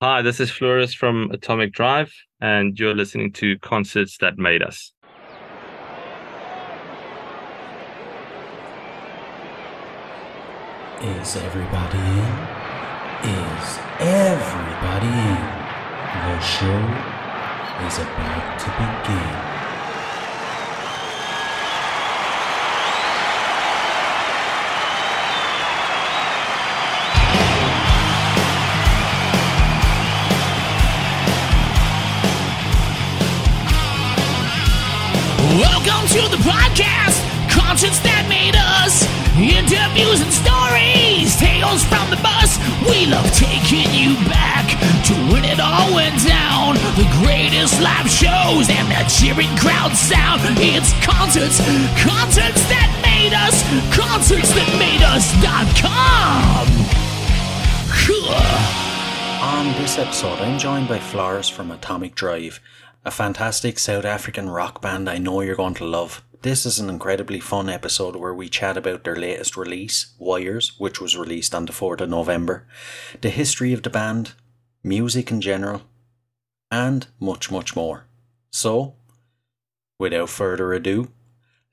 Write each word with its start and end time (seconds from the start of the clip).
Hi, 0.00 0.22
this 0.22 0.38
is 0.38 0.48
Floris 0.48 0.94
from 0.94 1.28
Atomic 1.32 1.72
Drive, 1.72 2.14
and 2.40 2.78
you're 2.78 2.94
listening 2.94 3.32
to 3.32 3.58
Concerts 3.58 4.16
That 4.18 4.38
Made 4.38 4.62
Us. 4.62 4.92
Is 11.02 11.34
everybody 11.34 11.98
in? 11.98 12.30
Is 13.26 13.78
everybody 13.98 15.08
in? 15.08 15.42
The 16.14 16.38
show 16.42 16.78
is 17.84 17.98
about 17.98 18.60
to 18.60 18.70
begin. 18.78 19.57
To 36.08 36.24
the 36.32 36.40
podcast, 36.40 37.20
concerts 37.52 38.00
that 38.00 38.24
made 38.32 38.56
us. 38.56 39.04
Interviews 39.36 40.24
and 40.24 40.32
stories, 40.32 41.36
tales 41.36 41.84
from 41.84 42.08
the 42.08 42.16
bus. 42.24 42.56
We 42.88 43.04
love 43.04 43.28
taking 43.36 43.92
you 43.92 44.16
back 44.24 44.64
to 45.04 45.12
when 45.28 45.44
it 45.44 45.60
all 45.60 45.92
went 45.92 46.16
down. 46.24 46.80
The 46.96 47.04
greatest 47.20 47.76
live 47.84 48.08
shows 48.08 48.72
and 48.72 48.88
the 48.88 49.04
cheering 49.04 49.52
crowd 49.60 49.92
sound. 49.92 50.40
It's 50.56 50.96
concerts, 51.04 51.60
concerts 52.00 52.64
that 52.72 52.88
made 53.04 53.36
us, 53.36 53.60
concerts 53.92 54.48
that 54.56 54.70
made 54.80 55.04
us.com. 55.04 56.64
On 59.44 59.66
this 59.80 59.98
episode, 59.98 60.40
I'm 60.40 60.58
joined 60.58 60.88
by 60.88 60.98
Floris 60.98 61.48
from 61.48 61.70
Atomic 61.70 62.14
Drive, 62.14 62.60
a 63.04 63.10
fantastic 63.10 63.78
South 63.78 64.04
African 64.04 64.50
rock 64.50 64.82
band 64.82 65.08
I 65.08 65.18
know 65.18 65.40
you're 65.40 65.56
going 65.56 65.74
to 65.74 65.84
love. 65.84 66.22
This 66.42 66.66
is 66.66 66.78
an 66.78 66.88
incredibly 66.88 67.40
fun 67.40 67.68
episode 67.68 68.16
where 68.16 68.34
we 68.34 68.48
chat 68.48 68.76
about 68.76 69.04
their 69.04 69.16
latest 69.16 69.56
release, 69.56 70.14
Wires, 70.18 70.72
which 70.78 71.00
was 71.00 71.16
released 71.16 71.54
on 71.54 71.66
the 71.66 71.72
4th 71.72 72.00
of 72.00 72.10
November, 72.10 72.66
the 73.20 73.30
history 73.30 73.72
of 73.72 73.82
the 73.82 73.90
band, 73.90 74.32
music 74.84 75.30
in 75.30 75.40
general, 75.40 75.82
and 76.70 77.06
much, 77.18 77.50
much 77.50 77.74
more. 77.74 78.04
So, 78.50 78.94
without 79.98 80.28
further 80.28 80.72
ado, 80.72 81.08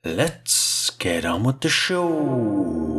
let's 0.04 0.90
get 0.90 1.24
on 1.24 1.44
with 1.44 1.60
the 1.60 1.68
show. 1.68 2.95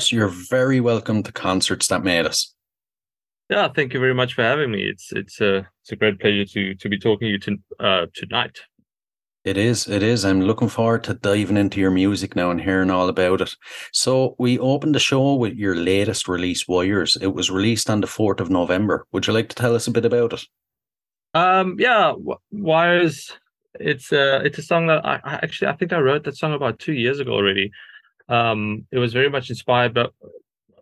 Floris, 0.00 0.12
you're 0.12 0.28
very 0.28 0.80
welcome 0.80 1.22
to 1.22 1.32
Concerts 1.32 1.88
That 1.88 2.02
Made 2.02 2.24
Us. 2.24 2.54
Yeah, 3.50 3.68
thank 3.68 3.92
you 3.92 4.00
very 4.00 4.14
much 4.14 4.32
for 4.34 4.42
having 4.42 4.70
me. 4.70 4.82
It's 4.84 5.12
it's 5.12 5.40
a 5.40 5.68
it's 5.82 5.92
a 5.92 5.96
great 5.96 6.18
pleasure 6.18 6.44
to 6.44 6.74
to 6.74 6.88
be 6.88 6.98
talking 6.98 7.26
to 7.26 7.32
you 7.32 7.38
to, 7.38 7.56
uh, 7.80 8.06
tonight. 8.14 8.60
It 9.44 9.56
is, 9.56 9.88
it 9.88 10.02
is. 10.02 10.24
I'm 10.24 10.42
looking 10.42 10.68
forward 10.68 11.04
to 11.04 11.14
diving 11.14 11.56
into 11.56 11.80
your 11.80 11.90
music 11.90 12.36
now 12.36 12.50
and 12.50 12.60
hearing 12.60 12.90
all 12.90 13.08
about 13.08 13.40
it. 13.40 13.54
So, 13.92 14.36
we 14.38 14.58
opened 14.58 14.94
the 14.94 15.00
show 15.00 15.34
with 15.34 15.54
your 15.54 15.74
latest 15.74 16.28
release, 16.28 16.68
Wires. 16.68 17.16
It 17.20 17.34
was 17.34 17.50
released 17.50 17.88
on 17.88 18.02
the 18.02 18.06
4th 18.06 18.40
of 18.40 18.50
November. 18.50 19.06
Would 19.12 19.26
you 19.26 19.32
like 19.32 19.48
to 19.48 19.56
tell 19.56 19.74
us 19.74 19.86
a 19.86 19.90
bit 19.90 20.04
about 20.04 20.34
it? 20.34 20.42
Um, 21.34 21.76
yeah, 21.78 22.12
Wires. 22.50 23.32
It's 23.74 24.12
a 24.12 24.44
it's 24.44 24.58
a 24.58 24.62
song 24.62 24.86
that 24.86 25.04
I, 25.04 25.20
I 25.24 25.34
actually 25.42 25.68
I 25.68 25.76
think 25.76 25.92
I 25.92 26.00
wrote 26.00 26.24
that 26.24 26.36
song 26.36 26.54
about 26.54 26.78
two 26.78 26.94
years 26.94 27.20
ago 27.20 27.32
already. 27.32 27.70
Um, 28.30 28.86
it 28.92 28.98
was 28.98 29.12
very 29.12 29.28
much 29.28 29.50
inspired, 29.50 29.92
but 29.92 30.12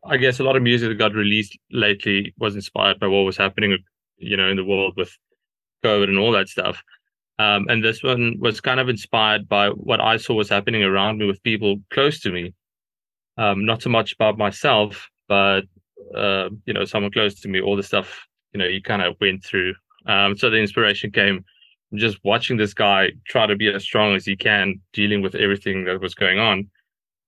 I 0.04 0.16
guess 0.16 0.38
a 0.38 0.44
lot 0.44 0.56
of 0.56 0.62
music 0.62 0.88
that 0.88 0.94
got 0.96 1.14
released 1.14 1.58
lately 1.72 2.34
was 2.38 2.54
inspired 2.54 3.00
by 3.00 3.08
what 3.08 3.22
was 3.22 3.36
happening, 3.36 3.78
you 4.18 4.36
know, 4.36 4.48
in 4.48 4.56
the 4.56 4.64
world 4.64 4.94
with 4.96 5.10
COVID 5.84 6.04
and 6.04 6.18
all 6.18 6.32
that 6.32 6.48
stuff. 6.48 6.82
Um, 7.38 7.66
and 7.68 7.82
this 7.82 8.02
one 8.02 8.36
was 8.38 8.60
kind 8.60 8.80
of 8.80 8.88
inspired 8.88 9.48
by 9.48 9.70
what 9.70 10.00
I 10.00 10.16
saw 10.16 10.34
was 10.34 10.48
happening 10.48 10.82
around 10.82 11.18
me 11.18 11.26
with 11.26 11.42
people 11.42 11.76
close 11.90 12.20
to 12.20 12.30
me. 12.30 12.52
Um, 13.36 13.64
not 13.64 13.82
so 13.82 13.90
much 13.90 14.12
about 14.12 14.36
myself, 14.36 15.08
but 15.28 15.62
uh, 16.14 16.48
you 16.66 16.74
know, 16.74 16.84
someone 16.84 17.12
close 17.12 17.40
to 17.40 17.48
me. 17.48 17.60
All 17.60 17.76
the 17.76 17.82
stuff 17.82 18.26
you 18.52 18.58
know 18.58 18.66
you 18.66 18.82
kind 18.82 19.02
of 19.02 19.14
went 19.20 19.44
through. 19.44 19.74
Um, 20.06 20.36
so 20.36 20.50
the 20.50 20.58
inspiration 20.58 21.10
came 21.10 21.44
just 21.94 22.18
watching 22.24 22.56
this 22.56 22.74
guy 22.74 23.10
try 23.26 23.46
to 23.46 23.56
be 23.56 23.72
as 23.72 23.82
strong 23.82 24.14
as 24.14 24.26
he 24.26 24.36
can, 24.36 24.80
dealing 24.92 25.22
with 25.22 25.34
everything 25.34 25.84
that 25.84 26.00
was 26.00 26.14
going 26.14 26.38
on. 26.38 26.68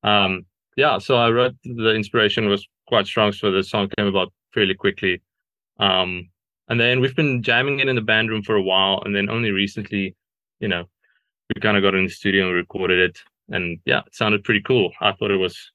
Um, 0.03 0.47
yeah, 0.77 0.99
so 0.99 1.17
I 1.17 1.31
wrote 1.31 1.55
the 1.65 1.95
inspiration 1.95 2.49
was 2.49 2.67
quite 2.87 3.07
strong, 3.07 3.33
so 3.33 3.51
the 3.51 3.63
song 3.63 3.89
came 3.97 4.07
about 4.07 4.33
fairly 4.53 4.75
quickly. 4.75 5.21
Um, 5.79 6.31
and 6.69 6.79
then 6.79 7.01
we've 7.01 7.17
been 7.17 7.43
jamming 7.43 7.81
it 7.81 7.89
in 7.89 7.97
the 7.97 8.03
band 8.03 8.31
room 8.31 8.43
for 8.43 8.55
a 8.55 8.63
while, 8.63 9.03
and 9.05 9.15
then 9.15 9.29
only 9.29 9.51
recently, 9.51 10.15
you 10.61 10.69
know, 10.69 10.85
we 11.55 11.61
kind 11.61 11.77
of 11.77 11.83
got 11.83 11.95
in 11.95 12.05
the 12.05 12.11
studio 12.11 12.47
and 12.47 12.55
recorded 12.55 12.99
it, 12.99 13.19
and 13.49 13.79
yeah, 13.85 14.01
it 14.07 14.15
sounded 14.15 14.45
pretty 14.45 14.63
cool. 14.63 14.93
I 15.01 15.13
thought 15.13 15.31
it 15.31 15.37
was, 15.37 15.73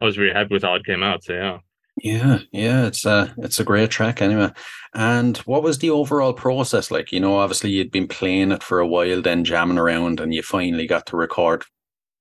I 0.00 0.04
was 0.04 0.16
very 0.16 0.32
happy 0.32 0.54
with 0.54 0.62
how 0.62 0.74
it 0.74 0.84
came 0.84 1.02
out. 1.02 1.24
So 1.24 1.34
yeah. 1.34 1.58
Yeah, 2.02 2.38
yeah, 2.52 2.86
it's 2.86 3.04
a 3.04 3.34
it's 3.36 3.60
a 3.60 3.64
great 3.64 3.90
track 3.90 4.22
anyway. 4.22 4.50
And 4.94 5.36
what 5.38 5.62
was 5.62 5.78
the 5.78 5.90
overall 5.90 6.32
process 6.32 6.90
like? 6.90 7.12
You 7.12 7.20
know, 7.20 7.36
obviously 7.36 7.70
you'd 7.70 7.90
been 7.90 8.08
playing 8.08 8.50
it 8.50 8.62
for 8.62 8.80
a 8.80 8.86
while, 8.86 9.20
then 9.20 9.44
jamming 9.44 9.78
around, 9.78 10.18
and 10.18 10.32
you 10.32 10.42
finally 10.42 10.86
got 10.86 11.06
to 11.06 11.16
record. 11.16 11.64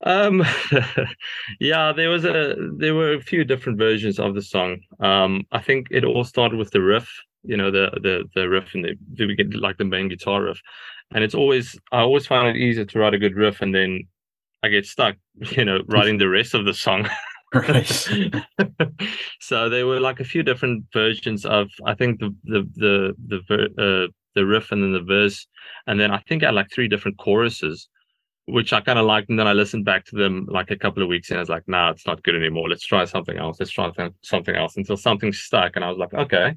Um, 0.03 0.43
yeah, 1.59 1.93
there 1.93 2.09
was 2.09 2.25
a 2.25 2.55
there 2.77 2.95
were 2.95 3.13
a 3.13 3.21
few 3.21 3.43
different 3.43 3.77
versions 3.77 4.19
of 4.19 4.35
the 4.35 4.41
song. 4.41 4.79
Um, 4.99 5.43
I 5.51 5.61
think 5.61 5.87
it 5.91 6.03
all 6.03 6.23
started 6.23 6.57
with 6.57 6.71
the 6.71 6.81
riff 6.81 7.09
you 7.43 7.57
know 7.57 7.71
the 7.71 7.89
the 8.01 8.23
the 8.35 8.47
riff 8.47 8.73
and 8.73 8.85
the, 8.85 9.25
we 9.25 9.35
get 9.35 9.53
like 9.55 9.77
the 9.77 9.85
main 9.85 10.09
guitar 10.09 10.43
riff. 10.43 10.61
And 11.13 11.23
it's 11.23 11.35
always 11.35 11.77
i 11.91 11.99
always 11.99 12.27
find 12.27 12.47
it 12.47 12.59
easier 12.59 12.85
to 12.85 12.99
write 12.99 13.13
a 13.13 13.19
good 13.19 13.35
riff 13.35 13.61
and 13.61 13.73
then 13.75 14.07
i 14.63 14.69
get 14.69 14.85
stuck 14.85 15.15
you 15.57 15.65
know 15.65 15.79
writing 15.87 16.17
the 16.17 16.29
rest 16.29 16.53
of 16.53 16.65
the 16.65 16.73
song. 16.73 17.07
Right. 17.53 18.07
So 19.41 19.67
there 19.67 19.85
were 19.85 19.99
like 19.99 20.21
a 20.21 20.23
few 20.23 20.41
different 20.41 20.85
versions 20.93 21.45
of 21.45 21.67
i 21.85 21.93
think 21.93 22.21
the 22.21 22.33
the 22.45 22.65
the 22.77 23.13
the 23.49 24.05
uh, 24.05 24.07
the 24.35 24.45
riff 24.45 24.71
and 24.71 24.81
then 24.81 24.93
the 24.93 25.01
verse. 25.01 25.45
And 25.85 25.99
then 25.99 26.11
i 26.11 26.19
think 26.19 26.43
i 26.43 26.45
had 26.45 26.55
like 26.55 26.71
three 26.71 26.87
different 26.87 27.17
choruses 27.17 27.89
which 28.51 28.73
I 28.73 28.81
kind 28.81 28.99
of 28.99 29.05
liked. 29.05 29.29
And 29.29 29.39
then 29.39 29.47
I 29.47 29.53
listened 29.53 29.85
back 29.85 30.05
to 30.05 30.15
them 30.15 30.45
like 30.49 30.71
a 30.71 30.77
couple 30.77 31.01
of 31.01 31.09
weeks 31.09 31.29
and 31.29 31.37
I 31.37 31.41
was 31.41 31.49
like, 31.49 31.67
nah, 31.67 31.91
it's 31.91 32.05
not 32.05 32.21
good 32.23 32.35
anymore. 32.35 32.69
Let's 32.69 32.85
try 32.85 33.05
something 33.05 33.37
else. 33.37 33.57
Let's 33.59 33.71
try 33.71 33.89
something 34.23 34.55
else 34.55 34.77
until 34.77 34.97
something 34.97 35.31
stuck. 35.31 35.75
And 35.75 35.85
I 35.85 35.89
was 35.89 35.97
like, 35.97 36.13
okay, 36.13 36.55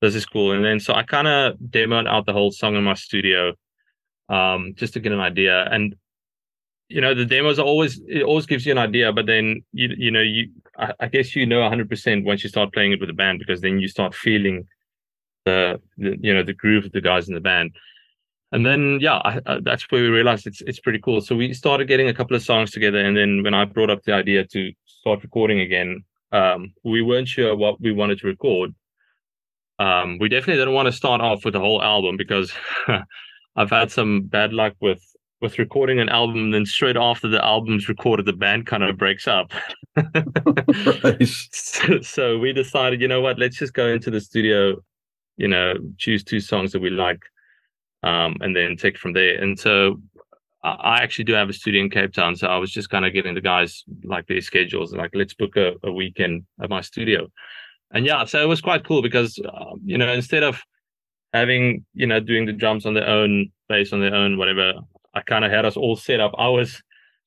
this 0.00 0.14
is 0.14 0.26
cool. 0.26 0.52
And 0.52 0.64
then 0.64 0.80
so 0.80 0.94
I 0.94 1.04
kind 1.04 1.28
of 1.28 1.56
demoed 1.58 2.08
out 2.08 2.26
the 2.26 2.32
whole 2.32 2.50
song 2.50 2.74
in 2.76 2.84
my 2.84 2.94
studio, 2.94 3.54
um, 4.28 4.74
just 4.76 4.94
to 4.94 5.00
get 5.00 5.12
an 5.12 5.20
idea. 5.20 5.68
And 5.70 5.94
you 6.88 7.00
know, 7.00 7.14
the 7.14 7.24
demos 7.24 7.58
always 7.58 8.00
it 8.08 8.22
always 8.22 8.46
gives 8.46 8.64
you 8.64 8.72
an 8.72 8.78
idea, 8.78 9.12
but 9.12 9.26
then 9.26 9.62
you 9.72 9.90
you 9.96 10.10
know 10.10 10.22
you 10.22 10.50
I, 10.78 10.92
I 11.00 11.08
guess 11.08 11.36
you 11.36 11.46
know 11.46 11.60
100 11.60 11.88
percent 11.88 12.24
once 12.24 12.42
you 12.42 12.48
start 12.48 12.72
playing 12.72 12.92
it 12.92 13.00
with 13.00 13.10
the 13.10 13.14
band 13.14 13.38
because 13.38 13.60
then 13.60 13.78
you 13.78 13.88
start 13.88 14.14
feeling 14.14 14.66
the, 15.44 15.80
the 15.98 16.16
you 16.20 16.34
know 16.34 16.42
the 16.42 16.54
groove 16.54 16.86
of 16.86 16.92
the 16.92 17.00
guys 17.00 17.28
in 17.28 17.34
the 17.34 17.40
band. 17.40 17.76
And 18.52 18.64
then 18.64 18.98
yeah, 19.00 19.16
I, 19.16 19.40
I, 19.46 19.60
that's 19.60 19.90
where 19.90 20.02
we 20.02 20.08
realized 20.08 20.46
it's 20.46 20.62
it's 20.62 20.80
pretty 20.80 21.00
cool. 21.00 21.20
So 21.20 21.36
we 21.36 21.52
started 21.52 21.88
getting 21.88 22.08
a 22.08 22.14
couple 22.14 22.36
of 22.36 22.42
songs 22.42 22.70
together, 22.70 22.98
and 22.98 23.16
then 23.16 23.42
when 23.42 23.54
I 23.54 23.64
brought 23.64 23.90
up 23.90 24.02
the 24.04 24.14
idea 24.14 24.44
to 24.46 24.72
start 24.86 25.22
recording 25.22 25.60
again, 25.60 26.02
um, 26.32 26.72
we 26.84 27.02
weren't 27.02 27.28
sure 27.28 27.54
what 27.56 27.80
we 27.80 27.92
wanted 27.92 28.18
to 28.20 28.26
record 28.26 28.74
um, 29.78 30.18
we 30.18 30.28
definitely 30.28 30.60
didn't 30.60 30.74
want 30.74 30.86
to 30.86 30.92
start 30.92 31.20
off 31.20 31.44
with 31.44 31.54
the 31.54 31.60
whole 31.60 31.82
album 31.82 32.16
because 32.16 32.52
I've 33.56 33.70
had 33.70 33.90
some 33.90 34.22
bad 34.22 34.52
luck 34.52 34.74
with 34.80 35.02
with 35.40 35.56
recording 35.56 36.00
an 36.00 36.08
album 36.08 36.36
and 36.38 36.54
then 36.54 36.66
straight 36.66 36.96
after 36.96 37.28
the 37.28 37.44
album's 37.44 37.88
recorded 37.88 38.26
the 38.26 38.32
band 38.32 38.66
kind 38.66 38.82
of 38.82 38.98
breaks 38.98 39.28
up 39.28 39.52
right. 41.04 41.24
so, 41.52 42.00
so, 42.00 42.38
we 42.38 42.52
decided 42.52 43.00
you 43.00 43.06
know 43.06 43.20
what 43.20 43.38
let's 43.38 43.56
just 43.56 43.72
go 43.72 43.86
into 43.86 44.10
the 44.10 44.20
studio 44.20 44.74
you 45.36 45.46
know 45.46 45.74
choose 45.96 46.24
two 46.24 46.40
songs 46.40 46.72
that 46.72 46.82
we 46.82 46.90
like 46.90 47.20
um, 48.02 48.36
and 48.40 48.54
then 48.54 48.76
take 48.76 48.96
from 48.96 49.12
there 49.12 49.40
and 49.42 49.58
so 49.58 50.00
I 50.64 50.98
actually 51.02 51.24
do 51.24 51.34
have 51.34 51.48
a 51.48 51.52
studio 51.52 51.82
in 51.82 51.88
Cape 51.88 52.12
Town, 52.12 52.34
so 52.34 52.48
I 52.48 52.56
was 52.56 52.72
just 52.72 52.90
kind 52.90 53.06
of 53.06 53.12
getting 53.12 53.32
the 53.32 53.40
guys 53.40 53.84
like 54.02 54.26
their 54.26 54.40
schedules, 54.40 54.90
and 54.90 55.00
like 55.00 55.12
let's 55.14 55.32
book 55.32 55.56
a, 55.56 55.74
a 55.84 55.92
weekend 55.92 56.46
at 56.60 56.68
my 56.68 56.80
studio 56.80 57.28
and 57.90 58.04
yeah, 58.04 58.24
so 58.24 58.42
it 58.42 58.46
was 58.46 58.60
quite 58.60 58.84
cool 58.84 59.02
because 59.02 59.38
um, 59.52 59.80
you 59.84 59.98
know 59.98 60.12
instead 60.12 60.42
of 60.42 60.62
having 61.32 61.84
you 61.94 62.06
know 62.06 62.20
doing 62.20 62.46
the 62.46 62.52
drums 62.52 62.86
on 62.86 62.94
their 62.94 63.08
own, 63.08 63.50
bass 63.68 63.92
on 63.92 64.00
their 64.00 64.14
own, 64.14 64.36
whatever, 64.36 64.74
I 65.14 65.20
kind 65.22 65.44
of 65.44 65.50
had 65.50 65.64
us 65.64 65.76
all 65.76 65.96
set 65.96 66.20
up. 66.20 66.32
I 66.38 66.48
was 66.48 66.82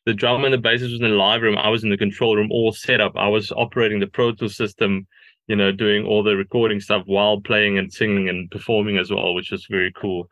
the 0.06 0.14
drum 0.14 0.44
and 0.46 0.54
the 0.54 0.58
bass 0.58 0.82
was 0.82 0.94
in 0.94 1.02
the 1.02 1.10
live 1.10 1.42
room. 1.42 1.58
I 1.58 1.70
was 1.70 1.84
in 1.84 1.90
the 1.90 1.98
control 1.98 2.36
room, 2.36 2.52
all 2.52 2.72
set 2.72 3.02
up. 3.02 3.14
I 3.16 3.28
was 3.28 3.52
operating 3.52 4.00
the 4.00 4.08
Pro 4.08 4.34
Tools 4.34 4.56
system, 4.56 5.08
you 5.48 5.56
know, 5.56 5.72
doing 5.72 6.06
all 6.06 6.24
the 6.24 6.36
recording 6.36 6.80
stuff 6.80 7.04
while 7.06 7.42
playing 7.42 7.78
and 7.78 7.92
singing 7.92 8.30
and 8.30 8.50
performing 8.50 8.98
as 8.98 9.12
well, 9.12 9.34
which 9.34 9.52
was 9.52 9.66
very 9.70 9.92
cool. 9.94 10.30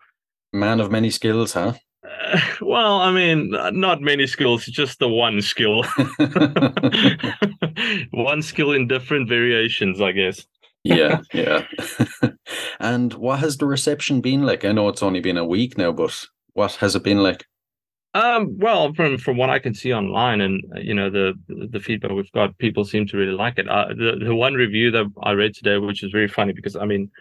Man 0.51 0.79
of 0.79 0.91
many 0.91 1.09
skills, 1.09 1.53
huh? 1.53 1.73
Uh, 2.03 2.39
well, 2.61 3.01
I 3.01 3.11
mean, 3.11 3.51
not 3.51 4.01
many 4.01 4.25
skills, 4.27 4.65
just 4.65 4.99
the 4.99 5.09
one 5.09 5.41
skill. 5.41 5.83
one 8.11 8.41
skill 8.41 8.71
in 8.71 8.87
different 8.87 9.29
variations, 9.29 10.01
I 10.01 10.11
guess. 10.11 10.45
yeah, 10.83 11.21
yeah. 11.33 11.65
and 12.79 13.13
what 13.13 13.39
has 13.39 13.57
the 13.57 13.65
reception 13.65 14.21
been 14.21 14.43
like? 14.43 14.65
I 14.65 14.71
know 14.71 14.87
it's 14.89 15.03
only 15.03 15.19
been 15.19 15.37
a 15.37 15.45
week 15.45 15.77
now, 15.77 15.91
but 15.91 16.25
what 16.53 16.75
has 16.75 16.95
it 16.95 17.03
been 17.03 17.21
like? 17.21 17.45
Um, 18.15 18.57
well, 18.57 18.93
from 18.93 19.17
from 19.19 19.37
what 19.37 19.51
I 19.51 19.59
can 19.59 19.75
see 19.75 19.93
online, 19.93 20.41
and 20.41 20.63
you 20.77 20.95
know 20.95 21.09
the 21.09 21.33
the 21.47 21.79
feedback 21.79 22.11
we've 22.11 22.31
got, 22.31 22.57
people 22.57 22.85
seem 22.85 23.05
to 23.07 23.17
really 23.17 23.33
like 23.33 23.59
it. 23.59 23.69
Uh, 23.69 23.89
the 23.89 24.19
the 24.25 24.33
one 24.33 24.55
review 24.55 24.89
that 24.91 25.05
I 25.21 25.33
read 25.33 25.53
today, 25.53 25.77
which 25.77 26.01
is 26.01 26.11
very 26.11 26.27
funny, 26.27 26.53
because 26.53 26.75
I 26.75 26.85
mean, 26.85 27.11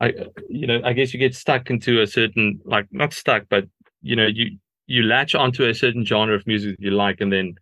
I 0.00 0.12
you 0.48 0.66
know 0.66 0.80
I 0.84 0.92
guess 0.92 1.12
you 1.12 1.18
get 1.18 1.34
stuck 1.34 1.70
into 1.70 2.00
a 2.00 2.06
certain 2.06 2.60
like 2.64 2.86
not 2.90 3.12
stuck, 3.12 3.44
but 3.48 3.64
you 4.02 4.16
know 4.16 4.26
you 4.26 4.58
you 4.86 5.02
latch 5.02 5.34
onto 5.34 5.64
a 5.64 5.74
certain 5.74 6.04
genre 6.04 6.34
of 6.34 6.46
music 6.46 6.76
you 6.78 6.90
like 6.90 7.20
and 7.20 7.32
then 7.32 7.54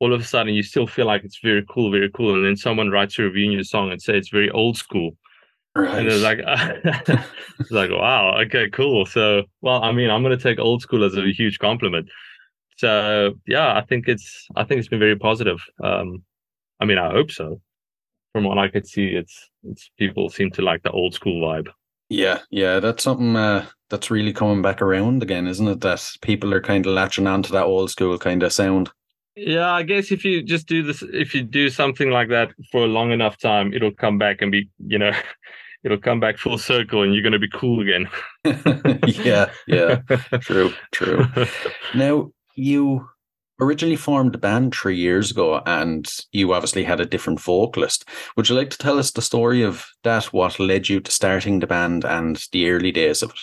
all 0.00 0.12
of 0.12 0.20
a 0.20 0.24
sudden 0.24 0.54
you 0.54 0.62
still 0.62 0.86
feel 0.86 1.06
like 1.06 1.24
it's 1.24 1.38
very 1.42 1.64
cool 1.68 1.90
very 1.90 2.10
cool 2.10 2.34
and 2.34 2.44
then 2.44 2.56
someone 2.56 2.90
writes 2.90 3.18
a 3.18 3.22
review 3.22 3.46
in 3.46 3.52
your 3.52 3.64
song 3.64 3.90
and 3.90 4.02
say 4.02 4.16
it's 4.16 4.30
very 4.30 4.50
old 4.50 4.76
school. 4.76 5.16
Right. 5.74 6.00
and 6.00 6.06
it's 6.06 6.22
like 6.22 6.40
it's 7.58 7.70
like 7.70 7.90
wow 7.90 8.38
okay 8.42 8.68
cool. 8.70 9.06
So 9.06 9.44
well 9.62 9.82
i 9.82 9.92
mean 9.92 10.10
i'm 10.10 10.22
going 10.22 10.36
to 10.36 10.42
take 10.42 10.58
old 10.58 10.82
school 10.82 11.04
as 11.04 11.16
a 11.16 11.32
huge 11.32 11.58
compliment. 11.58 12.08
So 12.76 13.32
yeah 13.46 13.76
i 13.76 13.80
think 13.80 14.08
it's 14.08 14.46
i 14.56 14.64
think 14.64 14.78
it's 14.80 14.88
been 14.88 14.98
very 14.98 15.16
positive. 15.16 15.60
Um 15.82 16.22
i 16.80 16.84
mean 16.84 16.98
i 16.98 17.10
hope 17.10 17.30
so 17.30 17.60
from 18.32 18.44
what 18.44 18.58
i 18.58 18.68
could 18.68 18.86
see 18.86 19.08
it's 19.08 19.50
it's 19.64 19.90
people 19.98 20.28
seem 20.28 20.50
to 20.50 20.62
like 20.62 20.82
the 20.82 20.90
old 20.90 21.14
school 21.14 21.40
vibe 21.46 21.68
yeah, 22.12 22.40
yeah, 22.50 22.78
that's 22.78 23.04
something 23.04 23.36
uh, 23.36 23.64
that's 23.88 24.10
really 24.10 24.34
coming 24.34 24.60
back 24.60 24.82
around 24.82 25.22
again, 25.22 25.46
isn't 25.46 25.66
it? 25.66 25.80
That 25.80 26.06
people 26.20 26.52
are 26.52 26.60
kind 26.60 26.84
of 26.84 26.92
latching 26.92 27.26
on 27.26 27.42
to 27.44 27.52
that 27.52 27.64
old 27.64 27.90
school 27.90 28.18
kind 28.18 28.42
of 28.42 28.52
sound. 28.52 28.90
Yeah, 29.34 29.72
I 29.72 29.82
guess 29.82 30.12
if 30.12 30.22
you 30.22 30.42
just 30.42 30.66
do 30.66 30.82
this, 30.82 31.02
if 31.02 31.34
you 31.34 31.42
do 31.42 31.70
something 31.70 32.10
like 32.10 32.28
that 32.28 32.52
for 32.70 32.84
a 32.84 32.88
long 32.88 33.12
enough 33.12 33.38
time, 33.38 33.72
it'll 33.72 33.94
come 33.94 34.18
back 34.18 34.42
and 34.42 34.52
be, 34.52 34.68
you 34.86 34.98
know, 34.98 35.12
it'll 35.84 35.96
come 35.96 36.20
back 36.20 36.36
full 36.36 36.58
circle 36.58 37.02
and 37.02 37.14
you're 37.14 37.22
going 37.22 37.32
to 37.32 37.38
be 37.38 37.48
cool 37.48 37.80
again. 37.80 38.06
yeah, 39.06 39.50
yeah, 39.66 40.02
true, 40.40 40.74
true. 40.90 41.24
Now, 41.94 42.30
you 42.56 43.08
originally 43.62 43.96
formed 43.96 44.32
the 44.32 44.38
band 44.38 44.74
three 44.74 44.96
years 44.96 45.30
ago 45.30 45.62
and 45.66 46.10
you 46.32 46.52
obviously 46.52 46.84
had 46.84 47.00
a 47.00 47.06
different 47.06 47.40
vocalist. 47.40 48.04
Would 48.36 48.48
you 48.48 48.54
like 48.54 48.70
to 48.70 48.78
tell 48.78 48.98
us 48.98 49.10
the 49.10 49.22
story 49.22 49.62
of 49.62 49.86
that, 50.02 50.26
what 50.26 50.58
led 50.58 50.88
you 50.88 51.00
to 51.00 51.10
starting 51.10 51.60
the 51.60 51.66
band 51.66 52.04
and 52.04 52.44
the 52.52 52.70
early 52.70 52.92
days 52.92 53.22
of 53.22 53.30
it? 53.30 53.40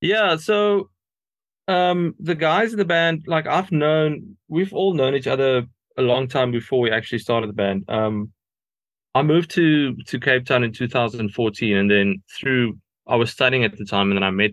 Yeah, 0.00 0.36
so 0.36 0.90
um 1.68 2.14
the 2.20 2.34
guys 2.34 2.72
in 2.72 2.78
the 2.78 2.84
band, 2.84 3.24
like 3.26 3.46
I've 3.46 3.72
known 3.72 4.36
we've 4.48 4.72
all 4.72 4.94
known 4.94 5.14
each 5.14 5.26
other 5.26 5.66
a 5.96 6.02
long 6.02 6.28
time 6.28 6.50
before 6.50 6.80
we 6.80 6.90
actually 6.90 7.18
started 7.18 7.48
the 7.48 7.54
band. 7.54 7.84
Um, 7.88 8.32
I 9.14 9.22
moved 9.22 9.50
to 9.52 9.96
to 9.96 10.20
Cape 10.20 10.44
Town 10.44 10.64
in 10.64 10.72
2014, 10.72 11.76
and 11.76 11.90
then 11.90 12.22
through 12.38 12.78
I 13.06 13.16
was 13.16 13.30
studying 13.30 13.64
at 13.64 13.76
the 13.76 13.84
time, 13.84 14.10
and 14.10 14.18
then 14.18 14.22
I 14.22 14.30
met 14.30 14.52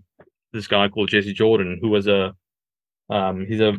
this 0.54 0.68
guy 0.68 0.88
called 0.88 1.10
Jesse 1.10 1.34
Jordan, 1.34 1.80
who 1.82 1.90
was 1.90 2.08
a 2.08 2.34
um, 3.14 3.46
he's 3.46 3.62
a 3.62 3.74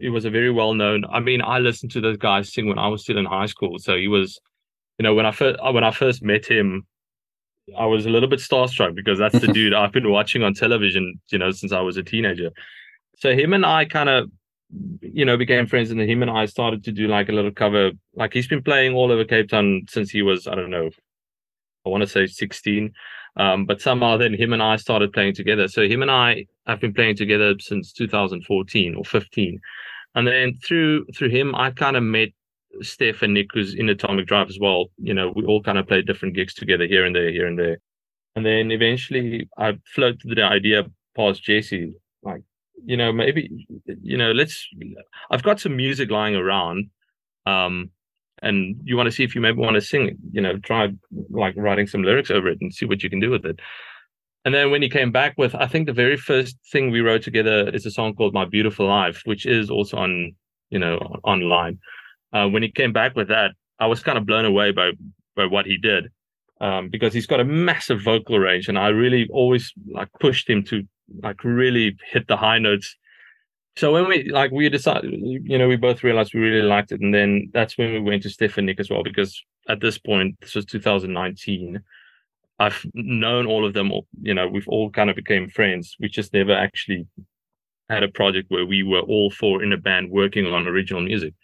he 0.00 0.08
was 0.08 0.24
a 0.24 0.30
very 0.30 0.50
well 0.50 0.74
known. 0.74 1.04
I 1.04 1.20
mean, 1.20 1.40
I 1.42 1.60
listened 1.60 1.92
to 1.92 2.00
those 2.00 2.16
guys 2.16 2.52
sing 2.52 2.66
when 2.66 2.78
I 2.78 2.88
was 2.88 3.02
still 3.02 3.18
in 3.18 3.24
high 3.24 3.46
school, 3.46 3.78
so 3.78 3.96
he 3.96 4.08
was, 4.08 4.40
you 4.98 5.04
know, 5.04 5.14
when 5.14 5.26
I 5.26 5.30
first 5.30 5.60
when 5.62 5.84
I 5.84 5.92
first 5.92 6.24
met 6.24 6.44
him, 6.44 6.84
I 7.78 7.86
was 7.86 8.04
a 8.04 8.10
little 8.10 8.28
bit 8.28 8.40
starstruck 8.40 8.96
because 8.96 9.16
that's 9.16 9.38
the 9.38 9.46
dude 9.52 9.74
I've 9.74 9.92
been 9.92 10.10
watching 10.10 10.42
on 10.42 10.54
television, 10.54 11.20
you 11.30 11.38
know, 11.38 11.52
since 11.52 11.70
I 11.70 11.80
was 11.80 11.98
a 11.98 12.02
teenager. 12.02 12.50
So 13.16 13.32
him 13.32 13.52
and 13.52 13.64
I 13.64 13.84
kind 13.84 14.08
of, 14.08 14.28
you 15.00 15.24
know, 15.24 15.36
became 15.36 15.68
friends, 15.68 15.92
and 15.92 16.00
then 16.00 16.08
him 16.08 16.22
and 16.22 16.30
I 16.30 16.46
started 16.46 16.82
to 16.82 16.90
do 16.90 17.06
like 17.06 17.28
a 17.28 17.32
little 17.32 17.52
cover. 17.52 17.92
Like 18.16 18.32
he's 18.32 18.48
been 18.48 18.62
playing 18.62 18.94
all 18.94 19.12
over 19.12 19.24
Cape 19.24 19.50
Town 19.50 19.82
since 19.88 20.10
he 20.10 20.22
was, 20.22 20.48
I 20.48 20.56
don't 20.56 20.70
know, 20.70 20.90
I 21.86 21.90
want 21.90 22.00
to 22.00 22.08
say 22.08 22.26
16. 22.26 22.92
Um, 23.36 23.64
but 23.64 23.80
somehow 23.80 24.16
then 24.16 24.34
him 24.34 24.52
and 24.52 24.62
I 24.62 24.76
started 24.76 25.12
playing 25.12 25.34
together. 25.34 25.68
So 25.68 25.82
him 25.82 26.02
and 26.02 26.10
I 26.10 26.46
have 26.66 26.80
been 26.80 26.94
playing 26.94 27.16
together 27.16 27.54
since 27.58 27.92
2014 27.92 28.94
or 28.96 29.04
15. 29.04 29.60
And 30.14 30.26
then 30.26 30.54
through 30.66 31.06
through 31.16 31.30
him, 31.30 31.54
I 31.54 31.70
kind 31.70 31.96
of 31.96 32.02
met 32.02 32.30
Steph 32.82 33.22
and 33.22 33.34
Nick, 33.34 33.48
who's 33.52 33.74
in 33.74 33.88
Atomic 33.88 34.26
Drive 34.26 34.48
as 34.48 34.58
well. 34.60 34.86
You 34.98 35.14
know, 35.14 35.32
we 35.34 35.44
all 35.44 35.62
kind 35.62 35.78
of 35.78 35.86
played 35.86 36.06
different 36.06 36.34
gigs 36.34 36.54
together 36.54 36.86
here 36.86 37.04
and 37.04 37.14
there, 37.14 37.30
here 37.30 37.46
and 37.46 37.58
there. 37.58 37.78
And 38.36 38.46
then 38.46 38.70
eventually 38.70 39.48
I 39.58 39.78
floated 39.94 40.20
the 40.24 40.42
idea 40.42 40.84
past 41.16 41.42
Jesse, 41.42 41.94
like, 42.22 42.42
you 42.84 42.96
know, 42.96 43.12
maybe, 43.12 43.66
you 44.02 44.16
know, 44.16 44.32
let's, 44.32 44.68
I've 45.30 45.42
got 45.42 45.60
some 45.60 45.76
music 45.76 46.10
lying 46.10 46.36
around. 46.36 46.90
Um, 47.46 47.90
and 48.42 48.80
you 48.84 48.96
want 48.96 49.06
to 49.06 49.12
see 49.12 49.24
if 49.24 49.34
you 49.34 49.40
maybe 49.40 49.58
want 49.58 49.74
to 49.74 49.80
sing 49.80 50.08
it, 50.08 50.16
you 50.32 50.40
know, 50.40 50.58
try 50.58 50.88
like 51.30 51.54
writing 51.56 51.86
some 51.86 52.02
lyrics 52.02 52.30
over 52.30 52.48
it 52.48 52.58
and 52.60 52.72
see 52.72 52.86
what 52.86 53.02
you 53.02 53.10
can 53.10 53.20
do 53.20 53.30
with 53.30 53.44
it. 53.44 53.60
And 54.44 54.54
then 54.54 54.70
when 54.70 54.80
he 54.80 54.88
came 54.88 55.12
back 55.12 55.34
with, 55.36 55.54
I 55.54 55.66
think 55.66 55.86
the 55.86 55.92
very 55.92 56.16
first 56.16 56.56
thing 56.72 56.90
we 56.90 57.00
wrote 57.00 57.22
together 57.22 57.68
is 57.68 57.84
a 57.84 57.90
song 57.90 58.14
called 58.14 58.32
My 58.32 58.46
Beautiful 58.46 58.86
Life, 58.86 59.22
which 59.24 59.44
is 59.44 59.68
also 59.68 59.98
on, 59.98 60.34
you 60.70 60.78
know, 60.78 60.96
online. 61.24 61.78
Uh, 62.32 62.48
when 62.48 62.62
he 62.62 62.70
came 62.70 62.92
back 62.92 63.14
with 63.14 63.28
that, 63.28 63.52
I 63.78 63.86
was 63.86 64.02
kind 64.02 64.16
of 64.16 64.26
blown 64.26 64.44
away 64.44 64.72
by 64.72 64.92
by 65.36 65.46
what 65.46 65.66
he 65.66 65.76
did. 65.76 66.10
Um, 66.60 66.90
because 66.90 67.14
he's 67.14 67.26
got 67.26 67.40
a 67.40 67.44
massive 67.44 68.02
vocal 68.02 68.38
range 68.38 68.68
and 68.68 68.78
I 68.78 68.88
really 68.88 69.26
always 69.32 69.72
like 69.94 70.08
pushed 70.20 70.48
him 70.48 70.62
to 70.64 70.86
like 71.22 71.42
really 71.42 71.96
hit 72.12 72.28
the 72.28 72.36
high 72.36 72.58
notes 72.58 72.96
so 73.76 73.92
when 73.92 74.08
we 74.08 74.28
like 74.30 74.50
we 74.50 74.68
decided 74.68 75.12
you 75.14 75.58
know 75.58 75.68
we 75.68 75.76
both 75.76 76.02
realized 76.02 76.34
we 76.34 76.40
really 76.40 76.66
liked 76.66 76.92
it 76.92 77.00
and 77.00 77.14
then 77.14 77.50
that's 77.52 77.78
when 77.78 77.92
we 77.92 78.00
went 78.00 78.22
to 78.22 78.62
Nick 78.62 78.80
as 78.80 78.90
well 78.90 79.02
because 79.02 79.42
at 79.68 79.80
this 79.80 79.98
point 79.98 80.36
this 80.40 80.54
was 80.54 80.64
2019 80.66 81.80
I've 82.58 82.84
known 82.94 83.46
all 83.46 83.64
of 83.64 83.72
them 83.72 83.92
you 84.20 84.34
know 84.34 84.48
we've 84.48 84.68
all 84.68 84.90
kind 84.90 85.08
of 85.08 85.16
became 85.16 85.48
friends. 85.48 85.96
We 86.00 86.08
just 86.08 86.34
never 86.34 86.52
actually 86.52 87.06
had 87.88 88.02
a 88.02 88.08
project 88.08 88.50
where 88.50 88.66
we 88.66 88.82
were 88.82 89.00
all 89.00 89.30
four 89.30 89.62
in 89.62 89.72
a 89.72 89.78
band 89.78 90.10
working 90.10 90.46
on 90.46 90.66
original 90.66 91.02
music. 91.02 91.34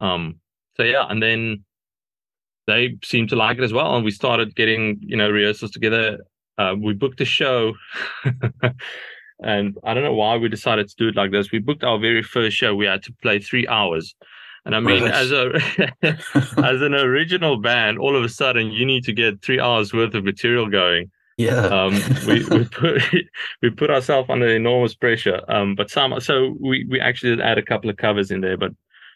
Um 0.00 0.40
so 0.76 0.82
yeah 0.82 1.06
and 1.08 1.22
then 1.22 1.64
they 2.66 2.96
seemed 3.04 3.28
to 3.30 3.36
like 3.36 3.58
it 3.58 3.64
as 3.64 3.72
well 3.72 3.96
and 3.96 4.04
we 4.04 4.10
started 4.10 4.56
getting 4.56 4.98
you 5.02 5.16
know 5.16 5.30
rehearsals 5.30 5.72
together. 5.72 6.18
Uh, 6.58 6.74
we 6.78 6.92
booked 6.92 7.20
a 7.22 7.24
show 7.24 7.72
And 9.42 9.76
I 9.84 9.94
don't 9.94 10.04
know 10.04 10.14
why 10.14 10.36
we 10.36 10.48
decided 10.48 10.88
to 10.88 10.96
do 10.96 11.08
it 11.08 11.16
like 11.16 11.30
this. 11.30 11.50
We 11.50 11.58
booked 11.58 11.84
our 11.84 11.98
very 11.98 12.22
first 12.22 12.56
show. 12.56 12.74
We 12.74 12.86
had 12.86 13.02
to 13.04 13.12
play 13.22 13.38
three 13.38 13.66
hours. 13.66 14.14
And 14.66 14.76
I 14.76 14.80
mean, 14.80 15.04
as 15.04 15.32
a 15.32 15.52
as 16.02 16.82
an 16.82 16.94
original 16.94 17.58
band, 17.58 17.98
all 17.98 18.14
of 18.14 18.22
a 18.22 18.28
sudden 18.28 18.70
you 18.70 18.84
need 18.84 19.04
to 19.04 19.12
get 19.12 19.42
three 19.42 19.58
hours 19.58 19.94
worth 19.94 20.14
of 20.14 20.24
material 20.24 20.68
going. 20.68 21.10
Yeah. 21.38 21.64
um, 21.68 21.98
we, 22.26 22.44
we 22.44 22.64
put 22.70 23.02
we 23.62 23.70
put 23.70 23.90
ourselves 23.90 24.28
under 24.28 24.46
enormous 24.46 24.94
pressure. 24.94 25.40
Um, 25.48 25.74
but 25.74 25.90
some 25.90 26.20
so 26.20 26.56
we 26.60 26.84
we 26.90 27.00
actually 27.00 27.36
did 27.36 27.40
add 27.40 27.56
a 27.56 27.62
couple 27.62 27.88
of 27.88 27.96
covers 27.96 28.30
in 28.30 28.42
there, 28.42 28.58
but 28.58 28.72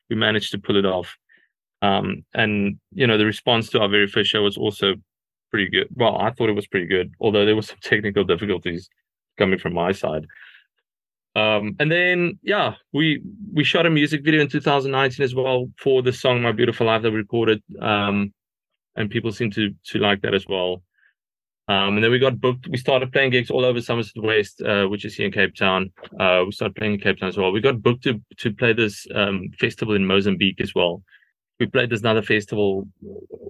we 0.08 0.16
managed 0.16 0.50
to 0.52 0.58
pull 0.58 0.76
it 0.76 0.86
off. 0.86 1.18
Um, 1.82 2.24
and 2.32 2.78
you 2.92 3.06
know, 3.06 3.18
the 3.18 3.26
response 3.26 3.68
to 3.70 3.80
our 3.80 3.88
very 3.88 4.06
first 4.06 4.30
show 4.30 4.42
was 4.42 4.56
also 4.56 4.94
pretty 5.50 5.68
good. 5.68 5.88
Well, 5.94 6.16
I 6.16 6.30
thought 6.30 6.48
it 6.48 6.54
was 6.54 6.66
pretty 6.66 6.86
good, 6.86 7.12
although 7.20 7.44
there 7.44 7.54
were 7.54 7.62
some 7.62 7.78
technical 7.82 8.24
difficulties 8.24 8.88
coming 9.36 9.58
from 9.58 9.74
my 9.74 9.92
side. 9.92 10.26
Um, 11.36 11.74
and 11.80 11.90
then 11.90 12.38
yeah, 12.42 12.74
we 12.92 13.20
we 13.52 13.64
shot 13.64 13.86
a 13.86 13.90
music 13.90 14.24
video 14.24 14.40
in 14.40 14.48
2019 14.48 15.24
as 15.24 15.34
well 15.34 15.68
for 15.78 16.00
the 16.02 16.12
song 16.12 16.42
"My 16.42 16.52
Beautiful 16.52 16.86
Life" 16.86 17.02
that 17.02 17.10
we 17.10 17.18
recorded, 17.18 17.62
um, 17.80 18.32
and 18.94 19.10
people 19.10 19.32
seem 19.32 19.50
to 19.52 19.74
to 19.86 19.98
like 19.98 20.22
that 20.22 20.34
as 20.34 20.46
well. 20.46 20.82
Um, 21.66 21.96
and 21.96 22.04
then 22.04 22.10
we 22.10 22.18
got 22.18 22.40
booked. 22.40 22.68
We 22.68 22.76
started 22.76 23.10
playing 23.10 23.30
gigs 23.30 23.50
all 23.50 23.64
over 23.64 23.80
Somerset 23.80 24.22
West, 24.22 24.60
uh, 24.60 24.84
which 24.84 25.04
is 25.04 25.14
here 25.14 25.26
in 25.26 25.32
Cape 25.32 25.56
Town. 25.56 25.90
Uh, 26.20 26.42
we 26.46 26.52
started 26.52 26.76
playing 26.76 26.94
in 26.94 27.00
Cape 27.00 27.18
Town 27.18 27.30
as 27.30 27.36
well. 27.36 27.50
We 27.50 27.60
got 27.60 27.82
booked 27.82 28.04
to 28.04 28.20
to 28.38 28.52
play 28.52 28.72
this 28.72 29.06
um, 29.14 29.48
festival 29.58 29.94
in 29.94 30.06
Mozambique 30.06 30.60
as 30.60 30.72
well. 30.74 31.02
We 31.58 31.66
played 31.66 31.90
this 31.90 32.00
another 32.00 32.22
festival 32.22 32.86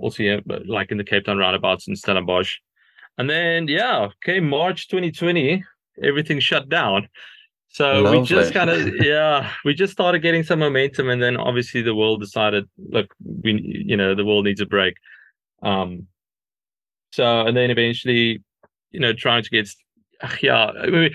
also 0.01 0.23
here, 0.23 0.41
like 0.67 0.91
in 0.91 0.97
the 0.97 1.05
Cape 1.05 1.25
Town 1.25 1.39
roundabouts 1.39 1.89
in 1.89 1.97
Stellenbosch. 1.97 2.57
And 3.19 3.29
then 3.29 3.69
yeah, 3.69 4.09
came 4.23 4.49
March 4.49 4.89
2020 4.89 5.65
everything 6.03 6.41
shut 6.41 6.69
down. 6.69 7.09
So 7.69 8.03
Lovely. 8.03 8.21
we 8.21 8.27
just 8.27 8.55
kind 8.55 8.71
of 8.71 8.89
yeah, 9.05 9.51
we 9.65 9.75
just 9.75 9.93
started 9.93 10.21
getting 10.21 10.45
some 10.45 10.61
momentum, 10.61 11.09
and 11.09 11.23
then 11.23 11.37
obviously 11.37 11.83
the 11.83 11.95
world 11.95 12.21
decided, 12.21 12.69
look, 12.79 13.13
we 13.43 13.61
you 13.87 13.97
know 13.97 14.15
the 14.15 14.25
world 14.25 14.45
needs 14.45 14.61
a 14.61 14.67
break. 14.67 14.95
Um, 15.63 16.07
so 17.13 17.41
and 17.47 17.57
then 17.57 17.71
eventually, 17.71 18.43
you 18.93 19.01
know, 19.01 19.13
trying 19.13 19.43
to 19.43 19.51
get 19.51 19.69
yeah, 20.41 20.67
I 20.67 20.87
mean, 20.87 21.15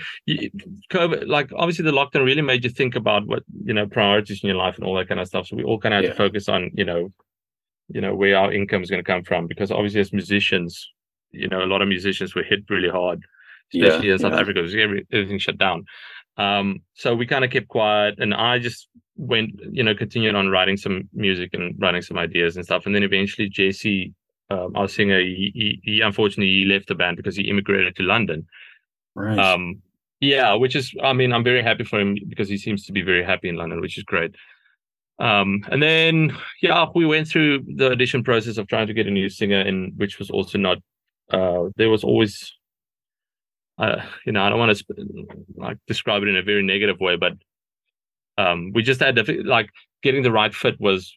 COVID, 0.92 1.26
like 1.26 1.50
obviously 1.56 1.84
the 1.84 1.92
lockdown 1.92 2.24
really 2.24 2.42
made 2.42 2.62
you 2.62 2.70
think 2.70 2.94
about 2.94 3.26
what 3.26 3.42
you 3.64 3.72
know 3.72 3.86
priorities 3.86 4.42
in 4.42 4.48
your 4.48 4.56
life 4.56 4.76
and 4.76 4.84
all 4.84 4.94
that 4.96 5.08
kind 5.08 5.20
of 5.20 5.28
stuff. 5.28 5.46
So 5.46 5.56
we 5.56 5.64
all 5.64 5.78
kind 5.78 5.94
of 5.94 5.98
had 5.98 6.04
yeah. 6.04 6.10
to 6.10 6.16
focus 6.16 6.48
on 6.48 6.70
you 6.74 6.84
know, 6.84 7.10
you 7.88 8.02
know 8.02 8.14
where 8.14 8.36
our 8.36 8.52
income 8.52 8.82
is 8.82 8.90
going 8.90 9.02
to 9.02 9.10
come 9.10 9.24
from 9.24 9.46
because 9.46 9.70
obviously 9.70 10.00
as 10.00 10.12
musicians, 10.12 10.90
you 11.30 11.48
know, 11.48 11.62
a 11.62 11.66
lot 11.66 11.80
of 11.80 11.88
musicians 11.88 12.34
were 12.34 12.42
hit 12.42 12.68
really 12.68 12.90
hard 12.90 13.24
especially 13.74 14.08
yeah, 14.08 14.12
in 14.14 14.18
South 14.18 14.32
yeah. 14.32 14.40
Africa, 14.40 14.62
because 14.62 15.04
everything 15.12 15.38
shut 15.38 15.58
down. 15.58 15.84
Um, 16.36 16.80
so 16.94 17.14
we 17.14 17.26
kind 17.26 17.44
of 17.44 17.50
kept 17.50 17.68
quiet, 17.68 18.14
and 18.18 18.32
I 18.34 18.58
just 18.58 18.88
went, 19.16 19.50
you 19.70 19.82
know, 19.82 19.94
continued 19.94 20.34
on 20.34 20.48
writing 20.48 20.76
some 20.76 21.08
music 21.12 21.50
and 21.52 21.74
writing 21.78 22.02
some 22.02 22.18
ideas 22.18 22.56
and 22.56 22.64
stuff. 22.64 22.86
And 22.86 22.94
then 22.94 23.02
eventually, 23.02 23.50
JC, 23.50 24.12
um, 24.50 24.74
our 24.74 24.88
singer, 24.88 25.20
he, 25.20 25.52
he, 25.54 25.80
he, 25.84 26.00
unfortunately 26.00 26.52
he 26.52 26.64
left 26.64 26.88
the 26.88 26.94
band 26.94 27.16
because 27.16 27.36
he 27.36 27.48
immigrated 27.48 27.94
to 27.96 28.02
London. 28.02 28.46
Right. 29.14 29.38
Um, 29.38 29.82
yeah, 30.20 30.54
which 30.54 30.76
is, 30.76 30.94
I 31.02 31.12
mean, 31.12 31.32
I'm 31.32 31.44
very 31.44 31.62
happy 31.62 31.84
for 31.84 32.00
him 32.00 32.16
because 32.28 32.48
he 32.48 32.58
seems 32.58 32.84
to 32.86 32.92
be 32.92 33.02
very 33.02 33.24
happy 33.24 33.48
in 33.48 33.56
London, 33.56 33.80
which 33.80 33.98
is 33.98 34.04
great. 34.04 34.34
Um, 35.18 35.62
and 35.70 35.82
then, 35.82 36.36
yeah, 36.62 36.86
we 36.94 37.04
went 37.04 37.28
through 37.28 37.64
the 37.76 37.92
audition 37.92 38.24
process 38.24 38.56
of 38.56 38.66
trying 38.68 38.86
to 38.86 38.94
get 38.94 39.06
a 39.06 39.10
new 39.10 39.28
singer, 39.28 39.60
and 39.60 39.92
which 39.96 40.18
was 40.18 40.30
also 40.30 40.58
not. 40.58 40.78
Uh, 41.30 41.68
there 41.76 41.90
was 41.90 42.02
always 42.02 42.52
uh, 43.80 44.02
you 44.26 44.32
know, 44.32 44.42
I 44.42 44.50
don't 44.50 44.58
want 44.58 44.76
to 44.76 45.26
like 45.56 45.78
describe 45.86 46.22
it 46.22 46.28
in 46.28 46.36
a 46.36 46.42
very 46.42 46.62
negative 46.62 47.00
way, 47.00 47.16
but 47.16 47.32
um, 48.36 48.72
we 48.74 48.82
just 48.82 49.00
had 49.00 49.16
to, 49.16 49.42
like 49.42 49.70
getting 50.02 50.22
the 50.22 50.30
right 50.30 50.54
fit 50.54 50.78
was 50.78 51.14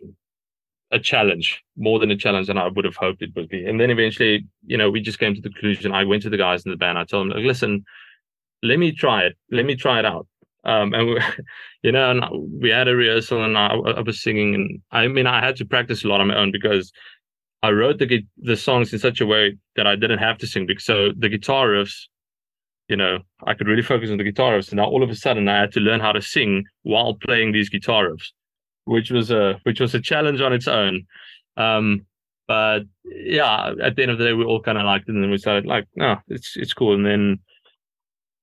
a 0.92 1.00
challenge 1.00 1.62
more 1.76 2.00
than 2.00 2.10
a 2.10 2.16
challenge 2.16 2.48
than 2.48 2.58
I 2.58 2.68
would 2.68 2.86
have 2.86 2.96
hoped 2.96 3.22
it 3.22 3.32
would 3.36 3.50
be. 3.50 3.66
And 3.66 3.82
then 3.82 3.90
eventually, 3.90 4.48
you 4.66 4.78
know, 4.78 4.90
we 4.90 5.02
just 5.02 5.20
came 5.20 5.36
to 5.36 5.42
the 5.42 5.50
conclusion. 5.50 5.92
I 5.92 6.06
went 6.06 6.24
to 6.24 6.30
the 6.30 6.38
guys 6.38 6.64
in 6.64 6.72
the 6.72 6.78
band. 6.78 6.98
I 6.98 7.04
told 7.04 7.30
them, 7.30 7.38
like, 7.38 7.46
listen, 7.46 7.84
let 8.62 8.80
me 8.80 8.94
try 8.94 9.24
it. 9.24 9.36
Let 9.52 9.66
me 9.66 9.76
try 9.76 10.00
it 10.00 10.06
out. 10.06 10.26
Um, 10.64 10.94
and 10.94 11.08
we, 11.08 11.20
you 11.84 11.92
know, 11.92 12.12
and 12.12 12.62
we 12.62 12.70
had 12.70 12.88
a 12.88 12.96
rehearsal, 12.96 13.44
and 13.44 13.58
I, 13.58 13.74
I 13.74 14.00
was 14.00 14.22
singing, 14.22 14.56
and 14.56 14.82
I 14.92 15.08
mean, 15.10 15.28
I 15.28 15.44
had 15.44 15.58
to 15.58 15.66
practice 15.66 16.06
a 16.06 16.08
lot 16.08 16.22
on 16.22 16.30
my 16.30 16.38
own 16.38 16.52
because 16.52 16.94
I 17.62 17.72
wrote 17.72 18.00
the 18.00 18.26
the 18.38 18.56
songs 18.56 18.94
in 18.94 19.00
such 19.00 19.20
a 19.20 19.26
way 19.26 19.58
that 19.76 19.86
I 19.86 19.98
didn't 19.98 20.20
have 20.20 20.38
to 20.38 20.48
sing. 20.48 20.66
Because 20.66 20.86
so 20.86 21.10
the 21.18 21.28
guitar 21.28 21.68
riffs 21.68 22.08
you 22.88 22.96
know, 22.96 23.20
I 23.46 23.54
could 23.54 23.68
really 23.68 23.82
focus 23.82 24.10
on 24.10 24.18
the 24.18 24.24
guitar 24.24 24.54
riffs. 24.54 24.70
And 24.70 24.78
now 24.78 24.86
all 24.86 25.04
of 25.04 25.10
a 25.10 25.16
sudden 25.16 25.48
I 25.48 25.60
had 25.60 25.72
to 25.74 25.80
learn 25.80 26.00
how 26.00 26.12
to 26.12 26.22
sing 26.22 26.66
while 26.84 27.16
playing 27.16 27.52
these 27.52 27.70
guitar 27.70 28.10
riffs, 28.10 28.30
which 28.86 29.12
was 29.12 29.32
a 29.32 29.60
which 29.64 29.80
was 29.80 29.96
a 29.96 30.02
challenge 30.02 30.42
on 30.42 30.54
its 30.54 30.68
own. 30.68 31.06
Um, 31.58 32.06
but 32.48 32.82
yeah, 33.06 33.74
at 33.82 33.96
the 33.96 34.02
end 34.04 34.12
of 34.12 34.18
the 34.18 34.26
day, 34.26 34.34
we 34.34 34.44
all 34.44 34.62
kind 34.62 34.78
of 34.78 34.86
liked 34.86 35.08
it, 35.08 35.16
and 35.16 35.24
then 35.24 35.32
we 35.32 35.38
started 35.38 35.66
like, 35.66 35.88
no, 35.96 36.18
it's 36.28 36.58
it's 36.58 36.74
cool. 36.74 36.94
And 36.94 37.06
then 37.06 37.40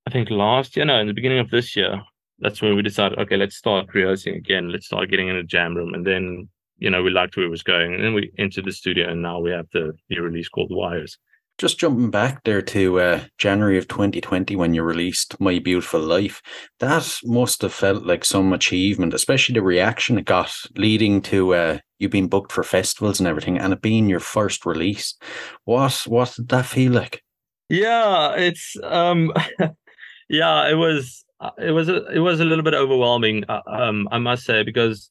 I 0.06 0.10
think 0.10 0.30
last 0.30 0.76
year, 0.76 0.86
no, 0.86 0.98
in 0.98 1.06
the 1.06 1.12
beginning 1.12 1.38
of 1.38 1.50
this 1.50 1.76
year, 1.76 2.02
that's 2.38 2.62
when 2.62 2.74
we 2.74 2.82
decided, 2.82 3.18
okay, 3.18 3.36
let's 3.36 3.56
start 3.56 3.88
rehearsing 3.92 4.34
again. 4.34 4.70
Let's 4.70 4.86
start 4.86 5.10
getting 5.10 5.28
in 5.28 5.36
a 5.36 5.44
jam 5.44 5.76
room, 5.76 5.92
and 5.92 6.06
then 6.06 6.48
you 6.78 6.88
know 6.88 7.02
we 7.02 7.10
liked 7.10 7.36
where 7.36 7.44
it 7.44 7.50
was 7.50 7.62
going, 7.62 7.94
and 7.94 8.02
then 8.02 8.14
we 8.14 8.32
entered 8.38 8.64
the 8.64 8.72
studio, 8.72 9.10
and 9.10 9.20
now 9.20 9.38
we 9.38 9.50
have 9.50 9.66
the 9.72 9.92
new 10.08 10.22
release 10.22 10.48
called 10.48 10.70
Wires. 10.70 11.18
Just 11.60 11.78
jumping 11.78 12.10
back 12.10 12.42
there 12.44 12.62
to 12.62 12.98
uh, 12.98 13.20
January 13.36 13.76
of 13.76 13.86
2020 13.86 14.56
when 14.56 14.72
you 14.72 14.82
released 14.82 15.38
My 15.38 15.58
Beautiful 15.58 16.00
Life, 16.00 16.40
that 16.78 17.18
must 17.22 17.60
have 17.60 17.74
felt 17.74 18.06
like 18.06 18.24
some 18.24 18.54
achievement, 18.54 19.12
especially 19.12 19.52
the 19.52 19.62
reaction 19.62 20.16
it 20.16 20.24
got 20.24 20.50
leading 20.74 21.20
to 21.20 21.54
uh, 21.54 21.78
you 21.98 22.08
being 22.08 22.28
booked 22.28 22.50
for 22.50 22.62
festivals 22.62 23.20
and 23.20 23.28
everything, 23.28 23.58
and 23.58 23.74
it 23.74 23.82
being 23.82 24.08
your 24.08 24.20
first 24.20 24.64
release. 24.64 25.14
What 25.64 25.92
what 26.06 26.32
did 26.34 26.48
that 26.48 26.64
feel 26.64 26.92
like? 26.92 27.22
Yeah, 27.68 28.32
it's 28.36 28.74
um, 28.82 29.30
yeah, 30.30 30.66
it 30.66 30.76
was 30.76 31.26
uh, 31.40 31.50
it 31.58 31.72
was 31.72 31.90
a, 31.90 32.06
it 32.06 32.20
was 32.20 32.40
a 32.40 32.46
little 32.46 32.64
bit 32.64 32.72
overwhelming, 32.72 33.44
uh, 33.50 33.60
um, 33.66 34.08
I 34.10 34.16
must 34.16 34.44
say, 34.46 34.62
because 34.62 35.10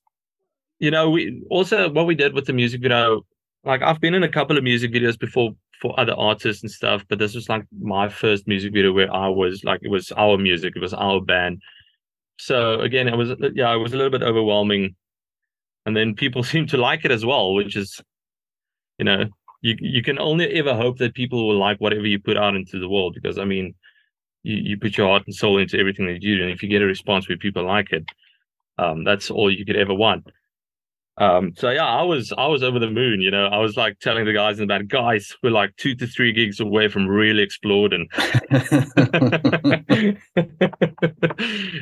you 0.80 0.90
know 0.90 1.12
we 1.12 1.44
also 1.52 1.92
what 1.92 2.08
we 2.08 2.16
did 2.16 2.34
with 2.34 2.48
the 2.48 2.54
music 2.54 2.82
video. 2.82 3.22
Like 3.64 3.84
I've 3.84 4.02
been 4.02 4.16
in 4.16 4.24
a 4.24 4.30
couple 4.30 4.58
of 4.58 4.64
music 4.64 4.92
videos 4.92 5.20
before 5.20 5.52
for 5.82 5.98
other 6.00 6.14
artists 6.14 6.62
and 6.64 6.72
stuff, 6.72 7.06
but 7.08 7.20
this 7.20 7.36
was 7.36 7.50
like 7.50 7.64
my 7.80 8.10
first 8.10 8.48
music 8.48 8.74
video 8.74 8.92
where 8.92 9.14
I 9.14 9.30
was 9.30 9.64
like 9.64 9.80
it 9.82 9.90
was 9.90 10.12
our 10.12 10.38
music, 10.38 10.74
it 10.76 10.82
was 10.82 10.94
our 10.94 11.22
band. 11.22 11.62
So 12.38 12.82
again, 12.82 13.08
it 13.08 13.16
was 13.16 13.30
yeah, 13.54 13.74
it 13.74 13.78
was 13.78 13.94
a 13.94 13.98
little 13.98 14.12
bit 14.12 14.24
overwhelming, 14.24 14.96
and 15.86 15.96
then 15.96 16.16
people 16.16 16.44
seem 16.52 16.68
to 16.68 16.78
like 16.78 17.06
it 17.06 17.12
as 17.12 17.26
well, 17.26 17.54
which 17.54 17.76
is, 17.76 18.02
you 18.98 19.06
know, 19.06 19.26
you 19.62 19.76
you 19.80 20.04
can 20.04 20.20
only 20.20 20.48
ever 20.54 20.76
hope 20.76 20.98
that 21.00 21.14
people 21.14 21.48
will 21.48 21.58
like 21.58 21.80
whatever 21.80 22.06
you 22.06 22.20
put 22.20 22.38
out 22.38 22.56
into 22.56 22.80
the 22.80 22.90
world 22.90 23.16
because 23.16 23.38
I 23.38 23.46
mean, 23.46 23.76
you 24.44 24.56
you 24.58 24.78
put 24.78 24.98
your 24.98 25.08
heart 25.08 25.24
and 25.26 25.36
soul 25.36 25.58
into 25.58 25.80
everything 25.80 26.08
that 26.08 26.22
you 26.22 26.38
do, 26.38 26.44
and 26.44 26.52
if 26.52 26.62
you 26.64 26.70
get 26.70 26.82
a 26.82 26.86
response 26.86 27.30
where 27.30 27.38
people 27.38 27.66
like 27.66 27.92
it, 27.94 28.06
um, 28.78 29.04
that's 29.04 29.32
all 29.32 29.52
you 29.52 29.66
could 29.66 29.78
ever 29.78 29.94
want. 29.94 30.26
Um, 31.20 31.54
so 31.58 31.70
yeah, 31.70 31.86
I 31.86 32.02
was 32.02 32.34
I 32.38 32.48
was 32.48 32.64
over 32.64 32.80
the 32.80 32.90
moon. 32.90 33.22
You 33.22 33.30
know, 33.30 33.48
I 33.48 33.58
was 33.58 33.76
like 33.76 34.00
telling 34.00 34.26
the 34.26 34.34
guys 34.34 34.58
in 34.58 34.68
the 34.68 34.74
band, 34.74 34.90
guys, 34.90 35.36
we're 35.44 35.50
like 35.52 35.76
two 35.76 35.94
to 35.96 36.08
three 36.08 36.32
gigs 36.32 36.60
away 36.62 36.88
from 36.88 37.08
really 37.08 37.44
exploding. 37.44 38.08
yeah, 38.52 38.64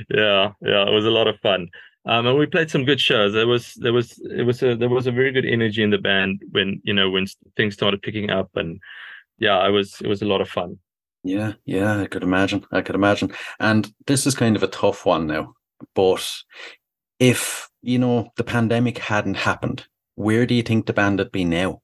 yeah, 0.09 0.87
it 0.87 0.93
was 0.93 1.05
a 1.05 1.11
lot 1.11 1.27
of 1.27 1.39
fun. 1.39 1.69
Um, 2.07 2.25
and 2.25 2.37
we 2.37 2.45
played 2.45 2.71
some 2.71 2.85
good 2.85 2.99
shows. 2.99 3.33
There 3.33 3.47
was 3.47 3.73
there 3.75 3.93
was 3.93 4.19
it 4.31 4.43
was 4.43 4.63
a 4.63 4.75
there 4.75 4.89
was 4.89 5.05
a 5.05 5.11
very 5.11 5.31
good 5.31 5.45
energy 5.45 5.83
in 5.83 5.91
the 5.91 5.97
band 5.97 6.41
when 6.51 6.81
you 6.83 6.93
know 6.93 7.09
when 7.09 7.27
things 7.55 7.75
started 7.75 8.01
picking 8.01 8.31
up, 8.31 8.49
and 8.55 8.79
yeah, 9.37 9.67
it 9.67 9.71
was 9.71 10.01
it 10.01 10.07
was 10.07 10.23
a 10.23 10.27
lot 10.27 10.41
of 10.41 10.49
fun. 10.49 10.79
Yeah, 11.23 11.53
yeah, 11.65 11.99
I 11.99 12.07
could 12.07 12.23
imagine. 12.23 12.65
I 12.71 12.81
could 12.81 12.95
imagine. 12.95 13.33
And 13.59 13.93
this 14.07 14.25
is 14.25 14.33
kind 14.33 14.55
of 14.55 14.63
a 14.63 14.67
tough 14.67 15.05
one 15.05 15.27
now, 15.27 15.53
but 15.93 16.25
if 17.19 17.69
you 17.81 17.99
know 17.99 18.31
the 18.35 18.43
pandemic 18.43 18.97
hadn't 18.97 19.35
happened, 19.37 19.87
where 20.15 20.45
do 20.45 20.53
you 20.53 20.63
think 20.63 20.85
the 20.85 20.93
band 20.93 21.19
would 21.19 21.31
be 21.31 21.45
now? 21.45 21.81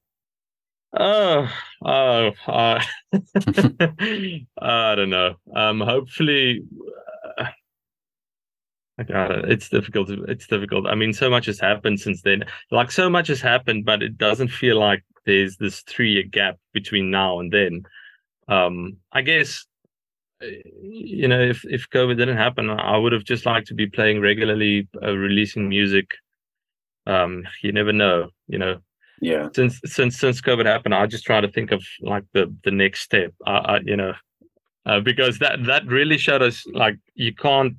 Oh, 0.96 1.50
oh, 1.84 2.30
uh, 2.46 2.80
I 3.12 4.94
don't 4.94 5.10
know. 5.10 5.34
Um, 5.54 5.80
hopefully, 5.80 6.62
uh, 7.38 7.46
I 8.98 9.02
got 9.02 9.32
it. 9.32 9.50
It's 9.50 9.68
difficult. 9.68 10.08
It's 10.28 10.46
difficult. 10.46 10.86
I 10.86 10.94
mean, 10.94 11.12
so 11.12 11.28
much 11.28 11.46
has 11.46 11.58
happened 11.58 11.98
since 11.98 12.22
then. 12.22 12.44
Like, 12.70 12.92
so 12.92 13.10
much 13.10 13.26
has 13.26 13.40
happened, 13.40 13.84
but 13.84 14.02
it 14.02 14.16
doesn't 14.16 14.48
feel 14.48 14.78
like 14.78 15.04
there's 15.26 15.56
this 15.56 15.80
three-year 15.80 16.24
gap 16.30 16.58
between 16.72 17.10
now 17.10 17.40
and 17.40 17.52
then. 17.52 17.82
Um, 18.46 18.98
I 19.10 19.22
guess, 19.22 19.66
you 20.82 21.28
know, 21.28 21.40
if 21.40 21.64
if 21.64 21.88
COVID 21.90 22.16
didn't 22.18 22.36
happen, 22.36 22.70
I 22.70 22.96
would 22.96 23.12
have 23.12 23.24
just 23.24 23.46
liked 23.46 23.68
to 23.68 23.74
be 23.74 23.86
playing 23.86 24.20
regularly, 24.20 24.88
uh, 25.02 25.16
releasing 25.16 25.68
music. 25.68 26.10
Um, 27.06 27.44
you 27.62 27.72
never 27.72 27.92
know, 27.92 28.30
you 28.48 28.58
know 28.58 28.78
Yeah, 29.20 29.48
since 29.54 29.80
since 29.84 30.18
since 30.18 30.40
COVID 30.40 30.66
happened, 30.66 30.94
I 30.94 31.06
just 31.06 31.24
try 31.24 31.40
to 31.40 31.48
think 31.48 31.72
of 31.72 31.84
like 32.00 32.24
the 32.32 32.54
the 32.64 32.70
next 32.70 33.02
step. 33.02 33.32
Uh, 33.46 33.62
I, 33.64 33.80
you 33.84 33.96
know, 33.96 34.14
uh, 34.86 35.00
because 35.00 35.38
that 35.38 35.64
that 35.66 35.86
really 35.86 36.18
showed 36.18 36.42
us 36.42 36.64
like 36.72 36.96
you 37.14 37.34
can't, 37.34 37.74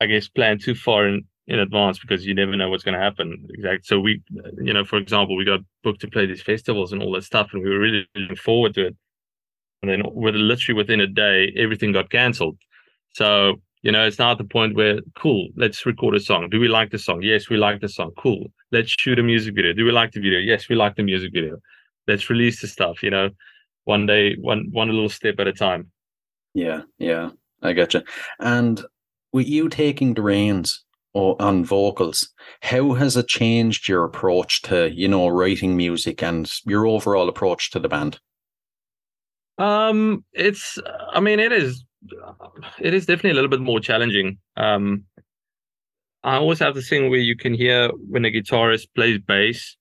I 0.00 0.06
guess, 0.06 0.28
plan 0.28 0.58
too 0.58 0.74
far 0.74 1.06
in 1.08 1.24
in 1.46 1.58
advance 1.58 1.98
because 1.98 2.26
you 2.26 2.34
never 2.34 2.56
know 2.56 2.70
what's 2.70 2.84
going 2.84 2.94
to 2.96 3.00
happen. 3.04 3.46
Exactly. 3.50 3.80
So 3.84 4.00
we, 4.00 4.22
you 4.62 4.72
know, 4.72 4.84
for 4.84 4.98
example, 4.98 5.36
we 5.36 5.44
got 5.44 5.60
booked 5.82 6.00
to 6.02 6.08
play 6.08 6.26
these 6.26 6.42
festivals 6.42 6.92
and 6.92 7.02
all 7.02 7.12
that 7.12 7.24
stuff, 7.24 7.50
and 7.52 7.62
we 7.62 7.70
were 7.70 7.80
really 7.80 8.06
looking 8.14 8.36
forward 8.36 8.74
to 8.74 8.86
it. 8.88 8.96
And 9.82 9.90
then, 9.90 10.02
with 10.12 10.34
literally 10.34 10.76
within 10.76 11.00
a 11.00 11.06
day, 11.06 11.52
everything 11.56 11.92
got 11.92 12.10
cancelled. 12.10 12.58
So 13.14 13.60
you 13.82 13.92
know, 13.92 14.06
it's 14.06 14.18
now 14.18 14.32
at 14.32 14.38
the 14.38 14.44
point 14.44 14.76
where, 14.76 15.00
cool, 15.16 15.48
let's 15.56 15.86
record 15.86 16.14
a 16.14 16.20
song. 16.20 16.50
Do 16.50 16.60
we 16.60 16.68
like 16.68 16.90
the 16.90 16.98
song? 16.98 17.22
Yes, 17.22 17.48
we 17.48 17.56
like 17.56 17.80
the 17.80 17.88
song. 17.88 18.12
Cool. 18.18 18.52
Let's 18.72 18.90
shoot 18.90 19.18
a 19.18 19.22
music 19.22 19.54
video. 19.54 19.72
Do 19.72 19.84
we 19.84 19.92
like 19.92 20.12
the 20.12 20.20
video? 20.20 20.38
Yes, 20.38 20.68
we 20.68 20.76
like 20.76 20.96
the 20.96 21.02
music 21.02 21.32
video. 21.32 21.56
Let's 22.06 22.28
release 22.28 22.60
the 22.60 22.68
stuff, 22.68 23.02
you 23.02 23.10
know, 23.10 23.30
one 23.84 24.06
day, 24.06 24.36
one 24.36 24.68
one 24.70 24.88
little 24.88 25.08
step 25.08 25.36
at 25.38 25.48
a 25.48 25.52
time. 25.52 25.90
yeah, 26.54 26.82
yeah. 26.98 27.30
I 27.62 27.72
you. 27.72 28.02
And 28.38 28.84
with 29.32 29.48
you 29.48 29.68
taking 29.68 30.14
the 30.14 30.22
reins 30.22 30.84
o- 31.14 31.36
on 31.38 31.64
vocals, 31.64 32.30
how 32.62 32.94
has 32.94 33.16
it 33.16 33.28
changed 33.28 33.88
your 33.88 34.04
approach 34.04 34.62
to 34.62 34.90
you 34.90 35.08
know 35.08 35.28
writing 35.28 35.76
music 35.76 36.22
and 36.22 36.50
your 36.66 36.86
overall 36.86 37.28
approach 37.28 37.70
to 37.70 37.78
the 37.78 37.88
band? 37.88 38.20
Um, 39.60 40.24
it's, 40.32 40.78
I 41.12 41.20
mean, 41.20 41.38
it 41.38 41.52
is, 41.52 41.84
it 42.80 42.94
is 42.94 43.04
definitely 43.04 43.32
a 43.32 43.34
little 43.34 43.50
bit 43.50 43.60
more 43.60 43.78
challenging. 43.78 44.38
Um, 44.56 45.04
I 46.22 46.36
always 46.36 46.58
have 46.60 46.74
this 46.74 46.88
thing 46.88 47.10
where 47.10 47.18
you 47.18 47.36
can 47.36 47.52
hear 47.52 47.90
when 48.08 48.24
a 48.24 48.30
guitarist 48.30 48.88
plays 48.94 49.20
bass, 49.26 49.76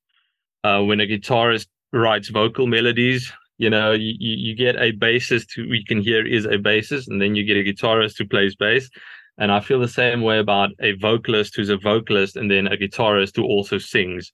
uh, 0.65 0.81
when 0.83 0.99
a 0.99 1.05
guitarist 1.05 1.67
writes 1.93 2.29
vocal 2.29 2.67
melodies. 2.67 3.31
You 3.57 3.69
know, 3.69 3.91
you, 3.91 4.13
you 4.19 4.35
you 4.49 4.55
get 4.55 4.75
a 4.77 4.93
bassist 4.93 5.47
who 5.53 5.67
we 5.69 5.83
can 5.83 6.01
hear 6.01 6.25
is 6.25 6.45
a 6.45 6.57
bassist, 6.57 7.07
and 7.09 7.21
then 7.21 7.35
you 7.35 7.43
get 7.43 7.57
a 7.57 7.63
guitarist 7.63 8.17
who 8.17 8.25
plays 8.25 8.55
bass. 8.55 8.89
And 9.37 9.51
I 9.51 9.59
feel 9.59 9.79
the 9.79 9.87
same 9.87 10.21
way 10.21 10.39
about 10.39 10.71
a 10.81 10.93
vocalist 10.93 11.55
who's 11.55 11.69
a 11.69 11.77
vocalist, 11.77 12.37
and 12.37 12.49
then 12.49 12.67
a 12.67 12.77
guitarist 12.77 13.35
who 13.35 13.43
also 13.43 13.77
sings. 13.77 14.31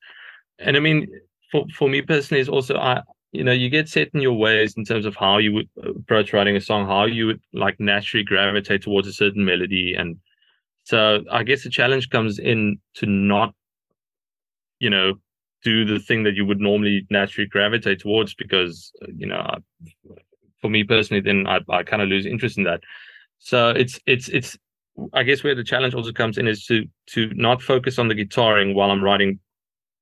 And 0.60 0.78
I 0.78 0.80
mean, 0.80 1.08
for 1.52 1.66
for 1.76 1.90
me 1.90 2.02
personally, 2.04 2.42
it's 2.42 2.50
also 2.50 2.78
I 2.78 3.02
you 3.36 3.44
know 3.44 3.52
you 3.52 3.70
get 3.70 3.90
set 3.90 4.10
in 4.14 4.22
your 4.22 4.34
ways 4.34 4.76
in 4.78 4.86
terms 4.86 5.06
of 5.06 5.16
how 5.16 5.38
you 5.38 5.54
would 5.54 5.70
approach 5.84 6.34
writing 6.34 6.56
a 6.56 6.62
song, 6.62 6.88
how 6.88 7.06
you 7.06 7.28
would 7.28 7.42
like 7.54 7.80
naturally 7.80 8.24
gravitate 8.24 8.84
towards 8.84 9.08
a 9.08 9.14
certain 9.14 9.46
melody, 9.46 9.96
and 9.98 10.18
so 10.84 11.24
I 11.32 11.44
guess 11.44 11.64
the 11.64 11.70
challenge 11.70 12.10
comes 12.10 12.38
in 12.38 12.78
to 12.96 13.08
not, 13.08 13.54
you 14.80 14.90
know, 14.90 15.14
do 15.64 15.84
the 15.84 16.00
thing 16.00 16.24
that 16.24 16.36
you 16.36 16.46
would 16.46 16.60
normally 16.60 17.08
naturally 17.10 17.48
gravitate 17.48 18.00
towards 18.00 18.36
because 18.36 18.92
uh, 19.02 19.08
you 19.16 19.26
know, 19.26 19.38
I, 19.38 19.58
for 20.62 20.70
me 20.70 20.84
personally, 20.84 21.22
then 21.22 21.48
I 21.48 21.60
I 21.70 21.84
kind 21.84 22.02
of 22.02 22.10
lose 22.10 22.26
interest 22.26 22.58
in 22.58 22.64
that. 22.66 22.82
So 23.40 23.70
it's 23.70 24.00
it's 24.06 24.30
it's 24.30 24.58
I 25.14 25.24
guess 25.24 25.44
where 25.44 25.56
the 25.56 25.64
challenge 25.64 25.94
also 25.94 26.12
comes 26.12 26.38
in 26.38 26.48
is 26.48 26.66
to 26.66 26.86
to 27.08 27.32
not 27.34 27.62
focus 27.62 28.00
on 28.00 28.08
the 28.08 28.16
guitaring 28.16 28.74
while 28.76 28.92
I'm 28.92 29.04
writing, 29.04 29.40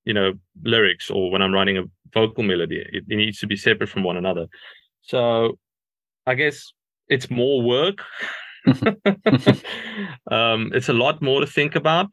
you 0.06 0.14
know, 0.14 0.34
lyrics 0.64 1.10
or 1.10 1.32
when 1.32 1.42
I'm 1.42 1.54
writing 1.54 1.78
a 1.78 1.84
vocal 2.14 2.44
melody. 2.44 2.78
It, 2.92 3.04
it 3.08 3.16
needs 3.16 3.40
to 3.40 3.48
be 3.48 3.56
separate 3.56 3.90
from 3.90 4.04
one 4.04 4.18
another. 4.18 4.48
So 5.02 5.58
I 6.26 6.36
guess 6.36 6.74
it's 7.08 7.30
more 7.30 7.62
work. 7.62 8.04
um, 10.32 10.72
it's 10.74 10.90
a 10.90 10.94
lot 10.94 11.22
more 11.22 11.42
to 11.42 11.48
think 11.48 11.76
about. 11.76 12.08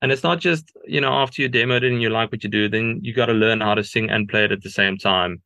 And 0.00 0.12
it's 0.12 0.22
not 0.22 0.38
just, 0.38 0.70
you 0.86 1.00
know, 1.00 1.12
after 1.12 1.42
you 1.42 1.48
demoed 1.48 1.82
it 1.82 1.90
and 1.92 2.00
you 2.00 2.08
like 2.08 2.30
what 2.30 2.44
you 2.44 2.50
do, 2.50 2.68
then 2.68 3.00
you 3.02 3.12
got 3.12 3.26
to 3.26 3.32
learn 3.32 3.60
how 3.60 3.74
to 3.74 3.82
sing 3.82 4.10
and 4.10 4.28
play 4.28 4.44
it 4.44 4.52
at 4.52 4.62
the 4.62 4.70
same 4.70 4.96
time. 4.96 5.42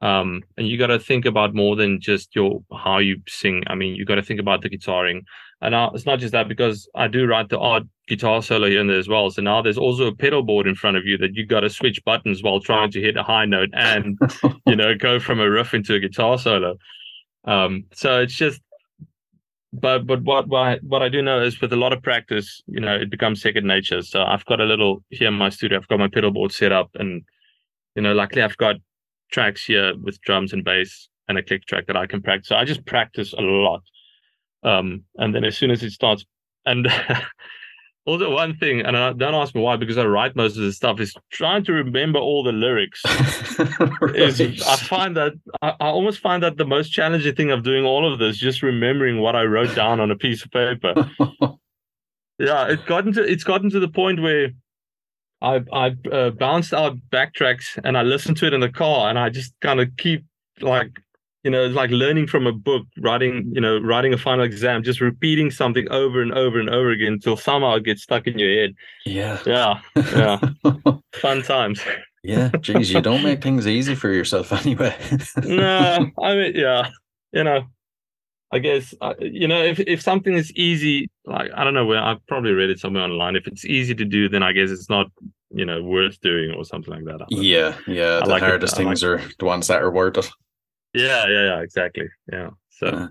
Um, 0.00 0.42
and 0.56 0.66
you 0.66 0.78
got 0.78 0.86
to 0.86 0.98
think 0.98 1.26
about 1.26 1.54
more 1.54 1.76
than 1.76 2.00
just 2.00 2.34
your 2.34 2.62
how 2.72 2.98
you 2.98 3.20
sing. 3.28 3.62
I 3.66 3.74
mean, 3.74 3.94
you 3.94 4.06
got 4.06 4.14
to 4.14 4.22
think 4.22 4.40
about 4.40 4.62
the 4.62 4.70
guitaring. 4.70 5.24
And 5.62 5.72
now 5.72 5.90
it's 5.90 6.06
not 6.06 6.20
just 6.20 6.32
that 6.32 6.48
because 6.48 6.88
I 6.94 7.06
do 7.06 7.26
write 7.26 7.50
the 7.50 7.58
odd 7.58 7.88
guitar 8.08 8.42
solo 8.42 8.68
here 8.68 8.80
and 8.80 8.88
there 8.88 8.98
as 8.98 9.08
well. 9.08 9.30
So 9.30 9.42
now 9.42 9.60
there's 9.60 9.76
also 9.76 10.06
a 10.06 10.14
pedal 10.14 10.42
board 10.42 10.66
in 10.66 10.74
front 10.74 10.96
of 10.96 11.04
you 11.04 11.18
that 11.18 11.34
you've 11.34 11.48
got 11.48 11.60
to 11.60 11.70
switch 11.70 12.02
buttons 12.04 12.42
while 12.42 12.60
trying 12.60 12.90
to 12.92 13.00
hit 13.00 13.16
a 13.16 13.22
high 13.22 13.44
note 13.44 13.68
and 13.74 14.18
you 14.66 14.76
know 14.76 14.94
go 14.94 15.20
from 15.20 15.38
a 15.38 15.50
riff 15.50 15.74
into 15.74 15.94
a 15.94 16.00
guitar 16.00 16.38
solo. 16.38 16.76
Um, 17.44 17.84
so 17.92 18.20
it's 18.20 18.34
just 18.34 18.60
but 19.72 20.06
but 20.06 20.22
what 20.22 20.48
what 20.48 20.60
I, 20.60 20.78
what 20.82 21.02
I 21.02 21.08
do 21.08 21.22
know 21.22 21.40
is 21.42 21.60
with 21.60 21.72
a 21.72 21.76
lot 21.76 21.92
of 21.92 22.02
practice, 22.02 22.62
you 22.66 22.80
know, 22.80 22.96
it 22.96 23.10
becomes 23.10 23.40
second 23.40 23.66
nature. 23.66 24.02
So 24.02 24.22
I've 24.22 24.44
got 24.46 24.60
a 24.60 24.64
little 24.64 25.02
here 25.10 25.28
in 25.28 25.34
my 25.34 25.48
studio. 25.48 25.78
I've 25.78 25.88
got 25.88 25.98
my 25.98 26.08
pedal 26.08 26.32
board 26.32 26.52
set 26.52 26.72
up, 26.72 26.90
and 26.94 27.22
you 27.94 28.02
know, 28.02 28.12
luckily 28.12 28.42
I've 28.42 28.56
got 28.56 28.76
tracks 29.30 29.64
here 29.64 29.94
with 29.96 30.20
drums 30.22 30.52
and 30.52 30.64
bass 30.64 31.08
and 31.28 31.38
a 31.38 31.42
click 31.42 31.66
track 31.66 31.86
that 31.86 31.96
I 31.96 32.06
can 32.06 32.20
practice. 32.20 32.48
So 32.48 32.56
I 32.56 32.64
just 32.64 32.84
practice 32.84 33.32
a 33.32 33.40
lot, 33.40 33.82
um, 34.62 35.04
and 35.16 35.34
then 35.34 35.44
as 35.44 35.56
soon 35.56 35.70
as 35.70 35.82
it 35.82 35.92
starts, 35.92 36.24
and 36.66 36.88
also 38.06 38.32
one 38.32 38.56
thing, 38.56 38.80
and 38.80 38.96
I, 38.96 39.12
don't 39.12 39.34
ask 39.34 39.54
me 39.54 39.60
why 39.60 39.76
because 39.76 39.98
I 39.98 40.04
write 40.04 40.36
most 40.36 40.56
of 40.56 40.62
the 40.62 40.72
stuff 40.72 41.00
is 41.00 41.14
trying 41.30 41.64
to 41.64 41.72
remember 41.72 42.18
all 42.18 42.42
the 42.42 42.52
lyrics 42.52 43.02
is 44.14 44.40
I 44.62 44.76
find 44.76 45.16
that 45.16 45.32
I, 45.62 45.70
I 45.80 45.86
almost 45.86 46.20
find 46.20 46.42
that 46.42 46.56
the 46.56 46.66
most 46.66 46.90
challenging 46.90 47.34
thing 47.34 47.50
of 47.50 47.62
doing 47.62 47.84
all 47.84 48.10
of 48.10 48.18
this 48.18 48.36
just 48.36 48.62
remembering 48.62 49.20
what 49.20 49.36
I 49.36 49.44
wrote 49.44 49.74
down 49.74 50.00
on 50.00 50.10
a 50.10 50.16
piece 50.16 50.44
of 50.44 50.50
paper. 50.50 51.10
yeah, 52.38 52.68
it 52.68 52.84
gotten 52.86 53.12
to 53.14 53.22
it's 53.22 53.44
gotten 53.44 53.70
to 53.70 53.80
the 53.80 53.88
point 53.88 54.20
where 54.20 54.50
I 55.40 55.62
I 55.72 55.96
uh, 56.10 56.30
bounced 56.30 56.74
out 56.74 56.96
backtracks 57.10 57.78
and 57.84 57.96
I 57.96 58.02
listen 58.02 58.34
to 58.36 58.46
it 58.46 58.52
in 58.52 58.60
the 58.60 58.70
car 58.70 59.08
and 59.08 59.18
I 59.18 59.30
just 59.30 59.54
kind 59.60 59.80
of 59.80 59.88
keep 59.96 60.24
like 60.60 61.00
you 61.44 61.50
know, 61.50 61.64
it's 61.64 61.74
like 61.74 61.90
learning 61.90 62.26
from 62.26 62.46
a 62.46 62.52
book, 62.52 62.86
writing, 62.98 63.50
you 63.54 63.60
know, 63.60 63.78
writing 63.78 64.12
a 64.12 64.18
final 64.18 64.44
exam, 64.44 64.82
just 64.82 65.00
repeating 65.00 65.50
something 65.50 65.88
over 65.90 66.20
and 66.22 66.32
over 66.34 66.60
and 66.60 66.68
over 66.70 66.90
again 66.90 67.14
until 67.14 67.36
somehow 67.36 67.74
it 67.76 67.84
gets 67.84 68.02
stuck 68.02 68.26
in 68.26 68.38
your 68.38 68.52
head. 68.54 68.74
Yeah. 69.06 69.38
Yeah, 69.46 69.80
yeah, 69.96 70.38
fun 71.14 71.42
times. 71.42 71.80
yeah. 72.22 72.50
Geez, 72.60 72.92
you 72.92 73.00
don't 73.00 73.22
make 73.22 73.42
things 73.42 73.66
easy 73.66 73.94
for 73.94 74.10
yourself 74.12 74.52
anyway. 74.66 74.94
no, 75.44 76.10
I 76.22 76.34
mean, 76.34 76.52
yeah, 76.56 76.90
you 77.32 77.44
know, 77.44 77.62
I 78.52 78.58
guess 78.58 78.92
uh, 79.00 79.14
you 79.20 79.46
know 79.48 79.62
if 79.62 79.78
if 79.80 80.02
something 80.02 80.34
is 80.34 80.52
easy, 80.56 81.08
like 81.24 81.50
I 81.54 81.62
don't 81.64 81.72
know 81.74 81.86
where 81.86 82.02
I've 82.02 82.26
probably 82.26 82.50
read 82.52 82.68
it 82.70 82.80
somewhere 82.80 83.04
online. 83.04 83.36
If 83.36 83.46
it's 83.46 83.64
easy 83.64 83.94
to 83.94 84.04
do, 84.04 84.28
then 84.28 84.42
I 84.42 84.52
guess 84.52 84.70
it's 84.70 84.90
not 84.90 85.06
you 85.52 85.64
know 85.64 85.82
worth 85.82 86.20
doing 86.20 86.50
or 86.52 86.64
something 86.64 86.92
like 86.92 87.04
that. 87.04 87.26
Yeah. 87.30 87.76
Yeah. 87.86 88.20
I 88.22 88.24
The 88.24 88.30
like 88.30 88.42
it, 88.42 88.46
hardest 88.46 88.74
I 88.74 88.78
like 88.82 88.86
things 88.88 89.04
are 89.04 89.22
the 89.38 89.44
ones 89.44 89.68
that 89.68 89.80
are 89.82 89.90
worth 89.90 90.18
it. 90.18 90.28
Yeah, 90.94 91.26
yeah, 91.26 91.44
yeah, 91.46 91.60
exactly. 91.60 92.08
Yeah. 92.32 92.50
So 92.68 92.86
Yeah. 92.86 93.08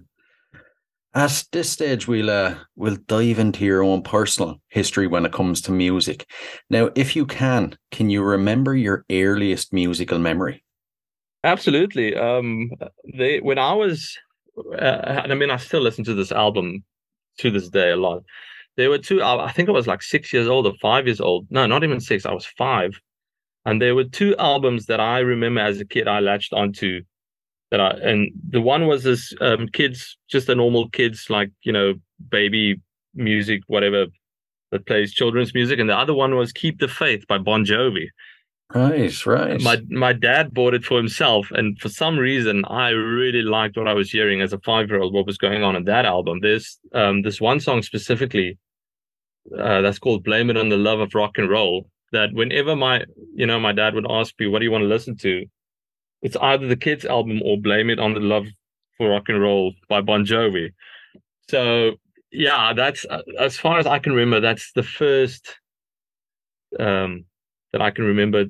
At 1.15 1.44
this 1.52 1.72
stage, 1.72 2.08
we'll 2.08 2.30
uh, 2.30 2.56
we'll 2.76 2.98
dive 3.08 3.39
into 3.39 3.65
your 3.65 3.84
own 3.84 4.04
personal 4.04 4.62
history 4.68 5.08
when 5.08 5.26
it 5.26 5.32
comes 5.32 5.60
to 5.62 5.72
music. 5.72 6.30
Now, 6.70 6.92
if 6.96 7.15
you 7.15 7.26
can, 7.26 7.76
can 7.89 8.12
you 8.12 8.22
remember 8.22 8.76
your 8.76 9.06
earliest 9.10 9.74
musical 9.74 10.20
memory? 10.20 10.63
Absolutely. 11.44 12.15
Um, 12.15 12.70
they 13.18 13.39
when 13.39 13.58
I 13.58 13.74
was, 13.74 14.18
uh, 14.78 15.24
I 15.30 15.34
mean, 15.34 15.50
I 15.50 15.58
still 15.58 15.82
listen 15.82 16.04
to 16.06 16.13
this 16.13 16.32
album 16.32 16.84
to 17.39 17.50
this 17.50 17.70
day 17.70 17.92
a 17.92 17.96
lot. 17.96 18.22
There 18.78 18.89
were 18.89 19.00
two. 19.00 19.22
I 19.24 19.46
I 19.46 19.52
think 19.52 19.68
I 19.68 19.72
was 19.72 19.88
like 19.88 20.04
six 20.04 20.32
years 20.32 20.48
old 20.48 20.68
or 20.68 20.74
five 20.82 21.08
years 21.08 21.20
old. 21.22 21.48
No, 21.50 21.65
not 21.65 21.84
even 21.84 22.00
six. 22.00 22.26
I 22.26 22.34
was 22.34 22.46
five, 22.46 23.00
and 23.65 23.82
there 23.82 23.96
were 23.96 24.04
two 24.04 24.36
albums 24.38 24.86
that 24.88 25.00
I 25.00 25.20
remember 25.20 25.62
as 25.62 25.80
a 25.80 25.86
kid. 25.86 26.08
I 26.08 26.20
latched 26.20 26.54
onto. 26.54 27.02
That 27.71 27.82
I 27.82 27.89
and 28.01 28.32
the 28.49 28.62
one 28.62 28.88
was 28.88 29.03
this 29.03 29.34
um, 29.41 29.67
kids, 29.67 30.17
just 30.27 30.49
a 30.49 30.55
normal 30.55 30.89
kids 30.89 31.29
like 31.29 31.51
you 31.63 31.71
know 31.71 31.93
baby 32.29 32.82
music, 33.13 33.62
whatever 33.67 34.08
that 34.71 34.86
plays 34.86 35.13
children's 35.13 35.53
music, 35.53 35.79
and 35.79 35.89
the 35.89 35.97
other 35.97 36.13
one 36.13 36.36
was 36.36 36.51
"Keep 36.51 36.79
the 36.79 36.88
Faith" 36.88 37.27
by 37.27 37.38
Bon 37.38 37.65
Jovi. 37.65 38.08
Nice, 38.73 39.25
right. 39.25 39.60
my 39.62 39.82
my 39.89 40.13
dad 40.13 40.53
bought 40.53 40.75
it 40.75 40.86
for 40.86 40.95
himself 40.95 41.47
and 41.49 41.79
for 41.79 41.89
some 41.89 42.19
reason 42.19 42.63
i 42.65 42.89
really 42.89 43.41
liked 43.41 43.75
what 43.77 43.88
i 43.88 43.95
was 43.95 44.12
hearing 44.12 44.41
as 44.41 44.53
a 44.53 44.60
five 44.60 44.89
year 44.89 45.01
old 45.01 45.12
what 45.12 45.25
was 45.25 45.39
going 45.39 45.63
on 45.63 45.75
in 45.75 45.86
that 45.86 46.05
album. 46.05 46.38
There's 46.39 46.77
um 46.93 47.23
this 47.23 47.41
one 47.41 47.60
song 47.60 47.82
specifically 47.82 48.60
uh, 49.58 49.82
that's 49.82 49.97
called 49.97 50.23
blame 50.23 50.51
it 50.51 50.58
on 50.58 50.69
the 50.69 50.77
love 50.77 50.99
of 50.99 51.15
rock 51.15 51.39
and 51.39 51.49
roll 51.49 51.89
that 52.12 52.29
whenever 52.34 52.75
my 52.75 53.03
you 53.34 53.47
know 53.47 53.60
my 53.60 53.71
dad 53.71 53.95
would 53.95 54.05
ask 54.10 54.34
me 54.39 54.45
what 54.47 54.60
do 54.60 54.65
you 54.65 54.71
want 54.71 54.84
to 54.84 54.88
listen 54.88 55.17
to 55.17 55.45
it's 56.21 56.38
either 56.41 56.67
the 56.67 56.75
kids 56.75 57.05
album 57.05 57.41
or 57.43 57.58
blame 57.58 57.89
it 57.89 57.99
on 57.99 58.13
the 58.13 58.19
love 58.19 58.45
for 58.97 59.10
rock 59.10 59.29
and 59.29 59.41
roll 59.41 59.73
by 59.88 60.01
bon 60.01 60.25
jovi 60.25 60.71
so 61.49 61.91
yeah 62.32 62.73
that's 62.73 63.05
uh, 63.10 63.21
as 63.39 63.58
far 63.58 63.79
as 63.79 63.88
i 63.88 63.99
can 63.99 64.13
remember 64.13 64.39
that's 64.39 64.71
the 64.73 64.84
first 64.84 65.58
um 66.79 67.25
that 67.71 67.82
i 67.82 67.89
can 67.91 68.05
remember 68.05 68.45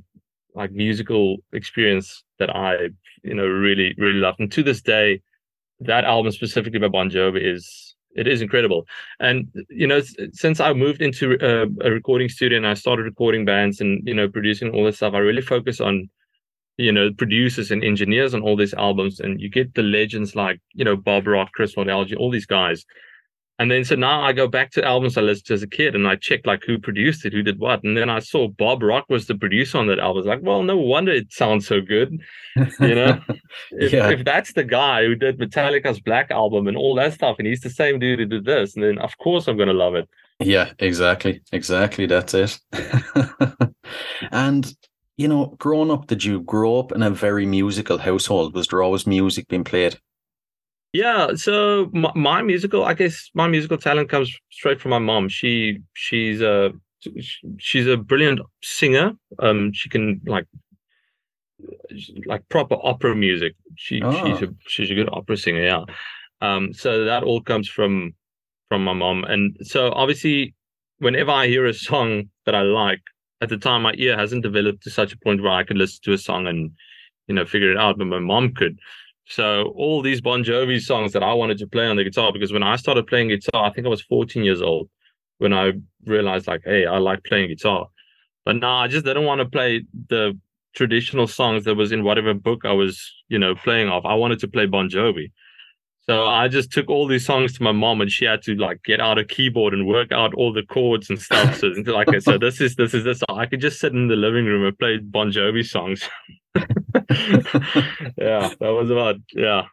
like 0.56 0.72
musical 0.72 1.38
experience 1.54 2.24
that 2.40 2.54
I, 2.56 2.90
you 3.24 3.34
know, 3.34 3.46
really, 3.46 3.96
really 3.98 4.20
loved. 4.20 4.40
And 4.40 4.52
to 4.52 4.64
this 4.64 4.82
day, 4.82 5.22
that 5.80 6.04
album 6.04 6.32
specifically 6.32 6.80
by 6.80 6.88
Bon 6.88 7.10
Jovi 7.10 7.42
is 7.42 7.96
it 8.16 8.28
is 8.28 8.42
incredible. 8.42 8.86
And 9.20 9.48
you 9.70 9.88
know, 9.88 10.02
since 10.34 10.60
I 10.60 10.74
moved 10.74 11.02
into 11.02 11.38
uh, 11.40 11.68
a 11.88 11.92
recording 11.92 12.28
studio 12.28 12.58
and 12.58 12.68
I 12.68 12.74
started 12.74 13.04
recording 13.04 13.46
bands 13.46 13.80
and 13.80 14.06
you 14.06 14.14
know 14.14 14.28
producing 14.28 14.72
all 14.72 14.84
this 14.84 14.98
stuff, 14.98 15.14
I 15.14 15.20
really 15.20 15.42
focus 15.42 15.80
on 15.80 16.10
you 16.80 16.92
know 16.92 17.12
producers 17.12 17.72
and 17.72 17.84
engineers 17.84 18.34
on 18.34 18.42
all 18.42 18.56
these 18.56 18.74
albums, 18.74 19.20
and 19.20 19.40
you 19.42 19.50
get 19.50 19.74
the 19.76 19.84
legends 19.84 20.36
like 20.36 20.60
you 20.74 20.86
know 20.86 20.96
Bob 20.96 21.28
Rock, 21.28 21.50
Chris 21.54 21.76
Alge, 21.76 22.16
all 22.18 22.32
these 22.32 22.46
guys. 22.46 22.86
And 23.60 23.70
then 23.70 23.84
so 23.84 23.96
now 23.96 24.22
I 24.22 24.32
go 24.32 24.48
back 24.48 24.72
to 24.72 24.86
albums 24.86 25.18
I 25.18 25.22
listened 25.22 25.48
to 25.48 25.54
as 25.54 25.64
a 25.64 25.68
kid 25.68 25.94
and 25.94 26.08
I 26.08 26.16
check 26.16 26.46
like 26.46 26.64
who 26.66 26.80
produced 26.80 27.26
it, 27.26 27.34
who 27.34 27.44
did 27.44 27.60
what. 27.60 27.84
And 27.84 27.98
then 27.98 28.10
I 28.10 28.20
saw 28.20 28.48
Bob 28.48 28.82
Rock 28.82 29.04
was 29.10 29.28
the 29.28 29.36
producer 29.36 29.78
on 29.78 29.88
that 29.88 30.00
album. 30.00 30.16
I 30.16 30.20
was 30.20 30.26
like, 30.26 30.40
well, 30.42 30.64
no 30.64 30.78
wonder 30.78 31.12
it 31.12 31.34
sounds 31.34 31.68
so 31.68 31.82
good. 31.82 32.18
You 32.56 32.96
know, 32.96 33.20
if, 33.72 33.92
Yeah. 33.92 34.12
if 34.12 34.24
that's 34.24 34.54
the 34.54 34.64
guy 34.64 35.04
who 35.04 35.16
did 35.16 35.38
Metallica's 35.40 36.00
Black 36.00 36.32
album 36.32 36.70
and 36.70 36.78
all 36.78 36.96
that 36.96 37.12
stuff, 37.16 37.36
and 37.38 37.46
he's 37.50 37.60
the 37.60 37.70
same 37.70 38.00
dude 38.00 38.20
who 38.20 38.26
did 38.28 38.46
this, 38.46 38.76
and 38.76 38.84
then 38.84 38.98
of 38.98 39.18
course 39.18 39.50
I'm 39.50 39.58
gonna 39.58 39.74
love 39.74 39.96
it. 39.96 40.08
Yeah, 40.40 40.72
exactly. 40.80 41.42
Exactly. 41.52 42.06
That's 42.06 42.34
it. 42.34 42.58
and, 44.32 44.74
you 45.20 45.28
know, 45.28 45.54
growing 45.60 45.92
up, 45.92 46.08
did 46.08 46.24
you 46.24 46.40
grow 46.42 46.80
up 46.80 46.94
in 46.94 47.04
a 47.04 47.10
very 47.10 47.46
musical 47.46 47.98
household? 47.98 48.56
Was 48.56 48.68
there 48.68 48.82
always 48.82 49.06
music 49.06 49.50
being 49.50 49.66
played? 49.66 50.00
Yeah, 50.94 51.36
so 51.36 51.90
my, 51.94 52.12
my 52.16 52.42
musical, 52.42 52.86
I 52.86 52.94
guess 52.94 53.30
my 53.34 53.48
musical 53.48 53.78
talent 53.78 54.10
comes 54.10 54.34
straight 54.50 54.80
from 54.80 54.92
my 54.92 55.00
mom. 55.00 55.28
She 55.28 55.80
she's 55.94 56.42
a 56.42 56.72
she's 57.60 57.86
a 57.86 57.98
brilliant 57.98 58.40
singer. 58.64 59.12
Um, 59.40 59.72
she 59.74 59.90
can 59.90 60.22
like 60.26 60.46
like 62.26 62.48
proper 62.50 62.78
opera 62.82 63.14
music. 63.16 63.56
She 63.76 63.96
she's 63.98 64.04
Oh. 64.42 64.46
a 64.46 64.48
she's 64.68 64.90
a 64.90 64.96
good 64.96 65.10
opera 65.12 65.36
singer. 65.38 65.64
Yeah. 65.64 65.84
Um, 66.42 66.74
so 66.74 67.04
that 67.06 67.24
all 67.24 67.42
comes 67.42 67.68
from 67.68 68.14
from 68.70 68.84
my 68.86 68.94
mom, 68.94 69.26
and 69.26 69.58
so 69.64 69.92
obviously, 69.92 70.56
whenever 71.00 71.32
I 71.32 71.48
hear 71.48 71.66
a 71.66 71.74
song 71.74 72.30
that 72.46 72.56
I 72.56 72.62
like, 72.62 73.02
at 73.42 73.50
the 73.50 73.58
time 73.58 73.84
my 73.84 73.94
ear 73.98 74.18
hasn't 74.18 74.44
developed 74.44 74.84
to 74.84 74.90
such 74.90 75.14
a 75.14 75.18
point 75.18 75.42
where 75.42 75.52
I 75.52 75.64
could 75.64 75.78
listen 75.78 76.00
to 76.04 76.14
a 76.14 76.18
song 76.18 76.48
and 76.48 76.72
you 77.28 77.36
know 77.36 77.46
figure 77.46 77.72
it 77.72 77.78
out, 77.78 77.98
but 77.98 78.06
my 78.06 78.20
mom 78.20 78.54
could. 78.54 78.80
So 79.28 79.74
all 79.76 80.02
these 80.02 80.22
Bon 80.22 80.44
Jovi 80.44 80.82
songs 80.82 81.14
that 81.14 81.24
I 81.24 81.34
wanted 81.34 81.60
to 81.60 81.68
play 81.68 81.86
on 81.86 81.96
the 81.98 82.04
guitar, 82.04 82.34
because 82.34 82.52
when 82.52 82.64
I 82.64 82.76
started 82.78 83.06
playing 83.06 83.30
guitar, 83.30 83.66
I 83.66 83.72
think 83.72 83.86
I 83.86 83.90
was 83.90 84.02
14 84.02 84.44
years 84.44 84.62
old 84.62 84.90
when 85.38 85.54
I 85.54 85.74
realized 86.06 86.48
like, 86.48 86.62
hey, 86.66 86.86
I 86.88 86.98
like 86.98 87.24
playing 87.24 87.50
guitar. 87.50 87.88
But 88.44 88.56
now 88.56 88.78
I 88.78 88.88
just 88.88 89.06
didn't 89.06 89.26
want 89.26 89.40
to 89.40 89.46
play 89.46 89.84
the 90.10 90.38
traditional 90.76 91.28
songs 91.28 91.66
that 91.66 91.76
was 91.76 91.92
in 91.92 92.04
whatever 92.04 92.34
book 92.34 92.66
I 92.66 92.72
was, 92.72 93.12
you 93.28 93.38
know, 93.38 93.54
playing 93.54 93.90
off. 93.90 94.06
I 94.06 94.16
wanted 94.16 94.40
to 94.40 94.48
play 94.48 94.66
Bon 94.66 94.90
Jovi. 94.90 95.32
So 96.10 96.26
I 96.26 96.48
just 96.48 96.72
took 96.72 96.90
all 96.90 97.06
these 97.06 97.24
songs 97.24 97.54
to 97.54 97.62
my 97.62 97.72
mom 97.72 98.02
and 98.02 98.10
she 98.10 98.26
had 98.26 98.42
to 98.42 98.56
like 98.56 98.82
get 98.84 99.00
out 99.00 99.20
a 99.20 99.24
keyboard 99.24 99.76
and 99.76 99.86
work 99.86 100.12
out 100.12 100.34
all 100.34 100.52
the 100.52 100.64
chords 100.64 101.08
and 101.08 101.22
stuff. 101.22 101.60
So 101.60 101.68
like 101.86 102.08
said, 102.24 102.42
this 102.42 102.60
is 102.60 102.74
this 102.74 102.96
is 102.96 103.04
this. 103.04 103.22
I 103.30 103.46
could 103.46 103.62
just 103.62 103.80
sit 103.80 103.94
in 103.94 104.08
the 104.08 104.16
living 104.16 104.46
room 104.46 104.66
and 104.66 104.80
play 104.80 104.98
Bon 104.98 105.32
Jovi 105.32 105.64
songs. 105.64 106.02
yeah, 106.56 108.50
that 108.60 108.74
was 108.74 108.90
about 108.90 109.18
yeah. 109.36 109.66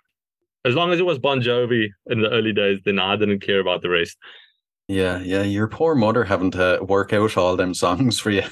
As 0.67 0.75
long 0.75 0.93
as 0.93 1.01
it 1.01 1.07
was 1.07 1.19
Bon 1.19 1.41
Jovi 1.41 1.89
in 2.11 2.21
the 2.21 2.29
early 2.29 2.53
days, 2.53 2.81
then 2.85 2.99
I 2.99 3.17
didn't 3.17 3.41
care 3.41 3.61
about 3.61 3.81
the 3.81 3.89
rest. 3.89 4.19
Yeah, 4.89 5.19
yeah. 5.19 5.43
Your 5.43 5.67
poor 5.67 5.97
mother 5.97 6.23
having 6.23 6.53
to 6.53 6.79
work 6.81 7.13
out 7.13 7.37
all 7.37 7.57
them 7.57 7.75
songs 7.75 8.21
for 8.21 8.31
you. 8.31 8.45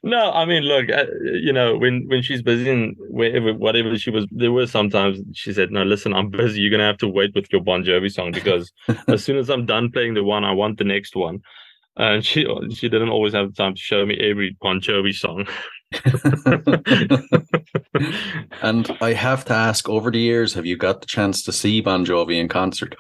no, 0.04 0.32
I 0.32 0.46
mean, 0.46 0.64
look, 0.64 0.90
uh, 0.90 1.06
you 1.22 1.54
know, 1.54 1.78
when 1.78 2.08
when 2.08 2.24
she's 2.24 2.42
busy 2.42 2.72
and 2.72 2.96
whatever, 2.98 3.54
whatever 3.54 3.96
she 4.00 4.10
was, 4.10 4.26
there 4.32 4.52
were 4.52 4.66
sometimes 4.66 5.20
she 5.34 5.54
said, 5.54 5.72
"No, 5.72 5.84
listen, 5.84 6.16
I'm 6.16 6.32
busy. 6.32 6.62
You're 6.62 6.72
gonna 6.72 6.88
have 6.88 6.98
to 7.00 7.08
wait 7.08 7.36
with 7.36 7.52
your 7.52 7.62
Bon 7.62 7.84
Jovi 7.84 8.12
song 8.12 8.32
because 8.32 8.72
as 9.08 9.24
soon 9.24 9.38
as 9.38 9.52
I'm 9.52 9.68
done 9.68 9.92
playing 9.92 10.16
the 10.16 10.24
one, 10.24 10.44
I 10.44 10.54
want 10.54 10.80
the 10.80 10.86
next 10.86 11.16
one." 11.16 11.42
And 11.96 12.26
she 12.26 12.48
she 12.74 12.90
didn't 12.90 13.10
always 13.10 13.34
have 13.34 13.50
the 13.50 13.54
time 13.54 13.76
to 13.76 13.82
show 13.82 14.08
me 14.08 14.18
every 14.18 14.58
Bon 14.60 14.82
Jovi 14.82 15.14
song. 15.14 15.46
and 18.64 18.98
I 19.02 19.14
have 19.14 19.46
to 19.46 19.54
ask, 19.54 19.88
over 19.88 20.10
the 20.10 20.20
years, 20.20 20.56
have 20.56 20.66
you 20.66 20.78
got 20.78 21.02
the 21.02 21.08
chance 21.08 21.44
to 21.44 21.52
see 21.52 21.82
Bon 21.82 22.06
Jovi 22.06 22.40
in 22.40 22.48
concert? 22.48 22.96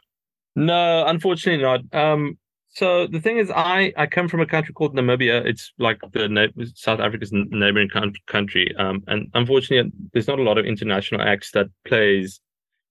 No, 0.60 1.06
unfortunately 1.08 1.63
not. 1.63 1.82
Um, 1.93 2.38
so 2.69 3.08
the 3.08 3.19
thing 3.19 3.38
is, 3.38 3.50
I 3.50 3.93
I 3.98 4.06
come 4.06 4.28
from 4.28 4.41
a 4.41 4.45
country 4.45 4.74
called 4.74 4.95
Namibia. 4.95 5.45
It's 5.45 5.74
like 5.80 6.00
the 6.12 6.52
South 6.76 7.00
Africa's 7.00 7.32
neighboring 7.32 7.89
country. 8.28 8.76
Um, 8.78 9.04
and 9.08 9.30
unfortunately, 9.34 9.91
there's 10.13 10.28
not 10.28 10.39
a 10.39 10.43
lot 10.43 10.58
of 10.58 10.65
international 10.65 11.22
acts 11.22 11.52
that 11.52 11.67
plays 11.88 12.39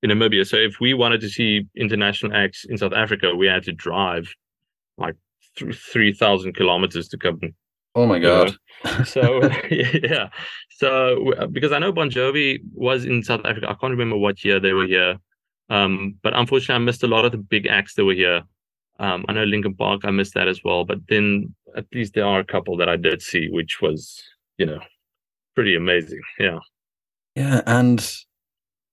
in 0.02 0.10
Namibia. 0.10 0.46
So 0.46 0.56
if 0.56 0.80
we 0.80 0.94
wanted 0.94 1.20
to 1.20 1.28
see 1.28 1.66
international 1.76 2.34
acts 2.34 2.64
in 2.64 2.78
South 2.78 2.92
Africa, 2.92 3.34
we 3.34 3.46
had 3.46 3.62
to 3.64 3.72
drive 3.72 4.34
like 4.96 5.16
th- 5.56 5.76
three 5.76 6.12
thousand 6.12 6.54
kilometers 6.54 7.08
to 7.08 7.18
come 7.18 7.38
Oh 7.94 8.06
my 8.06 8.18
god. 8.18 8.54
so 9.04 9.40
yeah 9.70 10.28
so 10.70 11.32
because 11.50 11.72
i 11.72 11.78
know 11.80 11.90
bon 11.90 12.10
jovi 12.10 12.58
was 12.72 13.04
in 13.04 13.24
south 13.24 13.40
africa 13.44 13.66
i 13.68 13.74
can't 13.74 13.90
remember 13.90 14.16
what 14.16 14.44
year 14.44 14.60
they 14.60 14.72
were 14.72 14.86
here 14.86 15.16
um 15.70 16.14
but 16.22 16.36
unfortunately 16.36 16.74
i 16.74 16.84
missed 16.84 17.02
a 17.02 17.08
lot 17.08 17.24
of 17.24 17.32
the 17.32 17.38
big 17.38 17.66
acts 17.66 17.94
that 17.94 18.04
were 18.04 18.14
here. 18.14 18.42
Um 18.98 19.24
i 19.28 19.32
know 19.32 19.44
Linkin 19.44 19.74
Park 19.74 20.00
i 20.04 20.10
missed 20.10 20.34
that 20.34 20.48
as 20.48 20.60
well 20.64 20.84
but 20.84 20.98
then 21.08 21.54
at 21.76 21.86
least 21.92 22.14
there 22.14 22.24
are 22.24 22.40
a 22.40 22.44
couple 22.44 22.76
that 22.78 22.88
i 22.88 22.96
did 22.96 23.22
see 23.22 23.48
which 23.50 23.80
was 23.80 24.22
you 24.56 24.66
know 24.66 24.80
pretty 25.58 25.74
amazing. 25.74 26.20
Yeah. 26.38 26.60
Yeah, 27.34 27.62
and 27.66 27.98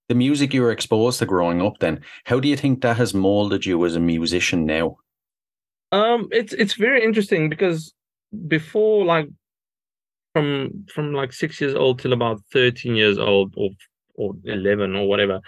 the 0.10 0.16
music 0.16 0.52
you 0.52 0.64
were 0.64 0.72
exposed 0.72 1.20
to 1.20 1.28
growing 1.28 1.62
up 1.62 1.78
then, 1.80 2.02
how 2.24 2.40
do 2.40 2.48
you 2.48 2.58
think 2.58 2.82
that 2.82 2.98
has 2.98 3.14
molded 3.14 3.68
you 3.68 3.86
as 3.86 3.96
a 3.96 4.00
musician 4.00 4.66
now? 4.66 4.98
Um, 5.92 6.28
it's 6.32 6.54
it's 6.54 6.74
very 6.74 7.04
interesting 7.04 7.50
because 7.50 7.94
before 8.48 9.06
like 9.06 9.30
from 10.34 10.86
from 10.92 11.14
like 11.14 11.34
six 11.34 11.62
years 11.62 11.76
old 11.76 12.00
till 12.00 12.14
about 12.14 12.42
thirteen 12.52 12.96
years 12.96 13.20
old 13.20 13.54
or 13.56 13.70
or 14.16 14.34
11 14.46 14.96
or 14.96 15.08
whatever, 15.08 15.42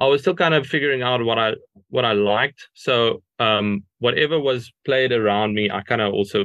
I 0.00 0.06
was 0.06 0.20
still 0.20 0.34
kind 0.34 0.54
of 0.54 0.66
figuring 0.66 1.02
out 1.02 1.24
what 1.24 1.38
I 1.38 1.54
what 1.88 2.04
I 2.04 2.12
liked. 2.12 2.68
So 2.74 3.22
um, 3.38 3.84
whatever 3.98 4.38
was 4.38 4.72
played 4.84 5.12
around 5.12 5.54
me, 5.54 5.70
I 5.70 5.80
kind 5.82 6.00
of 6.00 6.12
also 6.12 6.44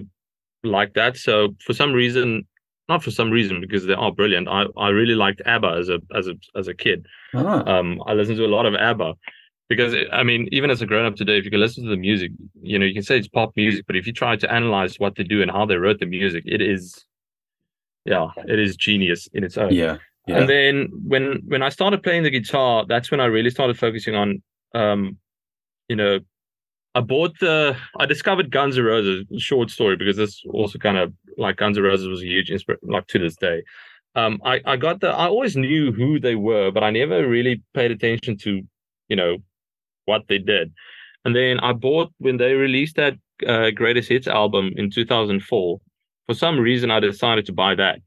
liked 0.63 0.95
that. 0.95 1.17
So 1.17 1.55
for 1.65 1.73
some 1.73 1.91
reason, 1.91 2.47
not 2.87 3.03
for 3.03 3.11
some 3.11 3.29
reason 3.29 3.59
because 3.61 3.85
they 3.85 3.93
are 3.93 4.11
brilliant. 4.11 4.47
I, 4.47 4.65
I 4.77 4.89
really 4.89 5.15
liked 5.15 5.41
ABBA 5.45 5.67
as 5.79 5.89
a 5.89 5.99
as 6.15 6.27
a 6.27 6.35
as 6.55 6.67
a 6.67 6.73
kid. 6.73 7.05
Ah, 7.33 7.63
Um, 7.65 8.01
I 8.05 8.13
listened 8.13 8.37
to 8.37 8.45
a 8.45 8.53
lot 8.55 8.65
of 8.65 8.73
ABBA 8.75 9.13
because 9.69 9.95
I 10.11 10.23
mean, 10.23 10.47
even 10.51 10.69
as 10.69 10.81
a 10.81 10.85
grown 10.85 11.05
up 11.05 11.15
today, 11.15 11.37
if 11.37 11.45
you 11.45 11.51
can 11.51 11.59
listen 11.59 11.83
to 11.83 11.89
the 11.89 11.97
music, 11.97 12.31
you 12.61 12.77
know, 12.79 12.85
you 12.85 12.93
can 12.93 13.03
say 13.03 13.17
it's 13.17 13.27
pop 13.27 13.51
music, 13.55 13.85
but 13.87 13.95
if 13.95 14.05
you 14.07 14.13
try 14.13 14.35
to 14.35 14.51
analyze 14.51 14.97
what 14.99 15.15
they 15.15 15.23
do 15.23 15.41
and 15.41 15.51
how 15.51 15.65
they 15.65 15.75
wrote 15.75 15.99
the 15.99 16.05
music, 16.05 16.43
it 16.45 16.61
is, 16.61 17.05
yeah, 18.05 18.27
it 18.47 18.59
is 18.59 18.75
genius 18.75 19.27
in 19.33 19.43
its 19.43 19.57
own. 19.57 19.73
yeah, 19.73 19.97
yeah. 20.31 20.39
And 20.39 20.49
then 20.49 20.89
when 21.05 21.41
when 21.47 21.61
I 21.61 21.69
started 21.69 22.03
playing 22.03 22.23
the 22.23 22.29
guitar, 22.29 22.85
that's 22.87 23.11
when 23.11 23.19
I 23.19 23.25
really 23.25 23.49
started 23.49 23.77
focusing 23.77 24.15
on, 24.15 24.41
um, 24.73 25.17
you 25.87 25.95
know, 25.95 26.19
I 26.95 27.01
bought 27.01 27.39
the 27.39 27.75
I 27.99 28.05
discovered 28.05 28.51
Guns 28.51 28.77
N' 28.77 28.83
Roses. 28.83 29.25
Short 29.37 29.69
story 29.69 29.95
because 29.95 30.17
this 30.17 30.41
also 30.49 30.77
kind 30.77 30.97
of 30.97 31.13
like 31.37 31.57
Guns 31.57 31.77
N' 31.77 31.83
Roses 31.83 32.07
was 32.07 32.21
a 32.21 32.25
huge 32.25 32.49
inspiration, 32.51 32.87
like 32.89 33.07
to 33.07 33.19
this 33.19 33.35
day. 33.35 33.63
Um, 34.15 34.41
I 34.43 34.61
I 34.65 34.77
got 34.77 34.99
the 34.99 35.09
I 35.09 35.27
always 35.27 35.55
knew 35.55 35.91
who 35.91 36.19
they 36.19 36.35
were, 36.35 36.71
but 36.71 36.83
I 36.83 36.91
never 36.91 37.27
really 37.27 37.61
paid 37.73 37.91
attention 37.91 38.37
to, 38.39 38.61
you 39.07 39.15
know, 39.15 39.37
what 40.05 40.23
they 40.27 40.37
did. 40.37 40.73
And 41.23 41.35
then 41.35 41.59
I 41.59 41.73
bought 41.73 42.11
when 42.17 42.37
they 42.37 42.53
released 42.53 42.95
that 42.95 43.15
uh, 43.47 43.71
Greatest 43.71 44.09
Hits 44.09 44.27
album 44.27 44.71
in 44.75 44.89
2004. 44.89 45.79
For 46.27 46.33
some 46.33 46.59
reason, 46.59 46.91
I 46.91 46.99
decided 46.99 47.45
to 47.45 47.53
buy 47.53 47.75
that 47.75 47.99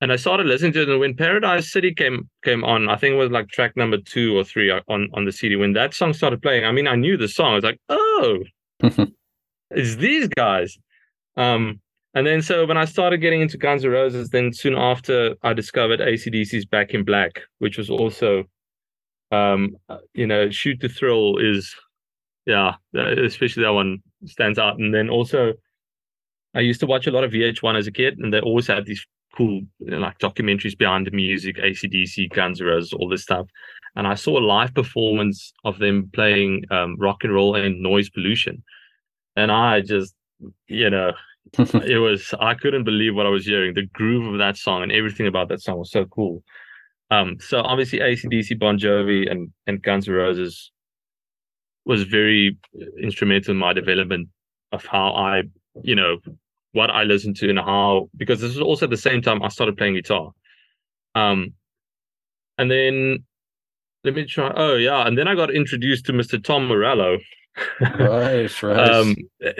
and 0.00 0.12
I 0.12 0.16
started 0.16 0.46
listening 0.46 0.72
to 0.74 0.82
it. 0.82 0.88
And 0.88 1.00
when 1.00 1.14
Paradise 1.14 1.70
City 1.70 1.92
came 1.92 2.28
came 2.44 2.64
on, 2.64 2.88
I 2.88 2.96
think 2.96 3.14
it 3.14 3.18
was 3.18 3.30
like 3.30 3.48
track 3.48 3.76
number 3.76 3.98
two 3.98 4.36
or 4.36 4.44
three 4.44 4.70
on 4.70 5.08
on 5.12 5.24
the 5.24 5.32
CD. 5.32 5.56
When 5.56 5.72
that 5.72 5.94
song 5.94 6.12
started 6.12 6.42
playing, 6.42 6.64
I 6.64 6.72
mean, 6.72 6.86
I 6.86 6.94
knew 6.94 7.16
the 7.16 7.28
song. 7.28 7.52
I 7.52 7.54
was 7.54 7.64
like, 7.64 7.80
oh, 7.88 8.38
it's 9.70 9.96
these 9.96 10.28
guys. 10.28 10.76
Um, 11.36 11.80
and 12.14 12.26
then 12.26 12.42
so 12.42 12.66
when 12.66 12.76
I 12.76 12.84
started 12.84 13.18
getting 13.18 13.40
into 13.40 13.58
Guns 13.58 13.84
N' 13.84 13.90
Roses, 13.90 14.30
then 14.30 14.52
soon 14.52 14.74
after 14.76 15.34
I 15.42 15.52
discovered 15.52 16.00
AC/DC's 16.00 16.64
Back 16.64 16.94
in 16.94 17.04
Black, 17.04 17.40
which 17.58 17.76
was 17.76 17.90
also, 17.90 18.44
um, 19.32 19.76
uh, 19.88 19.98
you 20.14 20.26
know, 20.26 20.48
Shoot 20.50 20.80
to 20.80 20.88
Thrill 20.88 21.38
is, 21.38 21.74
yeah, 22.46 22.74
especially 22.94 23.64
that 23.64 23.72
one 23.72 23.98
stands 24.26 24.58
out. 24.58 24.78
And 24.78 24.94
then 24.94 25.10
also, 25.10 25.52
I 26.54 26.60
used 26.60 26.80
to 26.80 26.86
watch 26.86 27.06
a 27.06 27.10
lot 27.10 27.24
of 27.24 27.32
VH1 27.32 27.76
as 27.76 27.86
a 27.86 27.92
kid, 27.92 28.18
and 28.18 28.32
they 28.32 28.40
always 28.40 28.66
had 28.66 28.86
these 28.86 29.04
cool 29.38 29.62
like 29.80 30.18
documentaries 30.18 30.76
behind 30.76 31.06
the 31.06 31.12
music, 31.12 31.58
AC/DC, 31.58 32.30
Guns 32.34 32.60
N' 32.60 32.66
Roses, 32.66 32.92
all 32.92 33.08
this 33.08 33.22
stuff. 33.22 33.46
And 33.94 34.06
I 34.06 34.14
saw 34.14 34.38
a 34.38 34.44
live 34.44 34.74
performance 34.74 35.52
of 35.64 35.78
them 35.78 36.10
playing 36.12 36.64
um, 36.70 36.96
Rock 36.98 37.24
and 37.24 37.32
Roll 37.32 37.56
Ain't 37.56 37.80
Noise 37.80 38.10
Pollution. 38.10 38.62
And 39.36 39.52
I 39.52 39.80
just, 39.80 40.14
you 40.66 40.90
know, 40.90 41.12
it 41.58 42.00
was, 42.00 42.34
I 42.40 42.54
couldn't 42.54 42.84
believe 42.84 43.14
what 43.14 43.26
I 43.26 43.30
was 43.30 43.46
hearing. 43.46 43.74
The 43.74 43.86
groove 43.86 44.32
of 44.32 44.38
that 44.38 44.56
song 44.56 44.82
and 44.82 44.92
everything 44.92 45.26
about 45.26 45.48
that 45.48 45.62
song 45.62 45.78
was 45.78 45.92
so 45.92 46.04
cool. 46.06 46.42
Um, 47.10 47.36
so 47.40 47.60
obviously 47.62 48.00
AC/DC, 48.00 48.58
Bon 48.58 48.78
Jovi, 48.78 49.30
and, 49.30 49.50
and 49.66 49.82
Guns 49.82 50.08
N' 50.08 50.14
Roses 50.14 50.72
was 51.86 52.02
very 52.02 52.58
instrumental 53.02 53.52
in 53.52 53.56
my 53.56 53.72
development 53.72 54.28
of 54.72 54.84
how 54.84 55.12
I, 55.12 55.44
you 55.82 55.94
know, 55.94 56.18
what 56.72 56.90
I 56.90 57.04
listened 57.04 57.36
to 57.36 57.48
and 57.50 57.58
how 57.58 58.08
because 58.16 58.40
this 58.40 58.54
was 58.54 58.60
also 58.60 58.86
the 58.86 58.96
same 58.96 59.22
time 59.22 59.42
I 59.42 59.48
started 59.48 59.76
playing 59.76 59.94
guitar. 59.94 60.30
Um 61.14 61.54
and 62.58 62.70
then 62.70 63.24
let 64.04 64.14
me 64.14 64.24
try 64.24 64.52
oh 64.54 64.74
yeah, 64.74 65.06
and 65.06 65.16
then 65.16 65.28
I 65.28 65.34
got 65.34 65.54
introduced 65.54 66.06
to 66.06 66.12
Mr. 66.12 66.42
Tom 66.42 66.66
Morello. 66.68 67.18
right, 67.80 68.62
right. 68.62 68.90
um 68.90 69.16
uh, 69.44 69.50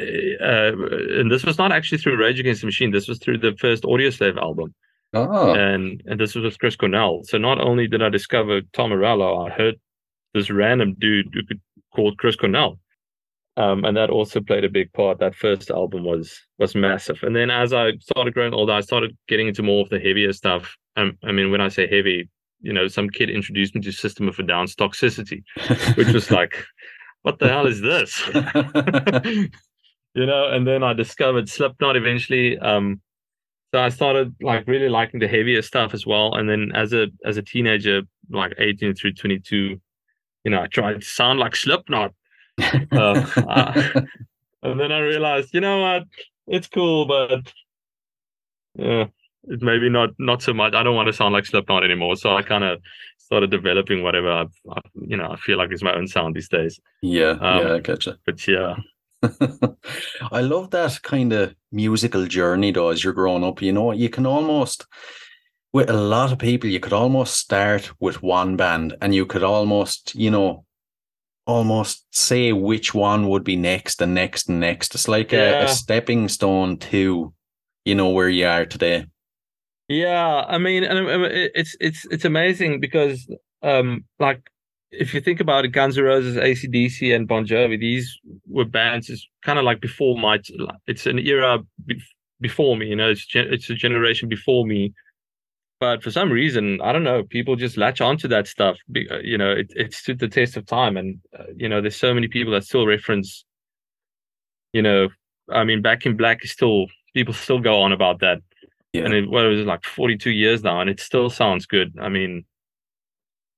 and 1.19 1.31
this 1.31 1.45
was 1.45 1.59
not 1.59 1.73
actually 1.73 1.99
through 1.99 2.17
Rage 2.17 2.39
Against 2.41 2.61
the 2.61 2.67
Machine, 2.67 2.91
this 2.91 3.09
was 3.09 3.19
through 3.19 3.39
the 3.39 3.57
first 3.59 3.83
Audioslave 3.85 4.37
album. 4.37 4.75
oh, 5.15 5.55
And 5.55 6.03
and 6.07 6.21
this 6.21 6.35
was 6.35 6.45
with 6.45 6.59
Chris 6.59 6.77
Cornell. 6.77 7.23
So 7.25 7.39
not 7.39 7.61
only 7.61 7.89
did 7.89 8.03
I 8.03 8.09
discover 8.11 8.61
Tom 8.73 8.91
Morello, 8.91 9.47
I 9.47 9.51
heard 9.51 9.77
this 10.35 10.51
random 10.51 10.95
dude 10.99 11.29
who 11.33 11.45
could 11.45 11.61
called 11.95 12.19
Chris 12.19 12.37
Cornell. 12.37 12.79
Um, 13.59 13.85
and 13.85 13.97
that 13.97 14.09
also 14.09 14.41
played 14.41 14.65
a 14.65 14.69
big 14.69 14.93
part. 14.93 15.19
That 15.19 15.35
first 15.35 15.69
album 15.71 16.05
was 16.05 16.41
was 16.59 16.77
massive. 16.77 17.19
And 17.23 17.35
then 17.35 17.51
as 17.51 17.73
I 17.73 17.97
started 17.97 18.33
growing 18.33 18.55
older, 18.55 18.73
I 18.73 18.81
started 18.81 19.17
getting 19.27 19.49
into 19.49 19.65
more 19.65 19.83
of 19.83 19.89
the 19.89 19.99
heavier 19.99 20.33
stuff. 20.33 20.77
Um, 20.97 21.19
I 21.25 21.33
mean, 21.33 21.51
when 21.51 21.61
I 21.61 21.67
say 21.67 21.89
heavy, 21.89 22.31
you 22.61 22.73
know, 22.73 22.87
some 22.87 23.11
kid 23.11 23.31
introduced 23.31 23.75
me 23.75 23.81
to 23.81 23.91
System 23.91 24.29
of 24.29 24.39
a 24.39 24.45
Down's 24.45 24.77
Toxicity, 24.77 25.43
which 25.97 26.13
was 26.13 26.31
like, 26.31 26.65
what 27.23 27.41
the 27.41 27.49
hell 27.49 27.67
is 27.67 27.81
this? 27.81 28.25
you 30.15 30.27
know, 30.27 30.51
and 30.51 30.65
then 30.65 30.85
I 30.85 30.93
discovered 30.93 31.49
Slipknot 31.49 31.97
eventually. 31.97 32.57
Um, 32.59 33.01
so 33.75 33.81
I 33.81 33.89
started 33.89 34.37
like 34.41 34.69
really 34.69 34.89
liking 34.89 35.19
the 35.19 35.27
heavier 35.27 35.63
stuff 35.63 35.95
as 35.95 36.07
well. 36.07 36.35
And 36.37 36.49
then 36.49 36.71
as 36.77 36.93
a 36.93 37.09
as 37.25 37.39
a 37.39 37.43
teenager, 37.43 38.03
like 38.31 38.55
18 38.57 38.95
through 38.95 39.15
22, 39.15 39.81
you 40.45 40.51
know, 40.51 40.63
I 40.63 40.69
tried 40.69 41.01
to 41.01 41.07
sound 41.07 41.41
like 41.41 41.57
Slipknot. 41.57 42.15
Uh, 42.93 43.25
uh, 43.37 44.01
and 44.63 44.81
then 44.81 44.93
I 44.93 44.99
realized, 44.99 45.51
you 45.53 45.61
know 45.61 45.81
what, 45.81 46.05
it's 46.47 46.69
cool, 46.69 47.07
but 47.07 47.53
yeah, 48.75 49.07
it 49.45 49.63
maybe 49.63 49.89
not 49.89 50.11
not 50.19 50.43
so 50.43 50.53
much. 50.55 50.75
I 50.75 50.83
don't 50.83 50.97
want 50.97 51.07
to 51.07 51.13
sound 51.13 51.35
like 51.35 51.47
Slipknot 51.47 51.85
anymore. 51.85 52.17
So 52.17 52.35
I 52.35 52.43
kind 52.43 52.65
of 52.65 52.81
started 53.19 53.51
developing 53.51 54.03
whatever 54.03 54.31
I've, 54.31 54.55
I, 54.71 54.81
you 54.95 55.17
know, 55.17 55.31
I 55.31 55.37
feel 55.37 55.59
like 55.59 55.73
is 55.73 55.83
my 55.83 55.95
own 55.95 56.09
sound 56.09 56.35
these 56.35 56.49
days. 56.49 56.81
yeah, 57.03 57.31
um, 57.41 57.67
yeah, 57.67 57.75
I 57.75 57.81
getcha. 57.81 58.17
But 58.27 58.47
yeah, 58.49 58.77
I 60.33 60.41
love 60.41 60.71
that 60.71 61.01
kind 61.03 61.33
of 61.33 61.55
musical 61.71 62.27
journey 62.27 62.73
though 62.73 62.89
as 62.89 63.05
you're 63.05 63.13
growing 63.13 63.45
up. 63.45 63.63
You 63.63 63.73
know, 63.73 63.93
you 63.93 64.09
can 64.09 64.27
almost 64.27 64.87
with 65.73 65.91
a 65.91 65.95
lot 65.95 66.33
of 66.33 66.39
people, 66.39 66.71
you 66.71 66.81
could 66.81 66.93
almost 66.93 67.35
start 67.35 67.91
with 68.01 68.23
one 68.23 68.57
band 68.57 68.97
and 69.03 69.15
you 69.15 69.27
could 69.27 69.43
almost, 69.43 70.15
you 70.15 70.31
know, 70.31 70.65
almost 71.49 72.05
say 72.13 72.53
which 72.53 72.95
one 72.95 73.27
would 73.29 73.43
be 73.43 73.57
next 73.57 74.03
and 74.03 74.15
next 74.15 74.49
and 74.49 74.61
next. 74.61 74.95
It's 74.95 75.09
like 75.09 75.33
a, 75.33 75.37
Yeah. 75.37 75.63
a 75.65 75.69
stepping 75.69 76.29
stone 76.29 76.77
to, 76.91 77.33
you 77.87 77.95
know, 77.95 78.11
where 78.11 78.29
you 78.29 78.47
are 78.47 78.67
today. 78.67 79.07
Yeah, 79.89 80.45
I 80.47 80.59
mean, 80.59 80.85
and 80.85 80.99
um, 80.99 81.25
it's 81.25 81.75
it's 81.81 82.05
it's 82.11 82.27
amazing 82.27 82.79
because, 82.79 83.27
um, 83.63 84.05
like, 84.19 84.43
if 84.91 85.15
you 85.15 85.21
think 85.23 85.41
about 85.41 85.65
it, 85.65 85.69
Guns 85.69 85.97
N' 85.97 86.05
Roses, 86.05 86.37
AC/DC, 86.37 87.15
and 87.17 87.27
Bon 87.27 87.47
Jovi, 87.47 87.81
these 87.81 88.19
were 88.47 88.67
bands 88.67 89.09
is 89.09 89.27
kind 89.43 89.59
of 89.59 89.65
like 89.65 89.81
before 89.81 90.19
my. 90.19 90.39
It's 90.87 91.07
an 91.07 91.19
era 91.19 91.61
be- 91.87 92.03
before 92.39 92.77
me, 92.77 92.87
you 92.89 92.97
know. 92.97 93.09
It's 93.11 93.27
it's 93.35 93.71
a 93.71 93.75
generation 93.75 94.29
before 94.29 94.67
me, 94.67 94.93
but 95.81 96.03
for 96.03 96.11
some 96.11 96.31
reason, 96.31 96.81
I 96.83 96.93
don't 96.93 97.05
know. 97.05 97.23
People 97.23 97.57
just 97.57 97.77
latch 97.77 98.01
onto 98.01 98.29
that 98.29 98.47
stuff. 98.49 98.77
uh, 99.11 99.19
You 99.23 99.39
know, 99.39 99.53
it, 99.53 99.73
it 99.77 99.95
stood 99.95 100.19
the 100.19 100.29
test 100.29 100.57
of 100.57 100.67
time, 100.67 100.97
and 100.97 101.21
uh, 101.39 101.45
you 101.57 101.69
know, 101.69 101.81
there's 101.81 101.97
so 101.97 102.13
many 102.15 102.29
people 102.29 102.53
that 102.53 102.65
still 102.65 102.87
reference. 102.87 103.45
You 104.73 104.83
know, 104.83 105.09
I 105.51 105.65
mean, 105.65 105.81
Back 105.83 106.05
in 106.07 106.17
Black 106.17 106.45
is 106.45 106.51
still 106.53 106.87
people 107.15 107.35
still 107.35 107.59
go 107.59 107.81
on 107.81 107.93
about 107.93 108.21
that 108.21 108.39
Yeah. 108.93 109.05
and 109.05 109.15
it, 109.15 109.31
what 109.31 109.45
was 109.45 109.67
like 109.67 109.83
42 109.85 110.31
years 110.31 110.63
now 110.63 110.81
and 110.81 110.91
it 110.91 111.01
still 111.01 111.31
sounds 111.31 111.67
good 111.67 111.95
i 112.01 112.09
mean 112.09 112.45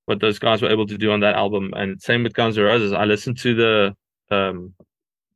what 0.06 0.20
those 0.20 0.38
guys 0.38 0.62
were 0.62 0.70
able 0.70 0.86
to 0.86 0.96
do 0.98 1.12
on 1.12 1.20
that 1.20 1.34
album 1.34 1.72
and 1.76 2.00
same 2.00 2.22
with 2.22 2.32
guns 2.32 2.56
N' 2.58 2.64
roses 2.64 2.92
i 2.92 3.04
listened 3.04 3.38
to 3.38 3.54
the 3.54 3.96
um 4.36 4.72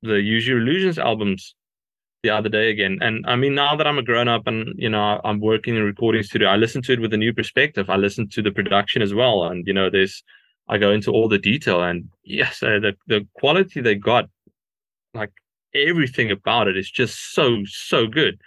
the 0.02 0.20
use 0.20 0.46
your 0.46 0.58
illusions 0.60 0.98
albums 0.98 1.54
the 2.24 2.30
other 2.30 2.48
day 2.48 2.70
again. 2.70 2.98
And 3.02 3.24
i 3.28 3.36
mean 3.36 3.54
now 3.54 3.76
that 3.76 3.86
i'm 3.86 3.98
a 3.98 4.02
grown 4.02 4.28
up 4.28 4.46
and 4.46 4.74
you 4.76 4.88
know 4.88 5.20
i'm 5.24 5.40
working 5.40 5.76
in 5.76 5.82
a 5.82 5.84
recording 5.84 6.22
studio 6.24 6.48
i 6.48 6.56
listen 6.56 6.82
to 6.82 6.92
it 6.94 7.00
with 7.00 7.12
a 7.12 7.18
new 7.24 7.32
perspective. 7.32 7.88
I 7.88 7.96
listen 7.96 8.28
to 8.30 8.42
the 8.42 8.50
production 8.50 9.02
as 9.02 9.14
well. 9.14 9.44
And 9.44 9.64
you 9.68 9.74
know 9.74 9.88
there's 9.90 10.24
i 10.68 10.78
go 10.78 10.90
into 10.90 11.12
all 11.12 11.28
the 11.28 11.38
detail 11.38 11.82
and 11.82 12.08
yes 12.24 12.60
the 12.60 12.94
the 13.06 13.20
quality 13.34 13.80
they 13.80 13.94
got 13.94 14.24
like 15.12 15.32
everything 15.74 16.30
about 16.30 16.66
it 16.66 16.76
is 16.76 16.90
just 16.90 17.34
so 17.34 17.62
so 17.66 18.06
good. 18.06 18.40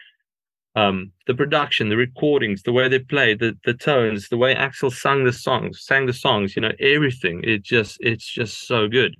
Um 0.75 1.11
the 1.27 1.35
production 1.35 1.89
the 1.89 1.97
recordings 2.07 2.63
the 2.63 2.73
way 2.73 2.89
they 2.89 2.99
play 2.99 3.35
the 3.35 3.55
the 3.63 3.75
tones 3.75 4.29
the 4.29 4.41
way 4.43 4.55
Axl 4.55 4.91
sang 4.91 5.23
the 5.23 5.33
songs 5.33 5.85
sang 5.89 6.07
the 6.07 6.19
songs 6.25 6.55
you 6.55 6.63
know 6.63 6.73
everything. 6.79 7.43
It 7.43 7.61
just 7.63 7.97
it's 8.01 8.27
just 8.39 8.67
so 8.67 8.87
good. 8.87 9.13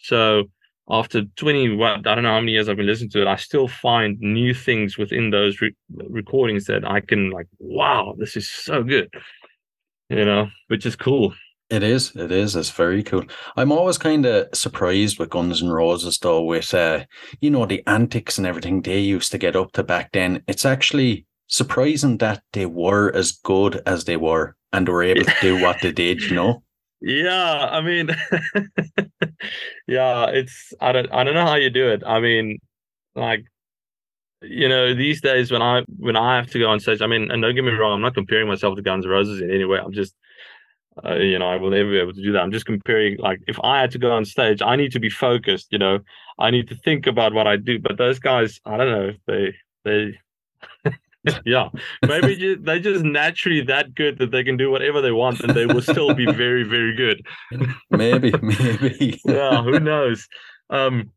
So 0.00 0.50
after 0.90 1.22
20 1.36 1.76
what 1.76 2.06
i 2.06 2.14
don't 2.14 2.24
know 2.24 2.32
how 2.32 2.40
many 2.40 2.52
years 2.52 2.68
i've 2.68 2.76
been 2.76 2.86
listening 2.86 3.10
to 3.10 3.22
it 3.22 3.28
i 3.28 3.36
still 3.36 3.68
find 3.68 4.18
new 4.20 4.52
things 4.52 4.98
within 4.98 5.30
those 5.30 5.60
re- 5.60 5.74
recordings 6.08 6.64
that 6.64 6.84
i 6.84 7.00
can 7.00 7.30
like 7.30 7.46
wow 7.58 8.14
this 8.18 8.36
is 8.36 8.50
so 8.50 8.82
good 8.82 9.08
you 10.08 10.24
know 10.24 10.48
which 10.68 10.86
is 10.86 10.96
cool 10.96 11.34
It 11.72 11.82
is. 11.82 12.12
It 12.14 12.30
is. 12.30 12.54
It's 12.54 12.68
very 12.70 13.02
cool. 13.02 13.24
I'm 13.56 13.72
always 13.72 13.96
kind 13.96 14.26
of 14.26 14.48
surprised 14.52 15.18
with 15.18 15.30
Guns 15.30 15.62
N' 15.62 15.70
Roses, 15.70 16.18
though, 16.18 16.42
with 16.44 16.74
uh, 16.74 17.06
you 17.40 17.50
know, 17.50 17.64
the 17.64 17.82
antics 17.86 18.36
and 18.36 18.46
everything 18.46 18.82
they 18.82 18.98
used 18.98 19.32
to 19.32 19.38
get 19.38 19.56
up 19.56 19.72
to 19.72 19.82
back 19.82 20.12
then. 20.12 20.42
It's 20.46 20.66
actually 20.66 21.24
surprising 21.46 22.18
that 22.18 22.42
they 22.52 22.66
were 22.66 23.10
as 23.16 23.32
good 23.32 23.80
as 23.86 24.04
they 24.04 24.18
were 24.18 24.54
and 24.74 24.86
were 24.86 25.02
able 25.02 25.24
to 25.24 25.34
do 25.40 25.62
what 25.62 25.80
they 25.80 25.92
did, 25.92 26.20
you 26.20 26.34
know? 26.34 26.62
Yeah, 27.04 27.68
I 27.70 27.80
mean, 27.80 28.10
yeah, 29.86 30.26
it's 30.28 30.72
I 30.80 30.92
don't 30.92 31.12
I 31.12 31.24
don't 31.24 31.34
know 31.34 31.46
how 31.46 31.56
you 31.56 31.70
do 31.70 31.88
it. 31.90 32.02
I 32.06 32.20
mean, 32.20 32.58
like, 33.16 33.44
you 34.42 34.68
know, 34.68 34.94
these 34.94 35.20
days 35.20 35.52
when 35.52 35.62
I 35.62 35.84
when 35.98 36.16
I 36.16 36.36
have 36.36 36.48
to 36.52 36.58
go 36.58 36.68
on 36.70 36.80
stage, 36.80 37.02
I 37.02 37.06
mean, 37.06 37.30
and 37.30 37.42
don't 37.42 37.54
get 37.54 37.64
me 37.64 37.72
wrong, 37.72 37.94
I'm 37.94 38.02
not 38.02 38.14
comparing 38.14 38.48
myself 38.48 38.76
to 38.76 38.82
Guns 38.82 39.06
N' 39.06 39.10
Roses 39.12 39.40
in 39.42 39.50
any 39.52 39.64
way. 39.64 39.78
I'm 39.78 39.92
just, 39.92 40.14
uh, 41.04 41.16
you 41.16 41.38
know, 41.38 41.48
I 41.48 41.56
will 41.56 41.70
never 41.70 41.90
be 41.90 41.98
able 42.00 42.14
to 42.14 42.22
do 42.22 42.32
that. 42.32 42.42
I'm 42.42 42.52
just 42.52 42.66
comparing. 42.66 43.18
Like, 43.18 43.40
if 43.48 43.58
I 43.64 43.80
had 43.80 43.92
to 43.92 43.98
go 44.00 44.12
on 44.12 44.24
stage, 44.26 44.62
I 44.62 44.76
need 44.76 44.92
to 44.92 45.00
be 45.00 45.10
focused. 45.10 45.68
You 45.72 45.78
know, 45.78 46.00
I 46.38 46.50
need 46.50 46.68
to 46.68 46.76
think 46.76 47.06
about 47.06 47.34
what 47.34 47.46
I 47.48 47.56
do. 47.56 47.78
But 47.80 47.98
those 47.98 48.18
guys, 48.20 48.60
I 48.66 48.76
don't 48.78 48.90
know, 48.92 49.12
they 49.26 49.54
they. 49.84 50.18
yeah, 51.44 51.68
maybe 52.06 52.56
they're 52.60 52.80
just 52.80 53.04
naturally 53.04 53.60
that 53.62 53.94
good 53.94 54.18
that 54.18 54.30
they 54.32 54.42
can 54.42 54.56
do 54.56 54.70
whatever 54.70 55.00
they 55.00 55.12
want 55.12 55.40
and 55.40 55.54
they 55.54 55.66
will 55.66 55.82
still 55.82 56.14
be 56.14 56.26
very, 56.26 56.64
very 56.64 56.94
good. 56.96 57.24
Maybe, 57.90 58.32
maybe. 58.42 59.20
yeah, 59.24 59.62
who 59.62 59.78
knows? 59.78 60.26
Um, 60.70 61.10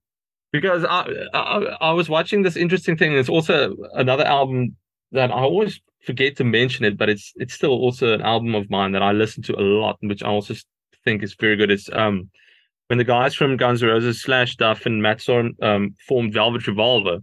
because 0.51 0.85
I, 0.85 1.07
I 1.33 1.77
I 1.81 1.91
was 1.91 2.07
watching 2.07 2.43
this 2.43 2.55
interesting 2.55 2.97
thing. 2.97 3.13
It's 3.13 3.29
also 3.29 3.75
another 3.93 4.25
album 4.25 4.75
that 5.11 5.31
I 5.31 5.41
always 5.41 5.81
forget 6.05 6.35
to 6.37 6.43
mention 6.43 6.85
it, 6.85 6.97
but 6.97 7.09
it's 7.09 7.33
it's 7.35 7.53
still 7.53 7.71
also 7.71 8.13
an 8.13 8.21
album 8.21 8.55
of 8.55 8.69
mine 8.69 8.91
that 8.91 9.01
I 9.01 9.11
listen 9.11 9.41
to 9.43 9.59
a 9.59 9.61
lot, 9.61 9.97
which 10.01 10.23
I 10.23 10.27
also 10.27 10.53
think 11.03 11.23
is 11.23 11.33
very 11.33 11.55
good. 11.55 11.71
It's 11.71 11.89
um 11.93 12.29
when 12.87 12.97
the 12.97 13.03
guys 13.03 13.33
from 13.33 13.57
Guns 13.57 13.81
N' 13.81 13.89
Roses, 13.89 14.21
Slash 14.21 14.55
Duff, 14.55 14.85
and 14.85 15.01
Matt 15.01 15.27
um 15.29 15.95
formed 16.07 16.33
Velvet 16.33 16.67
Revolver, 16.67 17.19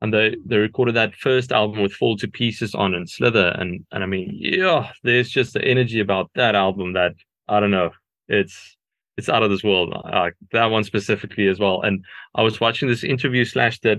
and 0.00 0.14
they 0.14 0.36
they 0.44 0.56
recorded 0.56 0.96
that 0.96 1.14
first 1.14 1.52
album 1.52 1.82
with 1.82 1.92
Fall 1.92 2.16
to 2.16 2.28
Pieces 2.28 2.74
on 2.74 2.94
and 2.94 3.08
Slither, 3.08 3.48
and 3.58 3.84
and 3.92 4.02
I 4.02 4.06
mean, 4.06 4.30
yeah, 4.32 4.90
there's 5.02 5.30
just 5.30 5.52
the 5.52 5.64
energy 5.64 6.00
about 6.00 6.30
that 6.34 6.54
album 6.54 6.94
that 6.94 7.14
I 7.48 7.60
don't 7.60 7.70
know, 7.70 7.90
it's 8.28 8.76
it's 9.16 9.28
out 9.28 9.42
of 9.42 9.50
this 9.50 9.62
world. 9.62 9.92
Uh, 9.94 10.30
that 10.52 10.66
one 10.66 10.84
specifically 10.84 11.48
as 11.48 11.58
well. 11.58 11.82
And 11.82 12.04
I 12.34 12.42
was 12.42 12.60
watching 12.60 12.88
this 12.88 13.04
interview 13.04 13.44
slash 13.44 13.78
that 13.80 13.98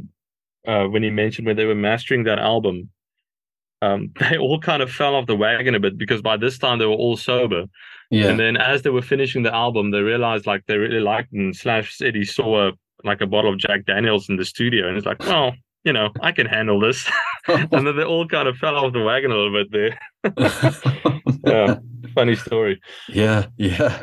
uh, 0.68 0.86
when 0.86 1.04
he 1.04 1.10
mentioned 1.10 1.48
when 1.48 1.58
they 1.58 1.66
were 1.66 1.76
mastering 1.76 2.24
that 2.24 2.40
album, 2.40 2.90
um, 3.84 4.12
they 4.20 4.38
all 4.38 4.60
kind 4.60 4.82
of 4.82 4.92
fell 4.92 5.16
off 5.16 5.28
the 5.28 5.36
wagon 5.36 5.76
a 5.76 5.80
bit 5.80 5.98
because 5.98 6.22
by 6.22 6.38
this 6.38 6.58
time 6.58 6.80
they 6.80 6.86
were 6.86 6.94
all 6.94 7.18
sober. 7.18 7.66
Yeah. 8.10 8.28
And 8.28 8.40
then 8.40 8.58
as 8.58 8.82
they 8.82 8.90
were 8.90 9.02
finishing 9.02 9.44
the 9.44 9.54
album, 9.54 9.92
they 9.92 10.02
realized 10.02 10.48
like 10.48 10.66
they 10.66 10.78
really 10.78 11.00
liked. 11.00 11.32
And 11.34 11.56
Slash 11.56 11.96
said 11.96 12.16
he 12.16 12.26
saw 12.26 12.70
a, 12.70 12.72
like 13.04 13.22
a 13.22 13.28
bottle 13.28 13.54
of 13.54 13.60
Jack 13.60 13.86
Daniels 13.86 14.30
in 14.30 14.38
the 14.38 14.46
studio, 14.46 14.88
and 14.88 14.98
it's 14.98 15.06
like, 15.06 15.20
well, 15.22 15.54
you 15.84 15.94
know, 15.94 16.10
I 16.22 16.32
can 16.32 16.46
handle 16.46 16.80
this. 16.80 17.10
and 17.48 17.70
then 17.72 17.96
they 17.96 18.04
all 18.04 18.28
kind 18.28 18.48
of 18.48 18.58
fell 18.58 18.76
off 18.76 18.94
the 18.94 19.02
wagon 19.04 19.32
a 19.32 19.36
little 19.36 19.64
bit 19.64 19.72
there. 19.72 20.00
Yeah, 21.44 21.80
funny 22.14 22.36
story. 22.36 22.80
yeah, 23.10 23.48
yeah. 23.58 24.00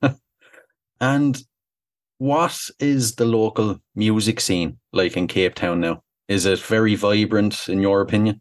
and 1.00 1.42
what 2.18 2.70
is 2.78 3.16
the 3.16 3.24
local 3.24 3.80
music 3.96 4.38
scene 4.40 4.78
like 4.92 5.16
in 5.16 5.26
Cape 5.26 5.56
Town 5.56 5.80
now? 5.80 6.02
Is 6.28 6.46
it 6.46 6.60
very 6.60 6.94
vibrant 6.94 7.68
in 7.68 7.80
your 7.80 8.00
opinion? 8.00 8.40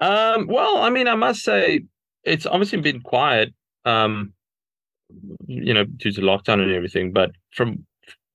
Um, 0.00 0.48
well, 0.48 0.78
I 0.78 0.90
mean, 0.90 1.06
I 1.06 1.14
must 1.14 1.42
say 1.42 1.84
it's 2.24 2.46
obviously 2.46 2.80
been 2.80 3.00
quiet, 3.02 3.54
um, 3.84 4.32
you 5.46 5.74
know, 5.74 5.84
due 5.84 6.10
to 6.12 6.20
lockdown 6.22 6.60
and 6.60 6.72
everything. 6.72 7.12
But 7.12 7.32
from 7.52 7.86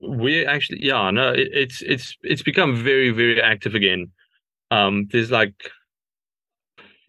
we 0.01 0.45
actually, 0.45 0.85
yeah, 0.85 1.09
no, 1.11 1.33
it, 1.33 1.49
it's 1.51 1.81
it's 1.81 2.15
it's 2.23 2.43
become 2.43 2.83
very 2.83 3.11
very 3.11 3.41
active 3.41 3.75
again. 3.75 4.11
Um, 4.71 5.07
there's 5.11 5.31
like, 5.31 5.53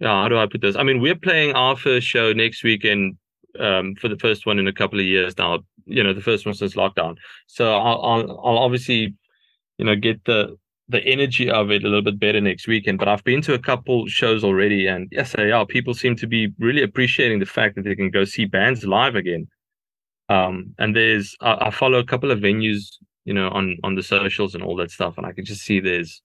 yeah, 0.00 0.22
how 0.22 0.28
do 0.28 0.38
I 0.38 0.46
put 0.46 0.60
this? 0.60 0.76
I 0.76 0.82
mean, 0.82 1.00
we're 1.00 1.16
playing 1.16 1.54
our 1.54 1.76
first 1.76 2.06
show 2.06 2.32
next 2.32 2.62
weekend. 2.64 3.16
Um, 3.58 3.96
for 3.96 4.08
the 4.08 4.18
first 4.18 4.46
one 4.46 4.58
in 4.58 4.68
a 4.68 4.72
couple 4.72 5.00
of 5.00 5.06
years 5.06 5.36
now. 5.36 5.60
You 5.84 6.04
know, 6.04 6.12
the 6.12 6.20
first 6.20 6.44
one 6.44 6.54
since 6.54 6.74
lockdown. 6.74 7.16
So 7.46 7.74
I'll 7.76 8.00
I'll, 8.02 8.30
I'll 8.44 8.58
obviously, 8.58 9.14
you 9.78 9.84
know, 9.84 9.96
get 9.96 10.24
the 10.26 10.56
the 10.88 11.02
energy 11.04 11.50
of 11.50 11.70
it 11.70 11.82
a 11.82 11.88
little 11.88 12.02
bit 12.02 12.18
better 12.18 12.40
next 12.40 12.68
weekend. 12.68 12.98
But 12.98 13.08
I've 13.08 13.24
been 13.24 13.42
to 13.42 13.54
a 13.54 13.58
couple 13.58 14.06
shows 14.06 14.44
already, 14.44 14.86
and 14.86 15.08
yes, 15.10 15.32
they 15.32 15.50
are. 15.50 15.66
People 15.66 15.94
seem 15.94 16.14
to 16.16 16.26
be 16.26 16.52
really 16.58 16.82
appreciating 16.82 17.40
the 17.40 17.46
fact 17.46 17.74
that 17.76 17.82
they 17.82 17.96
can 17.96 18.10
go 18.10 18.24
see 18.24 18.44
bands 18.44 18.84
live 18.84 19.16
again. 19.16 19.48
Um, 20.28 20.74
and 20.78 20.94
there's 20.94 21.36
I, 21.40 21.66
I 21.66 21.70
follow 21.70 21.98
a 21.98 22.04
couple 22.04 22.30
of 22.30 22.40
venues, 22.40 22.96
you 23.24 23.34
know, 23.34 23.48
on 23.50 23.76
on 23.84 23.94
the 23.94 24.02
socials 24.02 24.54
and 24.54 24.64
all 24.64 24.76
that 24.76 24.90
stuff, 24.90 25.16
and 25.16 25.26
I 25.26 25.32
can 25.32 25.44
just 25.44 25.62
see 25.62 25.80
there's, 25.80 26.22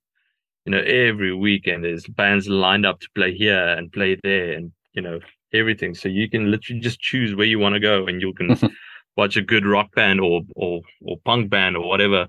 you 0.66 0.72
know, 0.72 0.80
every 0.80 1.34
weekend 1.36 1.84
there's 1.84 2.08
bands 2.08 2.48
lined 2.48 2.86
up 2.86 3.00
to 3.02 3.08
play 3.16 3.34
here 3.34 3.70
and 3.70 3.92
play 3.92 4.18
there, 4.24 4.54
and 4.54 4.72
you 4.94 5.02
know 5.02 5.20
everything. 5.54 5.96
So 5.96 6.10
you 6.10 6.30
can 6.30 6.52
literally 6.52 6.82
just 6.82 7.00
choose 7.00 7.36
where 7.36 7.48
you 7.48 7.60
want 7.60 7.74
to 7.76 7.80
go, 7.80 8.06
and 8.08 8.22
you 8.22 8.34
can 8.34 8.58
watch 9.18 9.38
a 9.38 9.42
good 9.42 9.66
rock 9.66 9.94
band 9.96 10.20
or 10.22 10.42
or 10.56 10.82
or 11.02 11.18
punk 11.26 11.50
band 11.50 11.78
or 11.78 11.88
whatever, 11.88 12.28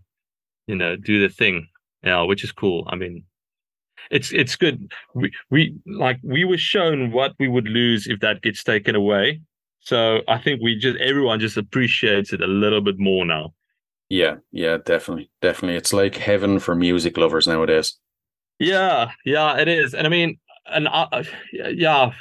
you 0.67 0.77
know, 0.77 0.97
do 0.97 1.21
the 1.21 1.33
thing 1.33 1.69
yeah, 2.05 2.23
which 2.23 2.45
is 2.45 2.53
cool. 2.53 2.87
I 2.91 2.97
mean, 2.97 3.25
it's 4.11 4.33
it's 4.33 4.57
good. 4.57 4.93
We 5.15 5.33
we 5.51 5.75
like 5.87 6.21
we 6.23 6.45
were 6.45 6.59
shown 6.59 7.13
what 7.13 7.33
we 7.39 7.49
would 7.49 7.67
lose 7.69 8.07
if 8.07 8.21
that 8.21 8.43
gets 8.43 8.63
taken 8.63 8.95
away. 8.95 9.41
So 9.85 10.23
I 10.27 10.39
think 10.39 10.61
we 10.63 10.77
just 10.77 10.99
everyone 10.99 11.41
just 11.41 11.59
appreciates 11.59 12.33
it 12.33 12.41
a 12.41 12.47
little 12.47 12.81
bit 12.81 12.99
more 12.99 13.25
now. 13.25 13.55
Yeah, 14.09 14.37
yeah, 14.51 14.79
definitely. 14.85 15.31
Definitely. 15.41 15.77
It's 15.77 15.93
like 15.93 16.17
heaven 16.17 16.59
for 16.59 16.75
music 16.75 17.17
lovers 17.17 17.47
nowadays. 17.47 17.99
Yeah, 18.59 19.11
yeah, 19.25 19.59
it 19.59 19.69
is. 19.69 19.95
And 19.95 20.07
I 20.07 20.11
mean, 20.11 20.39
and 20.67 20.89
I, 20.89 21.27
yeah, 21.53 22.13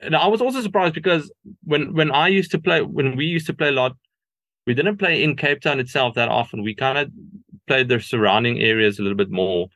and 0.00 0.14
I 0.14 0.28
was 0.28 0.40
also 0.40 0.60
surprised 0.60 0.94
because 0.94 1.32
when 1.64 1.94
when 1.94 2.12
I 2.12 2.28
used 2.28 2.52
to 2.52 2.60
play, 2.60 2.82
when 2.82 3.16
we 3.16 3.24
used 3.24 3.46
to 3.46 3.54
play 3.54 3.68
a 3.68 3.72
lot, 3.72 3.96
we 4.66 4.74
didn't 4.74 4.98
play 4.98 5.22
in 5.22 5.36
Cape 5.36 5.62
Town 5.62 5.80
itself 5.80 6.14
that 6.14 6.28
often. 6.28 6.62
We 6.62 6.76
kind 6.76 6.98
of 6.98 7.10
played 7.66 7.88
the 7.88 7.98
surrounding 7.98 8.60
areas 8.60 8.98
a 8.98 9.02
little 9.02 9.18
bit 9.18 9.30
more. 9.30 9.68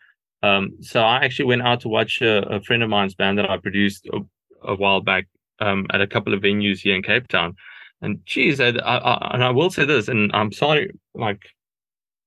Um, 0.44 0.76
so 0.82 1.02
I 1.02 1.24
actually 1.24 1.46
went 1.46 1.62
out 1.62 1.80
to 1.80 1.88
watch 1.88 2.20
a, 2.22 2.46
a 2.48 2.60
friend 2.60 2.84
of 2.84 2.90
mine's 2.90 3.16
band 3.16 3.38
that 3.38 3.50
I 3.50 3.56
produced 3.56 4.06
a, 4.12 4.20
a 4.62 4.76
while 4.76 5.00
back 5.00 5.26
um, 5.60 5.86
at 5.92 6.00
a 6.00 6.06
couple 6.06 6.34
of 6.34 6.42
venues 6.42 6.80
here 6.80 6.94
in 6.94 7.02
Cape 7.02 7.28
Town. 7.28 7.54
And 8.00 8.20
geez, 8.24 8.60
I, 8.60 8.68
I, 8.68 9.34
and 9.34 9.42
I 9.42 9.50
will 9.50 9.70
say 9.70 9.84
this, 9.84 10.08
and 10.08 10.30
I'm 10.32 10.52
sorry, 10.52 10.90
like 11.14 11.40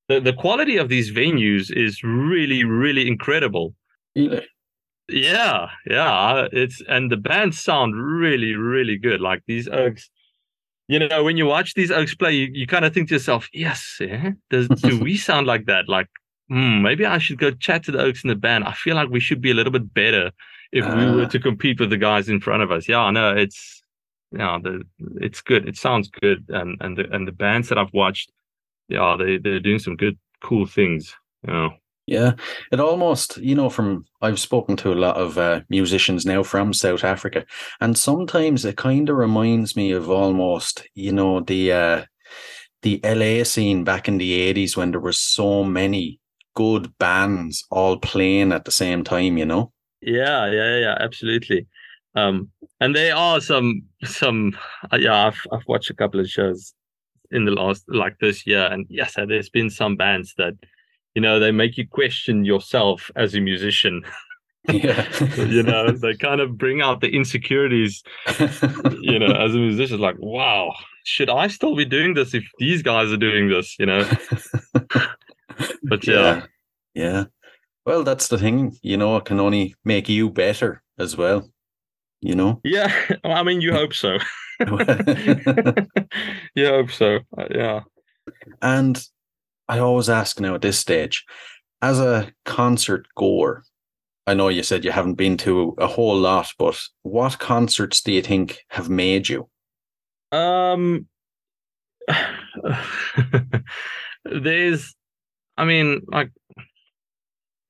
the, 0.10 0.20
the 0.20 0.34
quality 0.34 0.78
of 0.78 0.90
these 0.90 1.12
venues 1.12 1.72
is 1.76 2.04
really, 2.04 2.64
really 2.64 3.08
incredible. 3.08 3.74
Really? 4.16 4.46
Yeah, 5.08 5.70
yeah. 5.86 6.48
It's 6.52 6.82
and 6.88 7.12
the 7.12 7.18
bands 7.18 7.60
sound 7.60 7.96
really, 7.96 8.56
really 8.56 8.98
good. 8.98 9.22
Like 9.22 9.44
these 9.48 9.68
Oaks, 9.68 10.10
you 10.88 11.00
know, 11.00 11.24
when 11.24 11.38
you 11.38 11.46
watch 11.46 11.74
these 11.74 11.92
Oaks 11.92 12.16
play, 12.16 12.34
you, 12.34 12.50
you 12.52 12.68
kind 12.68 12.86
of 12.86 12.94
think 12.94 13.10
to 13.10 13.16
yourself, 13.16 13.48
yes, 13.54 13.98
yeah, 14.00 14.32
does 14.50 14.68
do 14.82 15.00
we 15.00 15.18
sound 15.18 15.48
like 15.48 15.66
that? 15.66 15.88
Like, 15.88 16.08
hmm, 16.50 16.82
maybe 16.82 17.06
I 17.06 17.18
should 17.18 17.40
go 17.40 17.52
chat 17.52 17.84
to 17.86 17.92
the 17.92 18.00
Oaks 18.00 18.24
in 18.24 18.30
the 18.30 18.36
band. 18.36 18.66
I 18.66 18.74
feel 18.74 18.96
like 18.96 19.10
we 19.10 19.22
should 19.22 19.42
be 19.42 19.52
a 19.52 19.54
little 19.54 19.72
bit 19.72 19.94
better 19.94 20.32
if 20.72 20.86
we 20.86 21.06
were 21.12 21.24
Ah. 21.24 21.28
to 21.28 21.40
compete 21.40 21.80
with 21.80 21.90
the 21.90 21.98
guys 21.98 22.30
in 22.30 22.40
front 22.40 22.64
of 22.64 22.72
us. 22.72 22.88
Yeah, 22.88 23.00
I 23.02 23.12
know 23.12 23.36
it's 23.36 23.82
yeah, 24.32 24.58
the 24.62 24.84
it's 25.20 25.42
good. 25.42 25.68
It 25.68 25.78
sounds 25.78 26.10
good, 26.10 26.46
and 26.50 26.78
and 26.82 26.98
the 26.98 27.10
and 27.14 27.28
the 27.28 27.32
bands 27.34 27.70
that 27.70 27.78
I've 27.78 27.94
watched, 27.94 28.32
yeah, 28.88 29.16
they 29.18 29.38
they're 29.38 29.60
doing 29.60 29.80
some 29.80 29.96
good, 29.98 30.18
cool 30.42 30.66
things. 30.66 31.16
You 31.48 31.54
know. 31.54 31.70
Yeah, 32.08 32.34
it 32.72 32.80
almost, 32.80 33.38
you 33.38 33.56
know, 33.56 33.70
from 33.70 34.06
I've 34.22 34.40
spoken 34.40 34.76
to 34.78 34.92
a 34.92 34.96
lot 34.96 35.16
of 35.18 35.38
uh, 35.38 35.62
musicians 35.70 36.26
now 36.26 36.44
from 36.44 36.74
South 36.74 37.04
Africa, 37.04 37.46
and 37.80 37.98
sometimes 37.98 38.66
it 38.66 38.76
kind 38.78 39.08
of 39.10 39.16
reminds 39.18 39.76
me 39.76 39.92
of 39.92 40.10
almost, 40.10 40.88
you 40.96 41.12
know, 41.14 41.42
the 41.42 41.72
uh, 41.72 42.06
the 42.82 43.00
LA 43.04 43.44
scene 43.44 43.84
back 43.84 44.08
in 44.08 44.18
the 44.18 44.34
eighties 44.34 44.76
when 44.76 44.92
there 44.92 45.00
were 45.00 45.14
so 45.14 45.64
many 45.64 46.20
good 46.56 46.98
bands 46.98 47.66
all 47.70 47.98
playing 47.98 48.52
at 48.52 48.66
the 48.66 48.72
same 48.72 49.04
time. 49.04 49.38
You 49.38 49.46
know. 49.46 49.72
Yeah, 50.02 50.52
yeah, 50.52 50.78
yeah, 50.78 50.98
absolutely. 51.00 51.68
Um, 52.16 52.50
and 52.80 52.96
there 52.96 53.16
are 53.16 53.40
some 53.40 53.84
some 54.04 54.58
uh, 54.92 54.98
yeah, 54.98 55.28
I've 55.28 55.40
I've 55.52 55.68
watched 55.68 55.90
a 55.90 55.96
couple 55.96 56.20
of 56.20 56.30
shows 56.30 56.74
in 57.32 57.46
the 57.46 57.52
last 57.52 57.84
like 57.88 58.20
this 58.20 58.46
year, 58.46 58.66
and 58.66 58.86
yes, 58.90 59.16
there's 59.16 59.50
been 59.50 59.70
some 59.70 59.96
bands 59.96 60.34
that 60.38 60.56
you 61.16 61.22
know 61.22 61.40
they 61.40 61.52
make 61.52 61.78
you 61.78 61.88
question 61.88 62.44
yourself 62.44 63.10
as 63.16 63.36
a 63.36 63.40
musician. 63.40 64.04
Yeah. 64.68 65.08
you 65.38 65.64
know, 65.64 65.92
they 65.92 66.16
kind 66.16 66.42
of 66.42 66.58
bring 66.58 66.82
out 66.82 67.02
the 67.02 67.10
insecurities. 67.10 68.04
You 69.02 69.20
know, 69.20 69.34
as 69.34 69.56
a 69.56 69.60
musician, 69.60 70.00
like 70.00 70.16
wow, 70.20 70.74
should 71.06 71.30
I 71.30 71.48
still 71.48 71.76
be 71.76 71.86
doing 71.86 72.14
this 72.14 72.34
if 72.34 72.44
these 72.60 72.82
guys 72.82 73.12
are 73.12 73.18
doing 73.18 73.50
this? 73.50 73.76
You 73.80 73.86
know, 73.86 74.10
but 75.84 76.06
yeah, 76.06 76.14
yeah. 76.14 76.46
Yeah. 76.94 77.24
Well, 77.86 78.04
that's 78.04 78.28
the 78.28 78.38
thing. 78.38 78.78
You 78.82 78.98
know, 78.98 79.18
it 79.18 79.26
can 79.26 79.40
only 79.40 79.76
make 79.84 80.08
you 80.08 80.30
better 80.30 80.84
as 81.00 81.18
well. 81.18 81.50
You 82.22 82.36
know. 82.36 82.62
yeah. 82.64 82.94
I 83.24 83.44
mean, 83.44 83.62
you 83.62 83.74
hope 83.74 83.94
so. 83.94 84.18
you 86.56 86.68
hope 86.68 86.92
so. 86.92 87.20
Uh, 87.38 87.48
yeah. 87.50 87.82
And 88.62 89.04
I 89.68 89.80
always 89.80 90.10
ask 90.10 90.40
now 90.40 90.56
at 90.56 90.62
this 90.62 90.78
stage, 90.78 91.26
as 91.82 92.00
a 92.00 92.32
concert 92.46 93.08
goer, 93.16 93.64
I 94.28 94.36
know 94.36 94.50
you 94.50 94.62
said 94.62 94.86
you 94.86 94.92
haven't 94.92 95.16
been 95.16 95.38
to 95.38 95.74
a 95.80 95.88
whole 95.88 96.16
lot, 96.16 96.54
but 96.60 96.80
what 97.02 97.40
concerts 97.40 98.02
do 98.02 98.12
you 98.12 98.22
think 98.22 98.60
have 98.70 98.90
made 98.90 99.28
you? 99.28 99.50
Um, 100.32 101.08
there's, 104.26 104.96
I 105.58 105.66
mean, 105.66 106.02
like, 106.08 106.32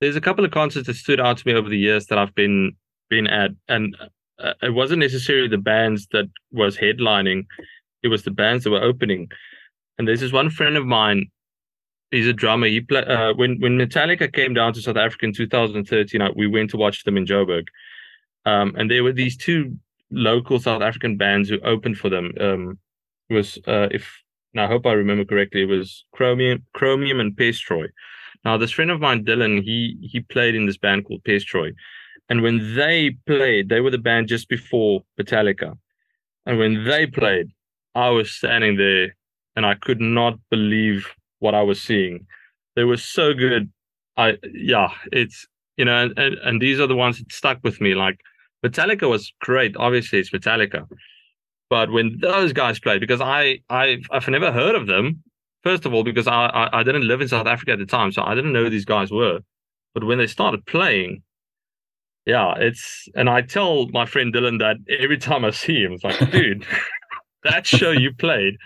there's 0.01 0.15
a 0.15 0.21
couple 0.21 0.43
of 0.43 0.51
concerts 0.51 0.87
that 0.87 0.95
stood 0.95 1.21
out 1.21 1.37
to 1.37 1.47
me 1.47 1.53
over 1.53 1.69
the 1.69 1.77
years 1.77 2.07
that 2.07 2.17
I've 2.17 2.35
been 2.35 2.73
been 3.09 3.27
at, 3.27 3.51
and 3.69 3.95
uh, 4.39 4.53
it 4.61 4.73
wasn't 4.73 4.99
necessarily 4.99 5.47
the 5.47 5.57
bands 5.57 6.07
that 6.11 6.25
was 6.51 6.75
headlining; 6.75 7.45
it 8.03 8.07
was 8.09 8.23
the 8.23 8.31
bands 8.31 8.63
that 8.63 8.71
were 8.71 8.81
opening. 8.81 9.29
And 9.97 10.07
there's 10.07 10.19
this 10.19 10.31
one 10.33 10.49
friend 10.49 10.75
of 10.75 10.85
mine. 10.85 11.27
He's 12.09 12.27
a 12.27 12.33
drummer. 12.33 12.67
He 12.67 12.81
play, 12.81 13.05
uh, 13.05 13.33
when 13.35 13.59
when 13.59 13.77
Metallica 13.77 14.33
came 14.33 14.55
down 14.55 14.73
to 14.73 14.81
South 14.81 14.97
Africa 14.97 15.27
in 15.27 15.33
2013. 15.33 16.21
uh, 16.21 16.29
We 16.35 16.47
went 16.47 16.71
to 16.71 16.77
watch 16.77 17.03
them 17.03 17.15
in 17.15 17.25
Joburg, 17.25 17.67
um, 18.45 18.73
and 18.75 18.89
there 18.89 19.03
were 19.03 19.13
these 19.13 19.37
two 19.37 19.77
local 20.09 20.59
South 20.59 20.81
African 20.81 21.15
bands 21.15 21.47
who 21.47 21.59
opened 21.61 21.97
for 21.97 22.09
them. 22.09 22.31
Um, 22.39 22.79
was 23.29 23.59
uh, 23.67 23.87
if 23.91 24.11
I 24.57 24.65
hope 24.65 24.85
I 24.87 24.93
remember 24.93 25.25
correctly, 25.25 25.61
it 25.61 25.69
was 25.69 26.05
Chromium, 26.11 26.65
Chromium 26.73 27.19
and 27.19 27.37
Pestroy. 27.37 27.87
Now 28.43 28.57
this 28.57 28.71
friend 28.71 28.91
of 28.91 28.99
mine, 28.99 29.25
Dylan, 29.25 29.63
he 29.63 29.97
he 30.01 30.21
played 30.21 30.55
in 30.55 30.65
this 30.65 30.77
band 30.77 31.05
called 31.05 31.23
Pestroy, 31.23 31.73
and 32.29 32.41
when 32.41 32.75
they 32.75 33.17
played, 33.27 33.69
they 33.69 33.81
were 33.81 33.91
the 33.91 33.97
band 33.97 34.27
just 34.27 34.49
before 34.49 35.03
Metallica, 35.19 35.77
and 36.45 36.57
when 36.57 36.85
they 36.85 37.05
played, 37.05 37.51
I 37.95 38.09
was 38.09 38.31
standing 38.31 38.77
there 38.77 39.15
and 39.55 39.65
I 39.65 39.75
could 39.75 39.99
not 39.99 40.39
believe 40.49 41.07
what 41.39 41.53
I 41.53 41.61
was 41.61 41.81
seeing. 41.81 42.25
They 42.75 42.83
were 42.83 42.97
so 42.97 43.33
good. 43.33 43.71
I 44.17 44.37
yeah, 44.53 44.89
it's 45.11 45.47
you 45.77 45.85
know, 45.85 46.09
and, 46.15 46.35
and, 46.35 46.61
these 46.61 46.79
are 46.79 46.87
the 46.87 46.95
ones 46.95 47.17
that 47.17 47.31
stuck 47.31 47.59
with 47.63 47.81
me. 47.81 47.95
Like 47.95 48.19
Metallica 48.65 49.09
was 49.09 49.33
great. 49.41 49.75
Obviously, 49.77 50.19
it's 50.19 50.29
Metallica. 50.31 50.87
But 51.69 51.91
when 51.91 52.19
those 52.21 52.53
guys 52.53 52.79
played, 52.79 53.01
because 53.01 53.21
I 53.21 53.59
I've, 53.69 54.05
I've 54.11 54.27
never 54.27 54.51
heard 54.51 54.75
of 54.75 54.87
them. 54.87 55.23
First 55.63 55.85
of 55.85 55.93
all, 55.93 56.03
because 56.03 56.27
I, 56.27 56.45
I 56.47 56.79
I 56.79 56.83
didn't 56.83 57.07
live 57.07 57.21
in 57.21 57.27
South 57.27 57.47
Africa 57.47 57.73
at 57.73 57.79
the 57.79 57.85
time, 57.85 58.11
so 58.11 58.23
I 58.23 58.35
didn't 58.35 58.53
know 58.53 58.63
who 58.63 58.69
these 58.69 58.85
guys 58.85 59.11
were. 59.11 59.39
But 59.93 60.03
when 60.05 60.17
they 60.17 60.27
started 60.27 60.65
playing, 60.65 61.21
yeah, 62.25 62.53
it's 62.57 63.07
and 63.15 63.29
I 63.29 63.41
tell 63.41 63.87
my 63.89 64.05
friend 64.05 64.33
Dylan 64.33 64.59
that 64.59 64.77
every 64.99 65.17
time 65.17 65.45
I 65.45 65.51
see 65.51 65.81
him, 65.83 65.93
it's 65.93 66.03
like, 66.03 66.19
dude, 66.31 66.65
that 67.43 67.67
show 67.67 67.91
you 67.91 68.13
played, 68.13 68.57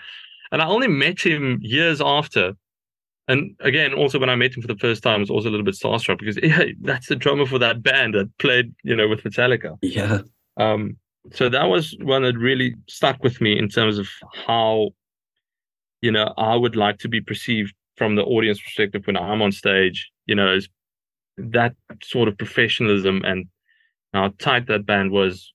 and 0.52 0.62
I 0.62 0.66
only 0.66 0.88
met 0.88 1.20
him 1.20 1.58
years 1.62 2.00
after. 2.00 2.54
And 3.28 3.56
again, 3.58 3.92
also 3.92 4.20
when 4.20 4.30
I 4.30 4.36
met 4.36 4.54
him 4.54 4.62
for 4.62 4.68
the 4.68 4.76
first 4.76 5.02
time, 5.02 5.16
I 5.16 5.18
was 5.20 5.30
also 5.30 5.48
a 5.48 5.50
little 5.50 5.64
bit 5.64 5.74
starstruck 5.74 6.18
because 6.18 6.38
yeah, 6.40 6.62
that's 6.80 7.08
the 7.08 7.16
drummer 7.16 7.44
for 7.44 7.58
that 7.58 7.82
band 7.82 8.14
that 8.14 8.30
played, 8.38 8.72
you 8.84 8.94
know, 8.94 9.08
with 9.08 9.24
Metallica. 9.24 9.76
Yeah. 9.82 10.20
Um, 10.56 10.96
so 11.32 11.48
that 11.48 11.64
was 11.64 11.96
one 12.02 12.22
that 12.22 12.38
really 12.38 12.76
stuck 12.88 13.22
with 13.24 13.40
me 13.40 13.58
in 13.58 13.68
terms 13.68 13.98
of 13.98 14.08
how, 14.46 14.90
you 16.00 16.10
know, 16.10 16.32
I 16.36 16.54
would 16.56 16.76
like 16.76 16.98
to 16.98 17.08
be 17.08 17.20
perceived 17.20 17.74
from 17.96 18.14
the 18.14 18.22
audience 18.22 18.60
perspective 18.60 19.06
when 19.06 19.16
I'm 19.16 19.42
on 19.42 19.52
stage. 19.52 20.10
You 20.26 20.34
know, 20.34 20.48
as 20.48 20.68
that 21.38 21.74
sort 22.02 22.28
of 22.28 22.38
professionalism 22.38 23.22
and 23.24 23.46
how 24.12 24.32
tight 24.38 24.66
that 24.68 24.86
band 24.86 25.10
was. 25.10 25.52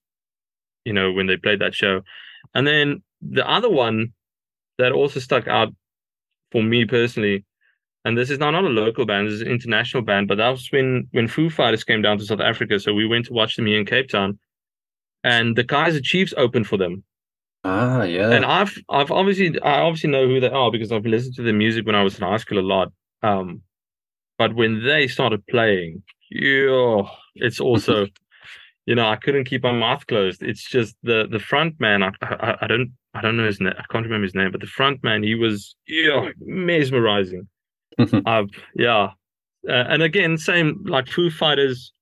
You 0.86 0.94
know, 0.94 1.12
when 1.12 1.28
they 1.28 1.38
played 1.38 1.60
that 1.60 1.76
show, 1.76 2.02
and 2.56 2.66
then 2.66 3.04
the 3.22 3.48
other 3.48 3.70
one 3.70 4.14
that 4.80 4.92
also 4.92 5.20
stuck 5.20 5.48
out 5.48 5.70
for 6.52 6.64
me 6.64 6.86
personally 6.86 7.46
and 8.04 8.18
this 8.18 8.30
is 8.30 8.40
now 8.40 8.50
not 8.50 8.64
a 8.64 8.70
local 8.70 9.06
band, 9.06 9.28
this 9.28 9.36
is 9.36 9.42
an 9.42 9.48
international 9.48 10.04
band, 10.04 10.28
but 10.28 10.38
that 10.38 10.50
was 10.50 10.68
when 10.72 11.08
when 11.12 11.28
Foo 11.28 11.50
Fighters 11.50 11.84
came 11.84 12.02
down 12.02 12.18
to 12.18 12.26
South 12.26 12.40
Africa. 12.40 12.80
So 12.80 12.94
we 12.94 13.06
went 13.06 13.26
to 13.28 13.34
watch 13.34 13.56
them 13.56 13.68
here 13.68 13.80
in 13.80 13.86
Cape 13.86 14.10
Town. 14.10 14.40
And 15.24 15.56
the 15.56 15.64
Kaiser 15.64 16.02
Chiefs 16.02 16.34
opened 16.36 16.66
for 16.66 16.78
them. 16.78 17.04
Ah, 17.64 18.04
yeah. 18.04 18.32
And 18.32 18.46
I've 18.46 18.76
I've 18.90 19.12
obviously 19.12 19.60
I 19.62 19.82
obviously 19.82 20.10
know 20.10 20.28
who 20.28 20.40
they 20.40 20.50
are 20.50 20.72
because 20.72 20.92
I've 20.92 21.06
listened 21.06 21.36
to 21.36 21.44
their 21.44 21.54
music 21.54 21.86
when 21.86 21.96
I 21.96 22.04
was 22.04 22.18
in 22.18 22.26
high 22.26 22.38
school 22.38 22.60
a 22.60 22.62
lot. 22.62 22.92
Um 23.22 23.62
but 24.38 24.56
when 24.56 24.84
they 24.84 25.08
started 25.08 25.46
playing, 25.48 26.02
yo, 26.30 27.08
it's 27.36 27.60
also 27.60 28.08
you 28.88 28.96
know, 28.96 29.08
I 29.08 29.16
couldn't 29.16 29.46
keep 29.46 29.64
my 29.64 29.72
mouth 29.72 30.08
closed. 30.08 30.42
It's 30.42 30.68
just 30.68 30.96
the 31.04 31.28
the 31.30 31.40
front 31.40 31.80
man, 31.80 32.02
I, 32.04 32.12
I, 32.22 32.58
I 32.62 32.68
don't 32.68 32.92
I 33.14 33.22
don't 33.22 33.38
know 33.38 33.46
his 33.46 33.60
name. 33.60 33.74
I 33.78 33.84
can't 33.92 34.06
remember 34.06 34.26
his 34.26 34.36
name, 34.36 34.52
but 34.52 34.62
the 34.62 34.68
front 34.68 35.04
man, 35.04 35.22
he 35.24 35.36
was 35.36 35.76
yeah, 35.88 36.30
mesmerizing. 36.40 37.48
uh, 38.26 38.44
yeah. 38.76 39.12
Uh, 39.68 39.86
and 39.90 40.02
again, 40.02 40.38
same 40.38 40.84
like 40.88 41.08
Foo 41.08 41.30
Fighters, 41.30 41.94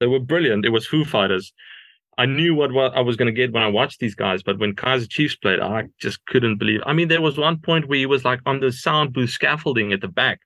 they 0.00 0.06
were 0.06 0.18
brilliant. 0.18 0.64
It 0.64 0.70
was 0.70 0.86
Foo 0.86 1.04
Fighters. 1.04 1.52
I 2.18 2.26
knew 2.26 2.54
what, 2.54 2.72
what 2.72 2.96
I 2.96 3.00
was 3.00 3.16
going 3.16 3.26
to 3.26 3.32
get 3.32 3.52
when 3.52 3.62
I 3.62 3.68
watched 3.68 4.00
these 4.00 4.14
guys, 4.14 4.42
but 4.42 4.58
when 4.58 4.74
Kaiser 4.74 5.06
Chiefs 5.06 5.36
played, 5.36 5.60
I 5.60 5.84
just 5.98 6.24
couldn't 6.26 6.56
believe. 6.56 6.80
I 6.86 6.92
mean, 6.92 7.08
there 7.08 7.20
was 7.20 7.36
one 7.36 7.58
point 7.58 7.88
where 7.88 7.98
he 7.98 8.06
was 8.06 8.24
like 8.24 8.40
on 8.46 8.60
the 8.60 8.72
sound 8.72 9.12
booth 9.12 9.30
scaffolding 9.30 9.92
at 9.92 10.00
the 10.00 10.08
back. 10.08 10.40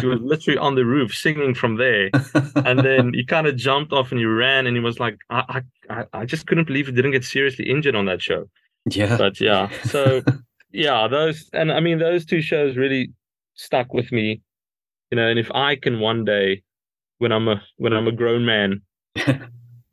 he 0.00 0.06
was 0.06 0.20
literally 0.22 0.58
on 0.58 0.74
the 0.74 0.84
roof 0.84 1.14
singing 1.14 1.54
from 1.54 1.76
there, 1.76 2.10
and 2.56 2.80
then 2.80 3.12
he 3.12 3.24
kind 3.24 3.46
of 3.46 3.56
jumped 3.56 3.92
off 3.92 4.10
and 4.10 4.20
he 4.20 4.24
ran, 4.24 4.66
and 4.66 4.76
he 4.76 4.82
was 4.82 4.98
like, 4.98 5.18
I, 5.28 5.62
I, 5.90 6.04
I 6.12 6.24
just 6.24 6.46
couldn't 6.46 6.66
believe 6.66 6.86
he 6.86 6.92
didn't 6.92 7.12
get 7.12 7.24
seriously 7.24 7.68
injured 7.68 7.94
on 7.94 8.06
that 8.06 8.22
show. 8.22 8.48
yeah. 8.86 9.16
But 9.16 9.40
yeah, 9.40 9.68
so 9.84 10.22
yeah, 10.72 11.08
those 11.08 11.48
and 11.52 11.70
I 11.70 11.80
mean 11.80 11.98
those 11.98 12.24
two 12.24 12.40
shows 12.40 12.76
really 12.76 13.12
stuck 13.54 13.92
with 13.92 14.10
me, 14.12 14.40
you 15.10 15.16
know. 15.16 15.28
And 15.28 15.38
if 15.38 15.50
I 15.52 15.76
can 15.76 16.00
one 16.00 16.24
day, 16.24 16.62
when 17.18 17.32
I'm 17.32 17.48
a 17.48 17.62
when 17.76 17.92
I'm 17.92 18.08
a 18.08 18.12
grown 18.12 18.44
man, 18.44 18.80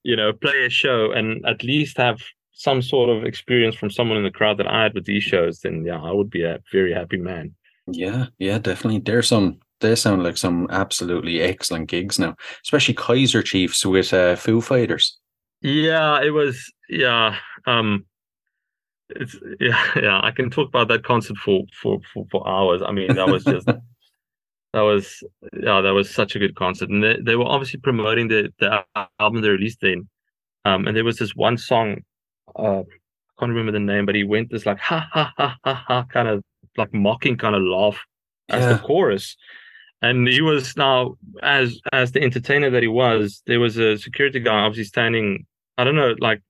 you 0.04 0.16
know, 0.16 0.34
play 0.34 0.66
a 0.66 0.70
show 0.70 1.12
and 1.12 1.46
at 1.46 1.64
least 1.64 1.98
have 1.98 2.22
some 2.54 2.82
sort 2.82 3.10
of 3.10 3.24
experience 3.24 3.76
from 3.76 3.90
someone 3.90 4.18
in 4.18 4.24
the 4.24 4.32
crowd 4.32 4.58
that 4.58 4.68
I 4.68 4.84
had 4.84 4.94
with 4.94 5.06
these 5.06 5.24
shows, 5.24 5.62
then 5.62 5.86
yeah, 5.86 6.02
I 6.02 6.12
would 6.12 6.30
be 6.30 6.44
a 6.44 6.60
very 6.72 6.94
happy 6.94 7.18
man. 7.18 7.56
Yeah, 7.88 8.28
yeah, 8.38 8.60
definitely. 8.60 9.00
There's 9.00 9.28
some 9.30 9.60
they 9.80 9.96
sound 9.96 10.24
like 10.24 10.38
some 10.38 10.68
absolutely 10.70 11.42
excellent 11.42 11.88
gigs 11.88 12.20
now, 12.20 12.36
especially 12.66 12.96
Kaiser 12.96 13.42
Chiefs 13.42 13.86
with 13.86 14.14
uh, 14.14 14.36
Foo 14.36 14.62
Fighters. 14.62 15.18
Yeah, 15.62 16.22
it 16.22 16.32
was. 16.32 16.72
Yeah, 16.90 17.38
um, 17.66 18.06
it's 19.10 19.36
yeah, 19.60 19.92
yeah. 19.96 20.20
I 20.22 20.32
can 20.32 20.50
talk 20.50 20.68
about 20.68 20.88
that 20.90 21.04
concert 21.04 21.38
for 21.38 21.64
for 21.82 22.00
for, 22.14 22.26
for 22.32 22.48
hours. 22.48 22.82
I 22.86 22.92
mean, 22.92 23.16
that 23.16 23.28
was 23.28 23.44
just 23.44 23.68
that 24.74 24.82
was 24.82 25.24
yeah, 25.54 25.82
that 25.82 25.94
was 25.94 26.10
such 26.14 26.36
a 26.36 26.40
good 26.40 26.56
concert, 26.56 26.90
and 26.90 27.04
they, 27.04 27.18
they 27.22 27.36
were 27.36 27.46
obviously 27.46 27.80
promoting 27.80 28.28
the 28.28 28.54
the 28.60 28.84
album 29.20 29.42
they 29.42 29.50
released 29.50 29.80
then. 29.82 30.08
Um, 30.66 30.88
and 30.88 30.96
there 30.96 31.04
was 31.06 31.18
this 31.18 31.36
one 31.36 31.58
song, 31.58 31.98
uh, 32.56 32.82
I 32.82 32.84
can't 33.40 33.50
remember 33.52 33.72
the 33.72 33.80
name, 33.80 34.06
but 34.06 34.16
he 34.16 34.24
went 34.24 34.52
this 34.52 34.66
like 34.66 34.80
ha 34.80 35.08
ha 35.12 35.32
ha 35.38 35.58
ha 35.64 35.74
ha 35.88 36.04
kind 36.12 36.28
of 36.28 36.44
like 36.78 36.94
mocking 36.94 37.38
kind 37.38 37.56
of 37.56 37.62
laugh 37.64 38.00
as 38.50 38.66
Yeah. 38.66 38.74
the 38.74 38.80
chorus. 38.80 39.36
And 40.02 40.28
he 40.28 40.42
was 40.42 40.78
now 40.78 41.16
as 41.44 41.80
as 41.94 42.12
the 42.14 42.22
entertainer 42.22 42.70
that 42.70 42.84
he 42.84 42.88
was, 42.90 43.42
there 43.48 43.60
was 43.60 43.78
a 43.78 43.98
security 43.98 44.40
guy 44.40 44.60
obviously 44.62 44.86
standing, 44.86 45.46
I 45.78 45.84
don't 45.84 45.96
know, 45.96 46.16
like 46.20 46.42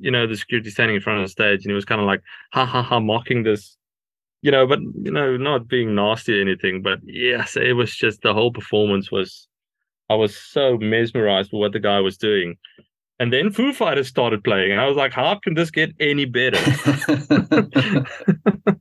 you 0.00 0.10
know, 0.10 0.26
the 0.26 0.36
security 0.36 0.70
standing 0.70 0.96
in 0.96 1.02
front 1.02 1.20
of 1.20 1.24
the 1.26 1.30
stage 1.30 1.64
and 1.64 1.70
he 1.70 1.74
was 1.74 1.84
kind 1.84 2.00
of 2.00 2.06
like 2.06 2.22
ha 2.52 2.64
ha 2.66 2.82
ha 2.82 3.00
mocking 3.00 3.42
this, 3.44 3.76
you 4.42 4.50
know, 4.50 4.66
but 4.66 4.80
you 4.80 5.12
know, 5.12 5.36
not 5.36 5.68
being 5.68 5.94
nasty 5.94 6.38
or 6.38 6.42
anything. 6.42 6.82
But 6.82 6.98
yes, 7.04 7.56
it 7.56 7.74
was 7.74 7.94
just 7.94 8.22
the 8.22 8.34
whole 8.34 8.52
performance 8.52 9.10
was 9.10 9.48
I 10.10 10.14
was 10.14 10.36
so 10.36 10.76
mesmerized 10.78 11.52
with 11.52 11.60
what 11.60 11.72
the 11.72 11.80
guy 11.80 12.00
was 12.00 12.18
doing. 12.18 12.56
And 13.18 13.32
then 13.32 13.52
Foo 13.52 13.72
Fighters 13.72 14.08
started 14.08 14.42
playing, 14.42 14.72
and 14.72 14.80
I 14.80 14.86
was 14.86 14.96
like, 14.96 15.12
how 15.12 15.38
can 15.42 15.54
this 15.54 15.70
get 15.70 15.94
any 16.00 16.24
better? 16.24 16.58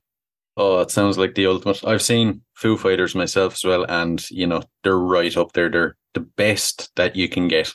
oh, 0.57 0.80
it 0.80 0.89
sounds 0.89 1.20
like 1.20 1.36
the 1.36 1.45
ultimate. 1.45 1.86
I've 1.86 2.01
seen 2.01 2.41
Foo 2.55 2.76
Fighters 2.76 3.14
myself 3.14 3.53
as 3.53 3.64
well, 3.64 3.86
and 3.88 4.28
you 4.32 4.47
know 4.47 4.64
they're 4.84 4.97
right 4.97 5.36
up 5.38 5.53
there. 5.53 5.70
They're 5.70 5.95
the 6.16 6.22
best 6.22 6.89
that 6.95 7.16
you 7.16 7.30
can 7.30 7.47
get. 7.47 7.72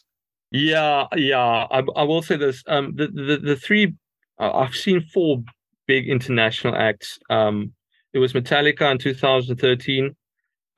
Yeah, 0.51 1.07
yeah. 1.15 1.67
I, 1.71 1.85
I 1.95 2.03
will 2.03 2.23
say 2.23 2.37
this. 2.37 2.65
Um, 2.67 2.95
the 2.97 3.07
the, 3.07 3.37
the 3.37 3.57
three 3.57 3.95
I've 4.39 4.75
seen 4.75 5.01
four 5.01 5.43
big 5.87 6.09
international 6.09 6.75
acts. 6.75 7.19
Um, 7.31 7.73
it 8.13 8.19
was 8.19 8.33
Metallica 8.33 8.91
in 8.91 8.99
2013. 8.99 10.17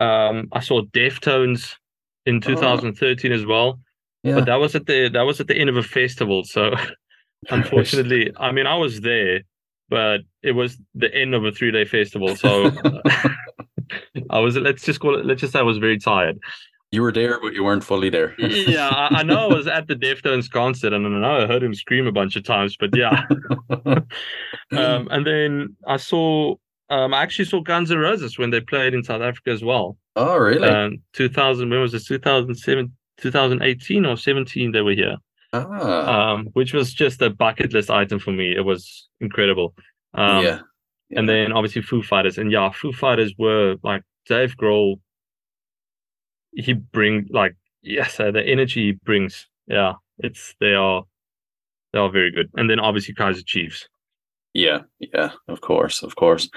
Um, 0.01 0.49
I 0.53 0.61
saw 0.61 0.83
Deftones 0.83 1.75
in 2.27 2.41
2013 2.41 3.33
as 3.33 3.47
well, 3.47 3.81
Yeah, 4.23 4.37
but 4.37 4.47
that 4.47 4.57
was 4.57 4.75
at 4.75 4.87
the 4.87 5.09
that 5.13 5.23
was 5.23 5.41
at 5.41 5.47
the 5.47 5.57
end 5.57 5.71
of 5.71 5.77
a 5.77 5.83
festival. 5.83 6.45
So 6.45 6.75
unfortunately, 7.51 8.33
I 8.37 8.53
mean, 8.53 8.67
I 8.67 8.77
was 8.77 9.01
there, 9.01 9.41
but 9.89 10.21
it 10.43 10.53
was 10.53 10.79
the 10.95 11.13
end 11.15 11.35
of 11.35 11.45
a 11.45 11.53
three 11.53 11.71
day 11.71 11.85
festival. 11.85 12.37
So 12.37 12.71
I 14.31 14.39
was. 14.39 14.57
Let's 14.57 14.85
just 14.85 15.01
call 15.01 15.19
it. 15.19 15.27
Let's 15.27 15.41
just 15.41 15.53
say 15.53 15.59
I 15.59 15.63
was 15.63 15.79
very 15.79 15.99
tired. 15.99 16.39
You 16.91 17.03
were 17.03 17.13
there, 17.13 17.39
but 17.41 17.53
you 17.53 17.65
weren't 17.65 17.85
fully 17.85 18.09
there. 18.11 18.35
yeah, 18.39 18.89
I, 18.89 19.19
I 19.21 19.23
know 19.23 19.49
I 19.51 19.55
was 19.55 19.67
at 19.67 19.89
the 19.89 19.95
Deftones 19.95 20.51
concert, 20.51 20.93
and 20.93 21.07
I 21.07 21.11
know 21.11 21.45
I 21.45 21.47
heard 21.47 21.63
him 21.63 21.75
scream 21.75 22.07
a 22.07 22.13
bunch 22.13 22.37
of 22.37 22.45
times. 22.45 22.77
But 22.79 22.97
yeah, 22.97 23.25
um, 23.71 24.09
and 25.11 25.27
then 25.27 25.77
I 25.87 25.97
saw, 25.99 26.55
um, 26.91 27.13
I 27.15 27.23
actually 27.23 27.45
saw 27.47 27.61
Guns 27.61 27.91
N' 27.91 27.99
Roses 27.99 28.39
when 28.39 28.51
they 28.51 28.61
played 28.61 28.95
in 28.95 29.03
South 29.05 29.23
Africa 29.23 29.51
as 29.51 29.63
well. 29.63 29.97
oh, 30.17 30.37
really? 30.39 30.69
Um, 30.69 30.99
2000, 31.13 31.69
when 31.69 31.81
was 31.81 31.95
it? 31.95 32.05
2007, 32.07 32.93
2018 33.19 34.07
or 34.07 34.17
17 34.17 34.73
they 34.73 34.81
were 34.81 34.93
here, 34.93 35.17
Ah, 35.53 36.33
um, 36.33 36.47
which 36.55 36.73
was 36.73 36.93
just 36.95 37.21
a 37.23 37.31
bucket 37.31 37.73
list 37.73 37.91
item 37.91 38.19
for 38.19 38.33
me. 38.33 38.55
It 38.57 38.65
was 38.65 39.09
incredible. 39.21 39.75
Um, 40.15 40.45
yeah. 40.45 40.61
and 41.11 41.29
then 41.29 41.53
obviously 41.53 41.83
Foo 41.83 42.03
Fighters, 42.03 42.39
and 42.39 42.51
yeah, 42.51 42.71
Foo 42.71 42.93
Fighters 42.93 43.35
were 43.39 43.77
like 43.83 44.03
Dave 44.27 44.57
Grohl. 44.57 45.01
He 46.59 46.73
bring 46.73 47.27
like 47.31 47.55
yes, 47.83 48.19
uh, 48.21 48.31
the 48.31 48.43
energy 48.43 48.87
he 48.87 48.93
brings. 48.93 49.47
Yeah, 49.67 49.95
it's 50.19 50.55
they 50.61 50.75
are 50.75 51.05
they 51.93 51.99
are 51.99 52.11
very 52.11 52.31
good, 52.31 52.51
and 52.57 52.69
then 52.69 52.81
obviously 52.81 53.15
Kaiser 53.15 53.43
Chiefs. 53.43 53.89
Yeah, 54.55 54.81
yeah, 54.99 55.31
of 55.47 55.61
course, 55.61 56.03
of 56.03 56.17
course. 56.17 56.49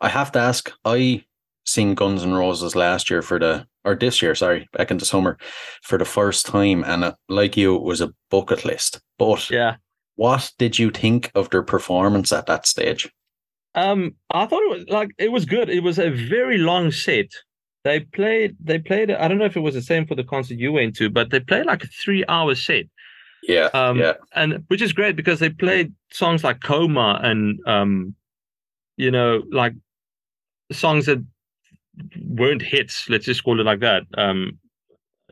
I 0.00 0.08
have 0.08 0.30
to 0.32 0.38
ask, 0.38 0.70
I 0.84 1.24
seen 1.64 1.94
Guns 1.94 2.22
N' 2.22 2.34
Roses 2.34 2.76
last 2.76 3.10
year 3.10 3.22
for 3.22 3.38
the 3.38 3.66
or 3.84 3.94
this 3.96 4.22
year, 4.22 4.34
sorry, 4.34 4.68
back 4.72 4.90
in 4.90 4.98
the 4.98 5.04
summer 5.04 5.38
for 5.82 5.98
the 5.98 6.04
first 6.04 6.46
time, 6.46 6.84
and 6.84 7.04
it, 7.04 7.14
like 7.28 7.56
you, 7.56 7.74
it 7.76 7.82
was 7.82 8.00
a 8.00 8.12
bucket 8.30 8.64
list. 8.64 9.00
But 9.18 9.50
Yeah. 9.50 9.76
what 10.16 10.52
did 10.58 10.78
you 10.78 10.90
think 10.90 11.30
of 11.34 11.48
their 11.50 11.62
performance 11.62 12.32
at 12.32 12.46
that 12.46 12.66
stage? 12.66 13.10
Um, 13.74 14.14
I 14.30 14.46
thought 14.46 14.62
it 14.62 14.70
was 14.78 14.84
like 14.88 15.10
it 15.18 15.32
was 15.32 15.44
good. 15.46 15.68
It 15.68 15.82
was 15.82 15.98
a 15.98 16.10
very 16.10 16.58
long 16.58 16.90
set. 16.92 17.26
They 17.84 18.00
played. 18.00 18.56
They 18.60 18.78
played. 18.78 19.10
I 19.10 19.28
don't 19.28 19.38
know 19.38 19.44
if 19.44 19.56
it 19.56 19.60
was 19.60 19.74
the 19.74 19.82
same 19.82 20.06
for 20.06 20.14
the 20.14 20.24
concert 20.24 20.58
you 20.58 20.72
went 20.72 20.96
to, 20.96 21.08
but 21.08 21.30
they 21.30 21.40
played 21.40 21.66
like 21.66 21.84
a 21.84 21.88
three-hour 21.88 22.54
set. 22.54 22.86
Yeah, 23.44 23.70
Um, 23.72 23.98
yeah, 23.98 24.14
and 24.34 24.64
which 24.68 24.82
is 24.82 24.92
great 24.92 25.14
because 25.14 25.38
they 25.38 25.48
played 25.48 25.94
songs 26.10 26.42
like 26.42 26.60
Coma 26.62 27.20
and 27.22 27.58
um, 27.66 28.14
you 28.96 29.10
know, 29.10 29.42
like 29.50 29.74
songs 30.72 31.06
that 31.06 31.24
weren't 32.20 32.62
hits. 32.62 33.08
Let's 33.08 33.26
just 33.26 33.44
call 33.44 33.60
it 33.60 33.64
like 33.64 33.80
that. 33.80 34.02
Um, 34.16 34.58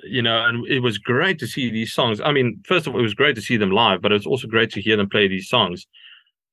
you 0.04 0.22
know, 0.22 0.44
and 0.44 0.66
it 0.66 0.80
was 0.80 0.98
great 0.98 1.38
to 1.40 1.46
see 1.46 1.70
these 1.70 1.92
songs. 1.92 2.20
I 2.20 2.32
mean, 2.32 2.62
first 2.66 2.86
of 2.86 2.94
all, 2.94 3.00
it 3.00 3.02
was 3.02 3.14
great 3.14 3.34
to 3.36 3.42
see 3.42 3.56
them 3.56 3.70
live, 3.70 4.02
but 4.02 4.12
it 4.12 4.16
was 4.16 4.26
also 4.26 4.46
great 4.46 4.70
to 4.72 4.80
hear 4.80 4.96
them 4.96 5.08
play 5.08 5.26
these 5.26 5.48
songs. 5.48 5.86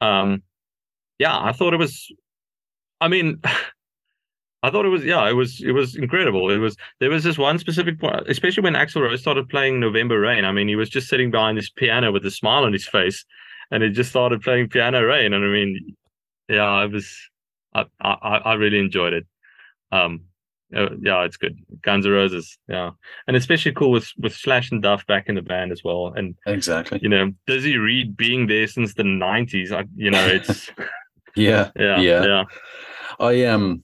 Um, 0.02 0.44
yeah, 1.20 1.38
I 1.40 1.52
thought 1.52 1.74
it 1.74 1.80
was. 1.80 2.12
I 3.00 3.08
mean, 3.08 3.42
I 4.64 4.70
thought 4.72 4.86
it 4.86 4.90
was. 4.90 5.04
Yeah, 5.04 5.30
it 5.30 5.34
was. 5.34 5.62
It 5.62 5.74
was 5.74 5.96
incredible. 5.96 6.50
It 6.50 6.58
was. 6.58 6.76
There 7.00 7.10
was 7.10 7.24
this 7.24 7.38
one 7.38 7.60
specific 7.60 8.00
point, 8.00 8.24
especially 8.28 8.64
when 8.64 8.74
Axl 8.74 9.02
Rose 9.02 9.22
started 9.22 9.50
playing 9.50 9.80
November 9.80 10.20
Rain. 10.20 10.46
I 10.46 10.52
mean, 10.52 10.68
he 10.68 10.76
was 10.76 10.90
just 10.90 11.10
sitting 11.10 11.32
behind 11.32 11.58
this 11.58 11.70
piano 11.70 12.12
with 12.12 12.26
a 12.26 12.32
smile 12.32 12.64
on 12.64 12.74
his 12.74 12.88
face, 12.88 13.26
and 13.72 13.84
he 13.84 13.90
just 13.90 14.10
started 14.10 14.42
playing 14.42 14.70
Piano 14.70 15.02
Rain. 15.02 15.34
And 15.34 15.44
I 15.44 15.48
mean, 15.48 15.96
yeah, 16.50 16.64
I 16.64 16.86
was. 16.86 17.14
I 17.76 17.86
I, 18.02 18.38
I 18.46 18.54
really 18.54 18.80
enjoyed 18.80 19.14
it. 19.14 19.28
Um, 19.92 20.22
uh, 20.76 20.90
yeah, 21.02 21.24
it's 21.24 21.38
good. 21.38 21.58
Guns 21.82 22.06
N' 22.06 22.12
Roses, 22.14 22.58
yeah, 22.68 22.92
and 23.28 23.36
especially 23.36 23.74
cool 23.74 23.92
with 23.92 24.10
with 24.18 24.34
Slash 24.34 24.72
and 24.72 24.82
Duff 24.82 25.06
back 25.06 25.28
in 25.28 25.36
the 25.36 25.42
band 25.42 25.72
as 25.72 25.84
well. 25.84 26.14
And 26.16 26.36
exactly. 26.48 27.00
you 27.02 27.10
know, 27.10 27.32
Dizzy 27.48 27.78
Reed 27.78 28.18
being 28.18 28.48
there 28.48 28.68
since 28.68 28.94
the 28.94 29.04
'90s. 29.04 29.72
I, 29.72 29.84
you 29.96 30.10
know, 30.10 30.26
it's 30.26 30.72
Yeah, 31.36 31.70
yeah, 31.76 32.00
Yeah. 32.00 32.26
yeah. 32.26 32.44
I 33.20 33.46
um, 33.46 33.84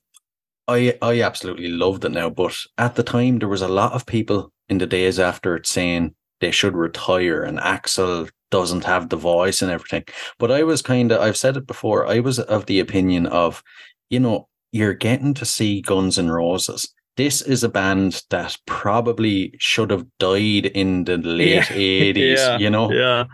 I 0.70 0.97
I 1.01 1.22
absolutely 1.22 1.70
loved 1.70 2.05
it 2.05 2.11
now. 2.11 2.30
But 2.30 2.55
at 2.78 2.95
the 2.95 3.03
time, 3.03 3.39
there 3.39 3.49
was 3.49 3.61
a 3.61 3.67
lot 3.67 3.93
of 3.93 4.05
people 4.05 4.51
in 4.70 4.78
the 4.78 4.88
days 4.88 5.20
after 5.20 5.55
it 5.55 5.67
saying 5.67 6.13
they 6.39 6.51
should 6.51 6.76
retire, 6.76 7.43
and 7.43 7.57
Axl 7.59 8.30
doesn't 8.51 8.84
have 8.86 9.09
the 9.09 9.15
voice 9.17 9.61
and 9.61 9.72
everything. 9.72 10.03
But 10.38 10.51
I 10.51 10.63
was 10.63 10.82
kind 10.82 11.11
of, 11.11 11.22
I've 11.22 11.38
said 11.38 11.57
it 11.57 11.67
before. 11.67 12.07
I 12.07 12.20
was 12.20 12.39
of 12.39 12.65
the 12.65 12.80
opinion 12.80 13.28
of, 13.28 13.63
you 14.09 14.20
know, 14.20 14.47
you're 14.72 14.93
getting 14.95 15.34
to 15.36 15.45
see 15.45 15.82
Guns 15.82 16.17
N' 16.17 16.32
Roses. 16.32 16.93
This 17.15 17.41
is 17.41 17.63
a 17.63 17.70
band 17.70 18.24
that 18.30 18.57
probably 18.65 19.53
should 19.59 19.91
have 19.91 20.05
died 20.20 20.67
in 20.67 21.03
the 21.03 21.17
late 21.24 21.70
Yeah. 21.70 21.76
eighties. 21.76 22.39
Yeah, 22.39 22.57
You 22.57 22.70
know, 22.70 22.91
Yeah. 22.91 23.26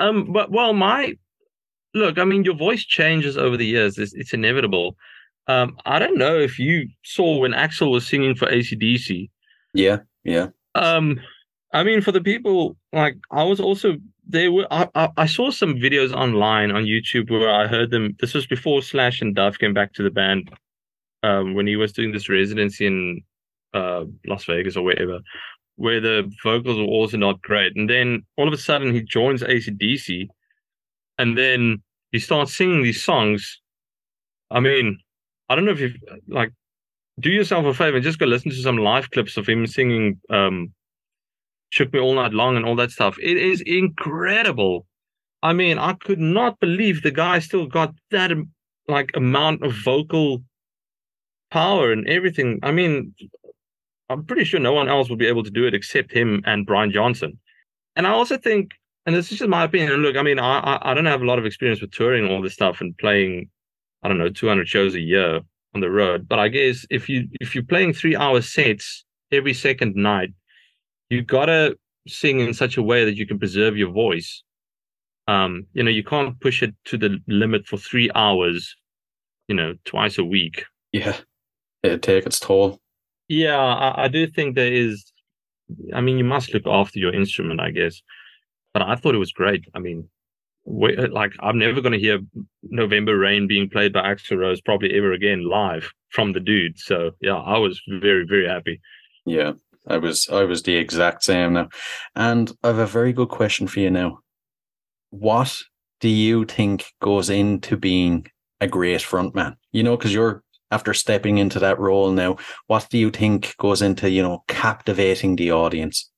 Um, 0.00 0.32
but 0.32 0.50
well, 0.50 0.72
my 0.72 1.16
look, 1.94 2.18
I 2.18 2.24
mean, 2.24 2.44
your 2.44 2.56
voice 2.56 2.84
changes 2.84 3.36
over 3.38 3.56
the 3.56 3.66
years. 3.66 3.98
It's, 3.98 4.14
it's 4.14 4.34
inevitable. 4.34 4.96
Um, 5.48 5.76
I 5.86 5.98
don't 5.98 6.18
know 6.18 6.36
if 6.38 6.58
you 6.58 6.88
saw 7.04 7.38
when 7.38 7.52
Axl 7.52 7.90
was 7.90 8.06
singing 8.06 8.34
for 8.34 8.48
AC/DC. 8.48 9.30
yeah, 9.74 9.98
yeah, 10.24 10.48
Um, 10.74 11.20
I 11.72 11.84
mean, 11.84 12.00
for 12.00 12.12
the 12.12 12.20
people 12.20 12.76
like 12.92 13.16
I 13.30 13.44
was 13.44 13.60
also 13.60 13.96
there 14.26 14.50
were. 14.50 14.66
I, 14.70 14.88
I 14.94 15.08
I 15.16 15.26
saw 15.26 15.50
some 15.50 15.74
videos 15.76 16.12
online 16.12 16.70
on 16.72 16.84
YouTube 16.84 17.30
where 17.30 17.50
I 17.54 17.66
heard 17.68 17.90
them. 17.90 18.16
This 18.20 18.34
was 18.34 18.46
before 18.46 18.82
Slash 18.82 19.20
and 19.22 19.34
Duff 19.34 19.58
came 19.58 19.74
back 19.74 19.92
to 19.94 20.02
the 20.02 20.10
band. 20.10 20.50
Um, 21.22 21.54
when 21.54 21.66
he 21.66 21.76
was 21.76 21.92
doing 21.92 22.12
this 22.12 22.28
residency 22.28 22.86
in 22.86 23.22
uh 23.74 24.04
Las 24.26 24.44
Vegas 24.44 24.76
or 24.76 24.82
wherever, 24.84 25.20
where 25.76 26.00
the 26.00 26.30
vocals 26.42 26.78
were 26.78 26.84
also 26.84 27.16
not 27.16 27.40
great, 27.42 27.76
and 27.76 27.88
then 27.88 28.24
all 28.36 28.48
of 28.48 28.54
a 28.54 28.58
sudden 28.58 28.92
he 28.92 29.02
joins 29.02 29.42
AC/DC, 29.42 30.28
and 31.18 31.38
then 31.38 31.82
he 32.12 32.18
starts 32.18 32.56
singing 32.56 32.82
these 32.82 33.04
songs. 33.04 33.60
I 34.50 34.60
mean, 34.60 34.98
I 35.48 35.54
don't 35.54 35.64
know 35.64 35.72
if 35.72 35.80
you 35.80 35.94
like 36.28 36.52
do 37.20 37.30
yourself 37.30 37.64
a 37.64 37.74
favor 37.74 37.96
and 37.96 38.04
just 38.04 38.18
go 38.18 38.26
listen 38.26 38.50
to 38.50 38.56
some 38.56 38.78
live 38.78 39.10
clips 39.10 39.36
of 39.36 39.48
him 39.48 39.66
singing 39.66 40.20
um 40.30 40.72
shook 41.70 41.92
me 41.92 42.00
all 42.00 42.14
night 42.14 42.32
long 42.32 42.56
and 42.56 42.64
all 42.64 42.76
that 42.76 42.90
stuff. 42.90 43.16
It 43.20 43.36
is 43.36 43.60
incredible. 43.62 44.86
I 45.42 45.52
mean 45.52 45.78
i 45.78 45.92
could 45.94 46.18
not 46.18 46.58
believe 46.60 47.02
the 47.02 47.10
guy 47.10 47.38
still 47.38 47.66
got 47.66 47.94
that 48.10 48.32
um, 48.32 48.50
like 48.88 49.10
amount 49.14 49.62
of 49.62 49.72
vocal 49.74 50.42
power 51.50 51.92
and 51.92 52.06
everything. 52.08 52.58
I 52.62 52.72
mean 52.72 53.14
i'm 54.08 54.24
pretty 54.24 54.44
sure 54.44 54.60
no 54.60 54.72
one 54.72 54.88
else 54.88 55.08
would 55.08 55.18
be 55.18 55.26
able 55.26 55.42
to 55.44 55.50
do 55.50 55.66
it 55.66 55.74
except 55.74 56.12
him 56.12 56.42
and 56.44 56.66
brian 56.66 56.90
johnson. 56.90 57.38
And 57.94 58.06
i 58.06 58.10
also 58.10 58.36
think 58.36 58.72
and 59.04 59.14
this 59.14 59.30
is 59.30 59.38
just 59.38 59.48
my 59.48 59.64
opinion 59.64 60.00
look 60.00 60.16
i 60.16 60.22
mean 60.22 60.38
I 60.38 60.78
i 60.82 60.94
don't 60.94 61.06
have 61.06 61.22
a 61.22 61.26
lot 61.26 61.38
of 61.38 61.46
experience 61.46 61.80
with 61.80 61.92
touring 61.92 62.28
all 62.28 62.42
this 62.42 62.54
stuff 62.54 62.80
and 62.80 62.96
playing 62.98 63.48
i 64.02 64.08
don't 64.08 64.18
know 64.18 64.28
200 64.28 64.68
shows 64.68 64.94
a 64.94 65.00
year 65.00 65.40
on 65.76 65.80
the 65.80 65.90
road. 65.90 66.26
But 66.28 66.40
I 66.40 66.48
guess 66.48 66.84
if 66.90 67.08
you 67.08 67.28
if 67.40 67.54
you're 67.54 67.64
playing 67.72 67.92
three 67.92 68.16
hour 68.16 68.40
sets 68.42 69.04
every 69.30 69.54
second 69.54 69.94
night, 69.94 70.30
you 71.10 71.22
gotta 71.22 71.76
sing 72.08 72.40
in 72.40 72.52
such 72.54 72.76
a 72.76 72.82
way 72.82 73.04
that 73.04 73.16
you 73.16 73.26
can 73.26 73.38
preserve 73.38 73.76
your 73.76 73.92
voice. 73.92 74.42
Um, 75.28 75.66
you 75.72 75.82
know, 75.82 75.90
you 75.90 76.04
can't 76.04 76.40
push 76.40 76.62
it 76.62 76.74
to 76.86 76.96
the 76.96 77.18
limit 77.28 77.66
for 77.66 77.76
three 77.76 78.10
hours, 78.14 78.76
you 79.48 79.54
know, 79.54 79.74
twice 79.84 80.18
a 80.18 80.24
week. 80.24 80.64
yeah. 80.92 81.16
It'd 81.82 82.02
take 82.02 82.26
its 82.26 82.40
toll. 82.40 82.80
Yeah, 83.28 83.58
I, 83.58 84.04
I 84.04 84.08
do 84.08 84.26
think 84.26 84.56
there 84.56 84.72
is 84.72 85.04
I 85.94 86.00
mean 86.00 86.18
you 86.18 86.24
must 86.24 86.52
look 86.54 86.66
after 86.66 86.98
your 86.98 87.14
instrument, 87.14 87.60
I 87.60 87.70
guess. 87.70 88.02
But 88.72 88.82
I 88.82 88.96
thought 88.96 89.14
it 89.14 89.26
was 89.26 89.32
great. 89.32 89.64
I 89.74 89.78
mean, 89.78 90.08
we, 90.66 90.96
like 90.96 91.32
I'm 91.40 91.58
never 91.58 91.80
going 91.80 91.92
to 91.92 91.98
hear 91.98 92.18
November 92.64 93.16
Rain 93.16 93.46
being 93.46 93.70
played 93.70 93.92
by 93.92 94.02
Axl 94.02 94.36
Rose 94.36 94.60
probably 94.60 94.96
ever 94.96 95.12
again 95.12 95.48
live 95.48 95.92
from 96.10 96.32
the 96.32 96.40
dude. 96.40 96.78
So 96.78 97.12
yeah, 97.20 97.36
I 97.36 97.56
was 97.58 97.80
very 97.88 98.26
very 98.26 98.48
happy. 98.48 98.80
Yeah, 99.24 99.52
I 99.86 99.98
was 99.98 100.28
I 100.28 100.42
was 100.42 100.62
the 100.64 100.74
exact 100.74 101.22
same 101.22 101.54
now. 101.54 101.68
And 102.16 102.52
I 102.62 102.68
have 102.68 102.78
a 102.78 102.86
very 102.86 103.12
good 103.12 103.28
question 103.28 103.68
for 103.68 103.80
you 103.80 103.90
now. 103.90 104.18
What 105.10 105.56
do 106.00 106.08
you 106.08 106.44
think 106.44 106.92
goes 107.00 107.30
into 107.30 107.76
being 107.76 108.26
a 108.60 108.66
great 108.66 109.00
frontman? 109.00 109.56
You 109.70 109.84
know, 109.84 109.96
because 109.96 110.12
you're 110.12 110.42
after 110.72 110.92
stepping 110.92 111.38
into 111.38 111.60
that 111.60 111.78
role 111.78 112.10
now, 112.10 112.36
what 112.66 112.88
do 112.90 112.98
you 112.98 113.10
think 113.10 113.54
goes 113.58 113.82
into, 113.82 114.10
you 114.10 114.22
know, 114.22 114.42
captivating 114.48 115.36
the 115.36 115.52
audience? 115.52 116.10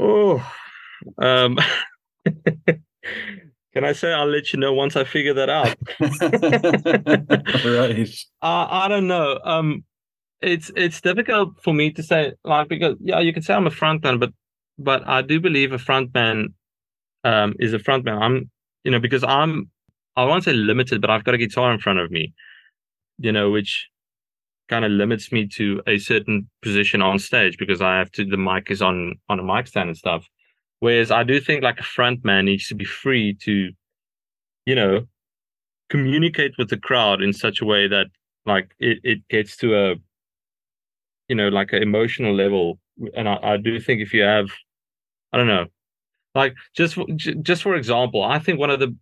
Oh, 0.00 0.44
um, 1.18 1.58
can 3.78 3.84
I 3.84 3.92
say 3.92 4.12
I'll 4.12 4.26
let 4.26 4.52
you 4.52 4.58
know 4.58 4.72
once 4.72 4.96
I 4.96 5.04
figure 5.04 5.34
that 5.34 5.48
out? 5.48 5.76
right. 7.64 8.10
Uh, 8.42 8.66
I 8.68 8.88
don't 8.88 9.06
know. 9.06 9.38
Um, 9.44 9.84
it's 10.42 10.72
it's 10.74 11.00
difficult 11.00 11.62
for 11.62 11.72
me 11.72 11.92
to 11.92 12.02
say, 12.02 12.32
like 12.42 12.68
because 12.68 12.96
yeah, 12.98 13.20
you 13.20 13.32
can 13.32 13.44
say 13.44 13.54
I'm 13.54 13.68
a 13.68 13.70
frontman, 13.70 14.18
but 14.18 14.32
but 14.80 15.06
I 15.06 15.22
do 15.22 15.38
believe 15.38 15.70
a 15.70 15.78
frontman 15.78 16.54
um 17.22 17.54
is 17.60 17.72
a 17.72 17.78
frontman. 17.78 18.20
I'm 18.20 18.50
you 18.82 18.90
know 18.90 18.98
because 18.98 19.22
I'm 19.22 19.70
I 20.16 20.24
won't 20.24 20.42
say 20.42 20.54
limited, 20.54 21.00
but 21.00 21.10
I've 21.10 21.22
got 21.22 21.34
a 21.34 21.38
guitar 21.38 21.72
in 21.72 21.78
front 21.78 22.00
of 22.00 22.10
me, 22.10 22.34
you 23.18 23.30
know, 23.30 23.48
which 23.52 23.86
kind 24.68 24.84
of 24.84 24.90
limits 24.90 25.30
me 25.30 25.46
to 25.54 25.80
a 25.86 25.98
certain 25.98 26.50
position 26.62 27.00
on 27.00 27.20
stage 27.20 27.58
because 27.58 27.80
I 27.80 27.98
have 27.98 28.10
to 28.12 28.24
the 28.24 28.36
mic 28.36 28.72
is 28.72 28.82
on 28.82 29.14
on 29.28 29.38
a 29.38 29.44
mic 29.44 29.68
stand 29.68 29.90
and 29.90 29.96
stuff. 29.96 30.26
Whereas 30.80 31.10
I 31.10 31.24
do 31.24 31.40
think 31.40 31.62
like 31.62 31.80
a 31.80 31.82
frontman 31.82 32.44
needs 32.44 32.68
to 32.68 32.74
be 32.74 32.84
free 32.84 33.34
to, 33.42 33.70
you 34.66 34.74
know, 34.74 35.06
communicate 35.90 36.52
with 36.58 36.68
the 36.68 36.76
crowd 36.76 37.22
in 37.22 37.32
such 37.32 37.60
a 37.60 37.64
way 37.64 37.88
that 37.88 38.06
like 38.46 38.70
it, 38.78 38.98
it 39.02 39.28
gets 39.28 39.56
to 39.58 39.76
a 39.76 39.94
you 41.28 41.36
know 41.36 41.48
like 41.48 41.72
an 41.72 41.82
emotional 41.82 42.34
level. 42.34 42.78
And 43.14 43.28
I, 43.28 43.38
I 43.42 43.56
do 43.56 43.78
think 43.80 44.00
if 44.00 44.12
you 44.12 44.22
have 44.22 44.48
i 45.32 45.36
don't 45.36 45.46
know 45.46 45.66
like 46.34 46.54
just 46.74 46.98
just 47.42 47.62
for 47.62 47.76
example 47.76 48.24
i 48.24 48.38
think 48.38 48.58
one 48.58 48.70
of 48.70 48.80
the 48.80 48.96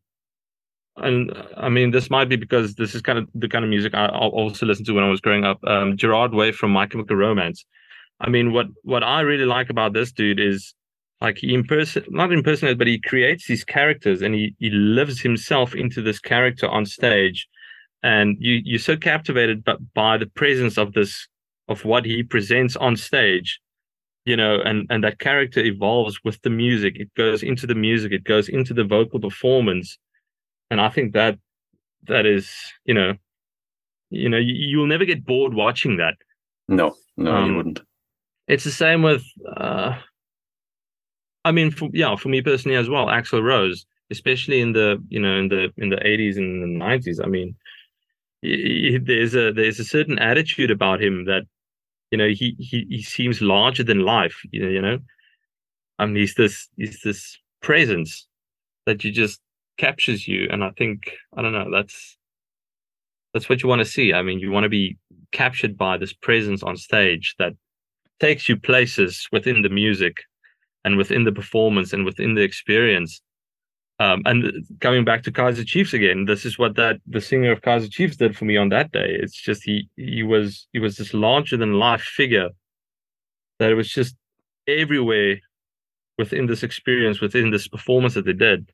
and 0.96 1.32
i 1.56 1.68
mean 1.68 1.92
this 1.92 2.10
might 2.10 2.28
be 2.28 2.36
because 2.36 2.74
this 2.74 2.94
is 2.94 3.00
kind 3.00 3.18
of 3.18 3.28
the 3.34 3.48
kind 3.48 3.64
of 3.64 3.70
music 3.70 3.94
i 3.94 4.08
also 4.08 4.66
listened 4.66 4.86
to 4.86 4.92
when 4.92 5.04
i 5.04 5.08
was 5.08 5.20
growing 5.20 5.44
up 5.44 5.58
um 5.64 5.96
gerard 5.96 6.34
way 6.34 6.52
from 6.52 6.70
my 6.72 6.86
chemical 6.86 7.16
romance. 7.16 7.64
I 8.20 8.30
mean, 8.30 8.52
what 8.52 8.66
what 8.82 9.02
I 9.04 9.20
really 9.20 9.44
like 9.44 9.70
about 9.70 9.92
this 9.92 10.12
dude 10.12 10.40
is 10.40 10.74
like 11.20 11.38
he 11.38 11.56
imperson 11.56 12.04
not 12.10 12.32
impersonates, 12.32 12.78
but 12.78 12.86
he 12.86 13.00
creates 13.00 13.46
these 13.46 13.64
characters 13.64 14.22
and 14.22 14.34
he 14.34 14.54
he 14.58 14.70
lives 14.70 15.20
himself 15.20 15.74
into 15.74 16.02
this 16.02 16.18
character 16.20 16.68
on 16.68 16.84
stage, 16.86 17.46
and 18.02 18.36
you 18.40 18.60
you're 18.64 18.78
so 18.78 18.96
captivated 18.96 19.64
but 19.64 19.78
by 19.94 20.16
the 20.18 20.26
presence 20.26 20.76
of 20.78 20.92
this 20.92 21.26
of 21.68 21.84
what 21.84 22.04
he 22.04 22.22
presents 22.22 22.76
on 22.76 22.94
stage 22.96 23.58
you 24.24 24.36
know 24.36 24.60
and 24.60 24.86
and 24.90 25.02
that 25.04 25.18
character 25.18 25.60
evolves 25.60 26.18
with 26.24 26.40
the 26.42 26.50
music. 26.50 26.96
It 26.96 27.12
goes 27.14 27.42
into 27.42 27.66
the 27.66 27.74
music. 27.74 28.12
It 28.12 28.24
goes 28.24 28.48
into 28.48 28.74
the 28.74 28.84
vocal 28.84 29.20
performance. 29.20 29.98
And 30.70 30.80
i 30.80 30.88
think 30.88 31.12
that 31.14 31.38
that 32.08 32.26
is 32.26 32.50
you 32.84 32.94
know 32.94 33.14
you 34.10 34.28
know 34.28 34.36
you, 34.38 34.54
you'll 34.54 34.86
never 34.94 35.04
get 35.04 35.24
bored 35.24 35.54
watching 35.54 35.96
that. 35.98 36.14
No, 36.68 36.94
no, 37.16 37.30
you 37.30 37.36
Um, 37.52 37.56
wouldn't. 37.56 37.80
it's 38.48 38.64
the 38.64 38.70
same 38.84 39.02
with 39.02 39.24
uh 39.56 39.94
i 41.48 41.52
mean 41.52 41.70
for, 41.70 41.88
yeah 41.92 42.14
for 42.16 42.28
me 42.28 42.40
personally 42.42 42.76
as 42.76 42.88
well 42.88 43.06
axl 43.06 43.42
rose 43.42 43.86
especially 44.10 44.60
in 44.60 44.72
the 44.72 45.02
you 45.08 45.20
know 45.20 45.36
in 45.38 45.48
the 45.48 45.62
in 45.76 45.88
the 45.90 45.96
80s 45.96 46.36
and 46.36 46.62
the 46.62 46.84
90s 46.84 47.20
i 47.24 47.26
mean 47.26 47.54
y- 48.42 48.98
there's 49.02 49.34
a 49.34 49.52
there's 49.52 49.80
a 49.80 49.84
certain 49.84 50.18
attitude 50.18 50.70
about 50.70 51.02
him 51.02 51.24
that 51.26 51.44
you 52.10 52.18
know 52.18 52.28
he 52.28 52.56
he, 52.58 52.86
he 52.88 53.02
seems 53.02 53.40
larger 53.40 53.84
than 53.84 54.00
life 54.00 54.36
you 54.52 54.62
know 54.62 54.68
you 54.68 54.82
know? 54.82 54.98
I 55.98 56.06
mean 56.06 56.16
he's 56.16 56.34
this 56.34 56.68
he's 56.76 57.00
this 57.02 57.38
presence 57.62 58.26
that 58.86 59.02
you 59.04 59.10
just 59.12 59.40
captures 59.78 60.26
you 60.26 60.48
and 60.50 60.64
i 60.64 60.70
think 60.78 60.98
i 61.36 61.42
don't 61.42 61.52
know 61.52 61.70
that's 61.70 62.16
that's 63.36 63.50
what 63.50 63.62
you 63.62 63.68
want 63.68 63.80
to 63.80 63.84
see. 63.84 64.14
I 64.14 64.22
mean 64.22 64.38
you 64.38 64.50
want 64.50 64.64
to 64.64 64.70
be 64.70 64.96
captured 65.30 65.76
by 65.76 65.98
this 65.98 66.14
presence 66.14 66.62
on 66.62 66.76
stage 66.76 67.34
that 67.38 67.52
takes 68.18 68.48
you 68.48 68.56
places 68.56 69.28
within 69.30 69.60
the 69.60 69.68
music 69.68 70.22
and 70.86 70.96
within 70.96 71.24
the 71.24 71.32
performance 71.32 71.92
and 71.92 72.04
within 72.04 72.36
the 72.36 72.42
experience. 72.42 73.20
Um, 73.98 74.22
and 74.24 74.52
coming 74.80 75.04
back 75.04 75.24
to 75.24 75.32
Kaiser 75.32 75.64
Chiefs 75.64 75.92
again, 75.92 76.26
this 76.26 76.44
is 76.44 76.58
what 76.58 76.76
that 76.76 77.00
the 77.06 77.20
singer 77.20 77.50
of 77.50 77.62
Kaiser 77.62 77.88
Chiefs 77.88 78.16
did 78.16 78.36
for 78.36 78.44
me 78.44 78.56
on 78.56 78.68
that 78.68 78.92
day. 78.92 79.16
It's 79.20 79.34
just 79.34 79.64
he 79.64 79.88
he 79.96 80.22
was 80.22 80.68
he 80.72 80.78
was 80.78 80.96
this 80.96 81.12
larger 81.12 81.56
than 81.56 81.80
life 81.80 82.02
figure 82.02 82.50
that 83.58 83.70
it 83.70 83.74
was 83.74 83.88
just 83.88 84.14
everywhere 84.68 85.40
within 86.18 86.46
this 86.46 86.62
experience, 86.62 87.20
within 87.20 87.50
this 87.50 87.66
performance 87.66 88.14
that 88.14 88.26
they 88.26 88.32
did. 88.32 88.70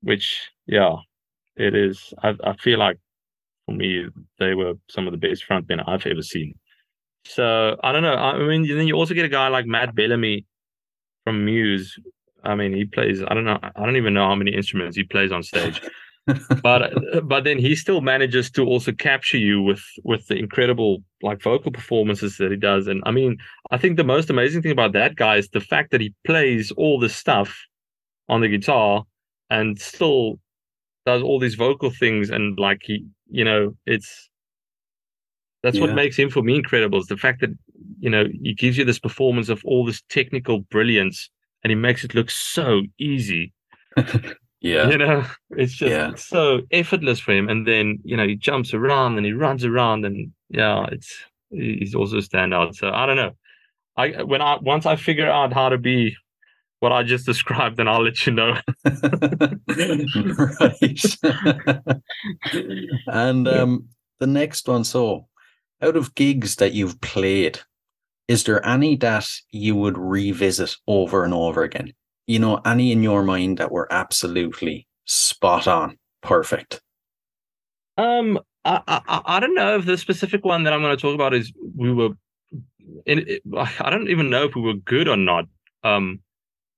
Which 0.00 0.48
yeah, 0.66 0.96
it 1.56 1.74
is. 1.74 2.14
I 2.22 2.34
I 2.42 2.56
feel 2.56 2.78
like 2.78 2.98
for 3.66 3.72
me 3.74 4.06
they 4.38 4.54
were 4.54 4.74
some 4.88 5.06
of 5.06 5.12
the 5.12 5.18
best 5.28 5.44
frontmen 5.46 5.84
I've 5.86 6.06
ever 6.06 6.22
seen. 6.22 6.54
So 7.24 7.76
I 7.82 7.92
don't 7.92 8.02
know. 8.02 8.14
I 8.14 8.38
mean, 8.38 8.66
then 8.66 8.86
you 8.86 8.94
also 8.94 9.12
get 9.12 9.26
a 9.26 9.36
guy 9.40 9.48
like 9.48 9.66
Matt 9.66 9.94
Bellamy 9.94 10.46
from 11.28 11.44
Muse. 11.44 11.98
I 12.42 12.54
mean, 12.54 12.72
he 12.72 12.86
plays. 12.86 13.22
I 13.22 13.34
don't 13.34 13.44
know. 13.44 13.58
I 13.62 13.84
don't 13.84 13.96
even 13.96 14.14
know 14.14 14.26
how 14.26 14.34
many 14.34 14.54
instruments 14.54 14.96
he 14.96 15.04
plays 15.04 15.30
on 15.30 15.42
stage, 15.42 15.82
but 16.62 16.90
but 17.24 17.44
then 17.44 17.58
he 17.58 17.76
still 17.76 18.00
manages 18.00 18.50
to 18.52 18.64
also 18.64 18.92
capture 18.92 19.36
you 19.36 19.60
with 19.60 19.82
with 20.04 20.26
the 20.28 20.36
incredible 20.36 21.02
like 21.22 21.42
vocal 21.42 21.70
performances 21.70 22.38
that 22.38 22.50
he 22.50 22.56
does. 22.56 22.86
And 22.86 23.02
I 23.04 23.10
mean, 23.10 23.36
I 23.70 23.76
think 23.76 23.98
the 23.98 24.04
most 24.04 24.30
amazing 24.30 24.62
thing 24.62 24.72
about 24.72 24.92
that 24.92 25.16
guy 25.16 25.36
is 25.36 25.50
the 25.50 25.60
fact 25.60 25.90
that 25.90 26.00
he 26.00 26.14
plays 26.24 26.70
all 26.78 26.98
this 26.98 27.14
stuff 27.14 27.54
on 28.30 28.40
the 28.40 28.48
guitar 28.48 29.04
and 29.50 29.78
still 29.78 30.38
does 31.04 31.22
all 31.22 31.38
these 31.38 31.56
vocal 31.56 31.90
things 31.90 32.30
and 32.30 32.58
like 32.58 32.80
he, 32.84 33.04
you 33.28 33.44
know, 33.44 33.74
it's 33.84 34.30
that's 35.62 35.80
what 35.80 35.94
makes 35.94 36.16
him 36.16 36.30
for 36.30 36.42
me 36.42 36.54
incredible 36.54 37.00
is 37.00 37.06
the 37.06 37.16
fact 37.16 37.40
that 37.40 37.50
you 37.98 38.10
know 38.10 38.24
he 38.42 38.54
gives 38.54 38.76
you 38.78 38.84
this 38.84 38.98
performance 38.98 39.48
of 39.48 39.64
all 39.64 39.84
this 39.84 40.02
technical 40.08 40.60
brilliance 40.60 41.30
and 41.62 41.70
he 41.70 41.74
makes 41.74 42.04
it 42.04 42.14
look 42.14 42.30
so 42.30 42.82
easy 42.98 43.52
yeah. 44.60 44.88
you 44.88 44.98
know 44.98 45.24
it's 45.50 45.72
just 45.72 45.90
Yeah. 45.90 46.10
it's 46.10 46.26
so 46.26 46.60
effortless 46.70 47.20
for 47.20 47.32
him 47.32 47.48
and 47.48 47.66
then 47.66 47.98
you 48.04 48.16
know 48.16 48.26
he 48.26 48.36
jumps 48.36 48.74
around 48.74 49.16
and 49.16 49.26
he 49.26 49.32
runs 49.32 49.64
around 49.64 50.04
and 50.04 50.32
yeah 50.48 50.86
it's 50.90 51.16
he's 51.50 51.94
also 51.94 52.18
a 52.18 52.20
standout 52.20 52.74
so 52.74 52.90
i 52.90 53.06
don't 53.06 53.16
know 53.16 53.32
i 53.96 54.22
when 54.22 54.42
i 54.42 54.56
once 54.60 54.86
i 54.86 54.96
figure 54.96 55.28
out 55.30 55.52
how 55.52 55.68
to 55.68 55.78
be 55.78 56.14
what 56.80 56.92
i 56.92 57.02
just 57.02 57.26
described 57.32 57.76
then 57.76 57.88
i'll 57.88 58.02
let 58.04 58.26
you 58.26 58.32
know 58.32 58.56
right. 60.60 61.04
and 63.08 63.48
um, 63.48 63.88
the 64.18 64.26
next 64.26 64.68
one. 64.68 64.84
So, 64.84 65.26
out 65.82 65.96
of 65.96 66.14
gigs 66.14 66.56
that 66.56 66.72
you've 66.72 67.00
played, 67.00 67.60
is 68.28 68.44
there 68.44 68.64
any 68.64 68.94
that 68.96 69.26
you 69.50 69.74
would 69.74 69.96
revisit 69.96 70.76
over 70.86 71.24
and 71.24 71.34
over 71.34 71.62
again? 71.62 71.94
You 72.26 72.38
know, 72.38 72.60
any 72.64 72.92
in 72.92 73.02
your 73.02 73.22
mind 73.22 73.56
that 73.58 73.72
were 73.72 73.90
absolutely 73.90 74.86
spot 75.06 75.66
on, 75.66 75.98
perfect. 76.22 76.82
Um, 77.96 78.38
I, 78.64 78.82
I 78.86 79.20
I 79.24 79.40
don't 79.40 79.54
know 79.54 79.76
if 79.76 79.86
the 79.86 79.96
specific 79.96 80.44
one 80.44 80.62
that 80.64 80.72
I'm 80.74 80.82
going 80.82 80.96
to 80.96 81.00
talk 81.00 81.14
about 81.14 81.34
is 81.34 81.52
we 81.74 81.92
were. 81.92 82.10
In, 83.06 83.26
I 83.56 83.90
don't 83.90 84.08
even 84.08 84.30
know 84.30 84.44
if 84.44 84.54
we 84.54 84.60
were 84.60 84.74
good 84.74 85.08
or 85.08 85.16
not. 85.16 85.46
Um, 85.82 86.20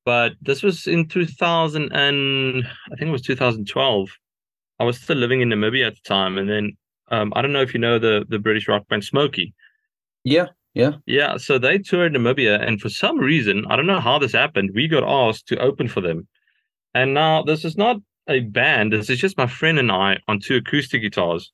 but 0.04 0.32
this 0.40 0.62
was 0.62 0.86
in 0.86 1.08
2000 1.08 1.92
and 1.92 2.66
I 2.66 2.96
think 2.96 3.08
it 3.08 3.12
was 3.12 3.22
2012. 3.22 4.08
I 4.78 4.84
was 4.84 4.98
still 4.98 5.16
living 5.16 5.40
in 5.40 5.50
Namibia 5.50 5.88
at 5.88 5.94
the 5.94 6.00
time, 6.04 6.38
and 6.38 6.48
then 6.48 6.76
um, 7.08 7.32
I 7.36 7.42
don't 7.42 7.52
know 7.52 7.60
if 7.60 7.74
you 7.74 7.80
know 7.80 7.98
the 7.98 8.24
the 8.28 8.38
British 8.38 8.68
rock 8.68 8.88
band 8.88 9.02
Smokie. 9.02 9.52
Yeah, 10.24 10.46
Yeah, 10.74 10.92
Yeah. 11.06 11.36
so 11.36 11.58
they 11.58 11.78
toured 11.78 12.12
Namibia, 12.12 12.64
and 12.64 12.80
for 12.80 12.88
some 12.88 13.18
reason, 13.18 13.64
I 13.68 13.76
don't 13.76 13.86
know 13.86 14.00
how 14.00 14.18
this 14.18 14.32
happened, 14.32 14.70
we 14.74 14.86
got 14.88 15.02
asked 15.02 15.48
to 15.48 15.58
open 15.58 15.88
for 15.88 16.00
them. 16.00 16.28
And 16.94 17.14
now 17.14 17.42
this 17.42 17.64
is 17.64 17.76
not 17.76 17.96
a 18.28 18.40
band, 18.40 18.92
this 18.92 19.10
is 19.10 19.18
just 19.18 19.36
my 19.38 19.46
friend 19.46 19.78
and 19.78 19.90
I 19.90 20.18
on 20.28 20.38
two 20.40 20.56
acoustic 20.56 21.02
guitars. 21.02 21.50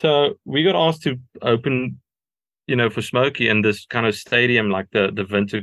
So 0.00 0.34
we 0.44 0.62
got 0.62 0.76
asked 0.76 1.02
to 1.02 1.16
open, 1.42 2.00
you 2.68 2.76
know, 2.76 2.90
for 2.90 3.00
Smokie 3.00 3.50
in 3.50 3.62
this 3.62 3.86
kind 3.86 4.06
of 4.06 4.14
stadium, 4.14 4.70
like 4.70 4.86
the 4.92 5.10
the 5.12 5.26
Winter 5.28 5.62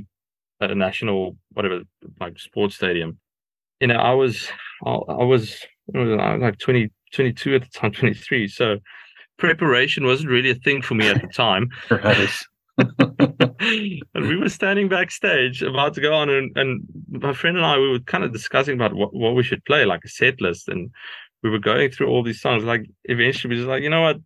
uh, 0.59 0.67
National, 0.73 1.37
whatever, 1.53 1.81
like 2.19 2.37
sports 2.39 2.75
stadium. 2.75 3.19
You 3.79 3.87
know, 3.87 3.95
I 3.95 4.13
was, 4.13 4.49
I, 4.85 4.91
I 4.91 5.23
was, 5.23 5.57
I 5.93 5.99
was 5.99 6.41
like 6.41 6.57
20, 6.57 6.89
22 7.13 7.55
at 7.55 7.61
the 7.61 7.67
time, 7.69 7.91
23. 7.93 8.47
So 8.47 8.77
preparation 9.37 10.05
wasn't 10.05 10.29
really 10.29 10.49
a 10.49 10.55
thing 10.55 10.81
for 10.81 10.95
me 10.95 11.07
at 11.07 11.21
the 11.21 11.27
time. 11.27 11.69
right. 11.89 12.29
And 12.77 14.27
we 14.27 14.35
were 14.35 14.49
standing 14.49 14.89
backstage 14.89 15.61
about 15.61 15.93
to 15.93 16.01
go 16.01 16.13
on 16.13 16.29
and, 16.29 16.51
and 16.57 16.83
my 17.09 17.33
friend 17.33 17.57
and 17.57 17.65
I 17.65 17.77
we 17.77 17.89
were 17.89 17.99
kind 17.99 18.23
of 18.23 18.33
discussing 18.33 18.75
about 18.75 18.93
what, 18.93 19.13
what 19.13 19.35
we 19.35 19.43
should 19.43 19.63
play, 19.65 19.85
like 19.85 20.01
a 20.03 20.09
set 20.09 20.41
list. 20.41 20.67
And 20.67 20.89
we 21.43 21.49
were 21.49 21.59
going 21.59 21.91
through 21.91 22.07
all 22.07 22.23
these 22.23 22.41
songs. 22.41 22.63
Like 22.63 22.85
eventually 23.05 23.53
we 23.53 23.57
just 23.57 23.69
like, 23.69 23.83
you 23.83 23.89
know 23.89 24.01
what? 24.01 24.17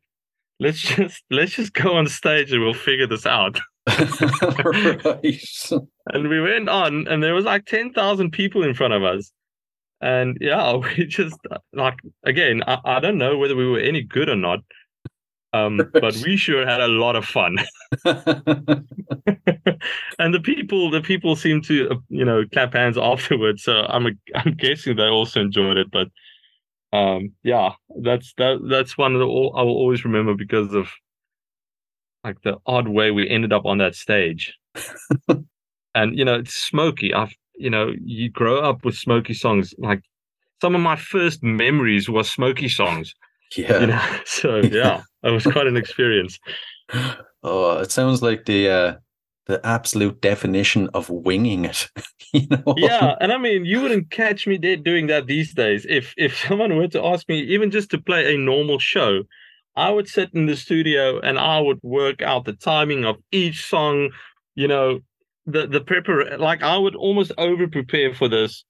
Let's 0.60 0.80
just 0.96 1.24
let's 1.30 1.54
just 1.54 1.74
go 1.74 1.96
on 1.96 2.08
stage 2.08 2.52
and 2.52 2.64
we'll 2.64 2.74
figure 2.74 3.08
this 3.08 3.26
out. 3.26 3.60
right. 3.88 5.42
And 6.12 6.28
we 6.28 6.42
went 6.42 6.70
on 6.70 7.08
and 7.08 7.22
there 7.22 7.36
was 7.36 7.46
like 7.46 7.66
ten 7.66 7.94
thousand 7.94 8.32
people 8.32 8.64
in 8.64 8.74
front 8.74 8.94
of 8.94 9.04
us. 9.04 9.32
And 10.02 10.38
yeah, 10.42 10.76
we 10.98 11.06
just 11.06 11.38
like 11.74 12.00
again, 12.26 12.64
I, 12.66 12.80
I 12.84 13.00
don't 13.00 13.18
know 13.18 13.38
whether 13.38 13.56
we 13.56 13.70
were 13.70 13.80
any 13.80 14.02
good 14.02 14.30
or 14.30 14.36
not. 14.36 14.60
Um, 15.52 15.82
but 15.94 16.16
we 16.24 16.38
sure 16.38 16.66
had 16.66 16.80
a 16.80 16.88
lot 16.88 17.16
of 17.16 17.26
fun. 17.26 17.58
and 18.06 18.86
the 20.34 20.42
people 20.44 20.92
the 20.92 21.02
people 21.02 21.36
seem 21.36 21.62
to 21.64 21.90
uh, 21.90 21.96
you 22.10 22.24
know 22.24 22.44
clap 22.54 22.74
hands 22.74 23.00
afterwards 23.00 23.64
so 23.64 23.80
i'm 23.90 24.06
i'm 24.36 24.54
guessing 24.54 24.96
they 24.96 25.08
also 25.08 25.42
enjoyed 25.42 25.78
it 25.78 25.90
but 25.90 26.08
um 26.94 27.32
yeah 27.42 27.72
that's 28.02 28.32
that 28.38 28.60
that's 28.70 28.96
one 28.96 29.14
of 29.14 29.20
the 29.20 29.26
all 29.26 29.52
i 29.56 29.64
will 29.64 29.76
always 29.76 30.06
remember 30.06 30.36
because 30.36 30.72
of 30.74 30.88
like 32.24 32.42
the 32.42 32.58
odd 32.66 32.88
way 32.88 33.12
we 33.12 33.30
ended 33.30 33.54
up 33.54 33.66
on 33.66 33.78
that 33.80 33.96
stage. 33.96 34.54
And 35.96 36.16
you 36.16 36.24
know 36.24 36.36
it's 36.36 36.70
Smokie. 36.70 37.16
I've 37.16 37.34
you 37.56 37.72
know 37.72 37.92
you 38.06 38.30
grow 38.30 38.60
up 38.60 38.86
with 38.86 38.94
Smokie 38.94 39.36
songs. 39.36 39.74
Like 39.80 40.04
some 40.62 40.76
of 40.76 40.82
my 40.82 40.96
first 40.96 41.42
memories 41.42 42.08
were 42.08 42.22
Smokie 42.22 42.70
songs 42.70 43.16
yeah. 43.56 43.80
you 43.80 43.88
know 43.88 44.02
so 44.26 44.58
yeah 44.58 45.02
it 45.24 45.32
was 45.32 45.44
quite 45.44 45.68
an 45.68 45.78
experience 45.78 46.40
Oh, 47.42 47.78
it 47.78 47.92
sounds 47.92 48.22
like 48.22 48.46
the 48.46 48.70
uh, 48.70 48.94
the 49.46 49.66
absolute 49.66 50.22
definition 50.22 50.90
of 50.94 51.10
winging 51.10 51.66
it. 51.66 51.90
you 52.34 52.46
know? 52.52 52.76
yeah 52.78 53.16
and 53.20 53.32
i 53.32 53.38
mean 53.40 53.66
you 53.66 53.82
wouldn't 53.82 54.12
catch 54.12 54.46
me 54.46 54.56
dead 54.60 54.84
doing 54.84 55.08
that 55.08 55.26
these 55.26 55.52
days 55.56 55.84
if 55.90 56.14
if 56.16 56.38
someone 56.38 56.76
were 56.76 56.88
to 56.88 57.04
ask 57.04 57.28
me 57.28 57.40
even 57.40 57.72
just 57.72 57.90
to 57.90 58.00
play 58.00 58.32
a 58.32 58.38
normal 58.38 58.78
show 58.78 59.24
i 59.76 59.90
would 59.90 60.08
sit 60.08 60.30
in 60.36 60.46
the 60.46 60.56
studio 60.56 61.20
and 61.22 61.40
i 61.40 61.60
would 61.60 61.80
work 61.82 62.22
out 62.22 62.46
the 62.46 62.54
timing 62.54 63.04
of 63.04 63.16
each 63.32 63.66
song 63.66 64.12
you 64.54 64.68
know 64.68 65.00
the 65.48 65.66
the 65.66 65.82
prepar 65.82 66.38
like 66.38 66.62
i 66.62 66.78
would 66.78 66.96
almost 66.96 67.32
over 67.40 67.68
prepare 67.68 68.14
for 68.14 68.28
this 68.28 68.64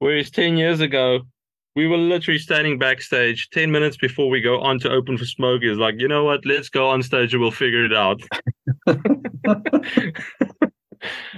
whereas 0.00 0.28
10 0.30 0.58
years 0.58 0.80
ago 0.80 1.20
we 1.76 1.86
were 1.86 1.96
literally 1.98 2.38
standing 2.38 2.78
backstage 2.78 3.48
10 3.50 3.70
minutes 3.70 3.96
before 3.96 4.28
we 4.28 4.40
go 4.40 4.60
on 4.60 4.78
to 4.80 4.90
open 4.90 5.16
for 5.18 5.24
smokie 5.24 5.70
is 5.70 5.78
like 5.78 5.94
you 5.98 6.08
know 6.08 6.24
what 6.24 6.44
let's 6.46 6.68
go 6.68 6.88
on 6.88 7.02
stage 7.02 7.32
and 7.34 7.40
we'll 7.42 7.50
figure 7.52 7.84
it 7.84 7.94
out 7.94 8.20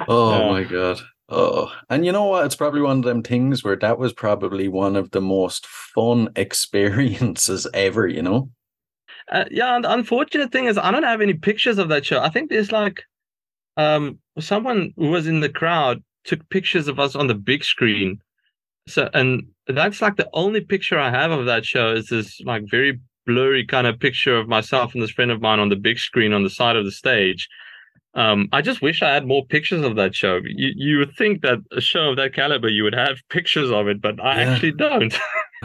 Oh 0.07 0.31
Yeah. 0.31 0.49
my 0.53 0.65
god. 0.65 1.01
Oh, 1.31 1.71
and 1.91 2.07
you 2.07 2.13
know 2.13 2.25
what? 2.25 2.47
It's 2.47 2.57
probably 2.57 2.81
one 2.81 2.99
of 2.99 3.05
them 3.05 3.23
things 3.23 3.63
where 3.63 3.77
that 3.77 3.99
was 3.99 4.15
probably 4.15 4.67
one 4.69 4.97
of 4.97 5.11
the 5.11 5.21
most 5.21 5.67
fun 5.67 6.31
experiences 6.37 7.67
ever. 7.75 8.07
You 8.07 8.23
know? 8.23 8.51
Uh, 9.31 9.45
yeah, 9.51 9.75
and 9.77 9.85
the 9.85 9.93
unfortunate 9.93 10.51
thing 10.53 10.67
is 10.67 10.79
I 10.79 10.91
don't 10.91 11.03
have 11.03 11.21
any 11.21 11.35
pictures 11.35 11.77
of 11.79 11.89
that 11.91 12.07
show. 12.07 12.21
I 12.21 12.31
think 12.31 12.49
there's 12.49 12.73
like 12.73 13.03
um 13.77 14.19
someone 14.39 14.93
who 14.97 15.09
was 15.11 15.27
in 15.27 15.41
the 15.41 15.49
crowd 15.49 16.03
took 16.25 16.49
pictures 16.49 16.89
of 16.89 16.99
us 16.99 17.15
on 17.15 17.27
the 17.27 17.35
big 17.35 17.63
screen. 17.65 18.21
So 18.89 19.09
and 19.15 19.43
that's 19.67 20.01
like 20.03 20.17
the 20.17 20.29
only 20.33 20.61
picture 20.61 20.99
I 20.99 21.11
have 21.11 21.31
of 21.31 21.47
that 21.47 21.65
show 21.65 21.93
is 21.93 22.09
this 22.09 22.41
like 22.45 22.63
very 22.71 22.99
blurry 23.27 23.65
kind 23.67 23.87
of 23.87 24.01
picture 24.01 24.37
of 24.39 24.49
myself 24.49 24.95
and 24.95 25.03
this 25.03 25.11
friend 25.11 25.31
of 25.31 25.41
mine 25.43 25.61
on 25.61 25.69
the 25.69 25.77
big 25.77 25.99
screen 25.99 26.33
on 26.33 26.43
the 26.45 26.51
side 26.51 26.77
of 26.77 26.85
the 26.85 26.91
stage. 26.91 27.49
Um, 28.15 28.49
I 28.53 28.63
just 28.63 28.81
wish 28.83 29.03
I 29.03 29.13
had 29.13 29.27
more 29.27 29.45
pictures 29.47 29.85
of 29.85 29.97
that 29.97 30.15
show. 30.15 30.41
You 30.45 30.73
you 30.75 30.99
would 30.99 31.15
think 31.17 31.43
that 31.43 31.59
a 31.73 31.81
show 31.81 32.11
of 32.11 32.17
that 32.17 32.35
caliber 32.35 32.69
you 32.69 32.83
would 32.85 32.95
have 32.95 33.19
pictures 33.31 33.71
of 33.71 33.87
it, 33.89 34.01
but 34.01 34.19
I 34.23 34.43
Yeah. 34.43 34.51
actually 34.51 34.73
don't. 34.73 35.15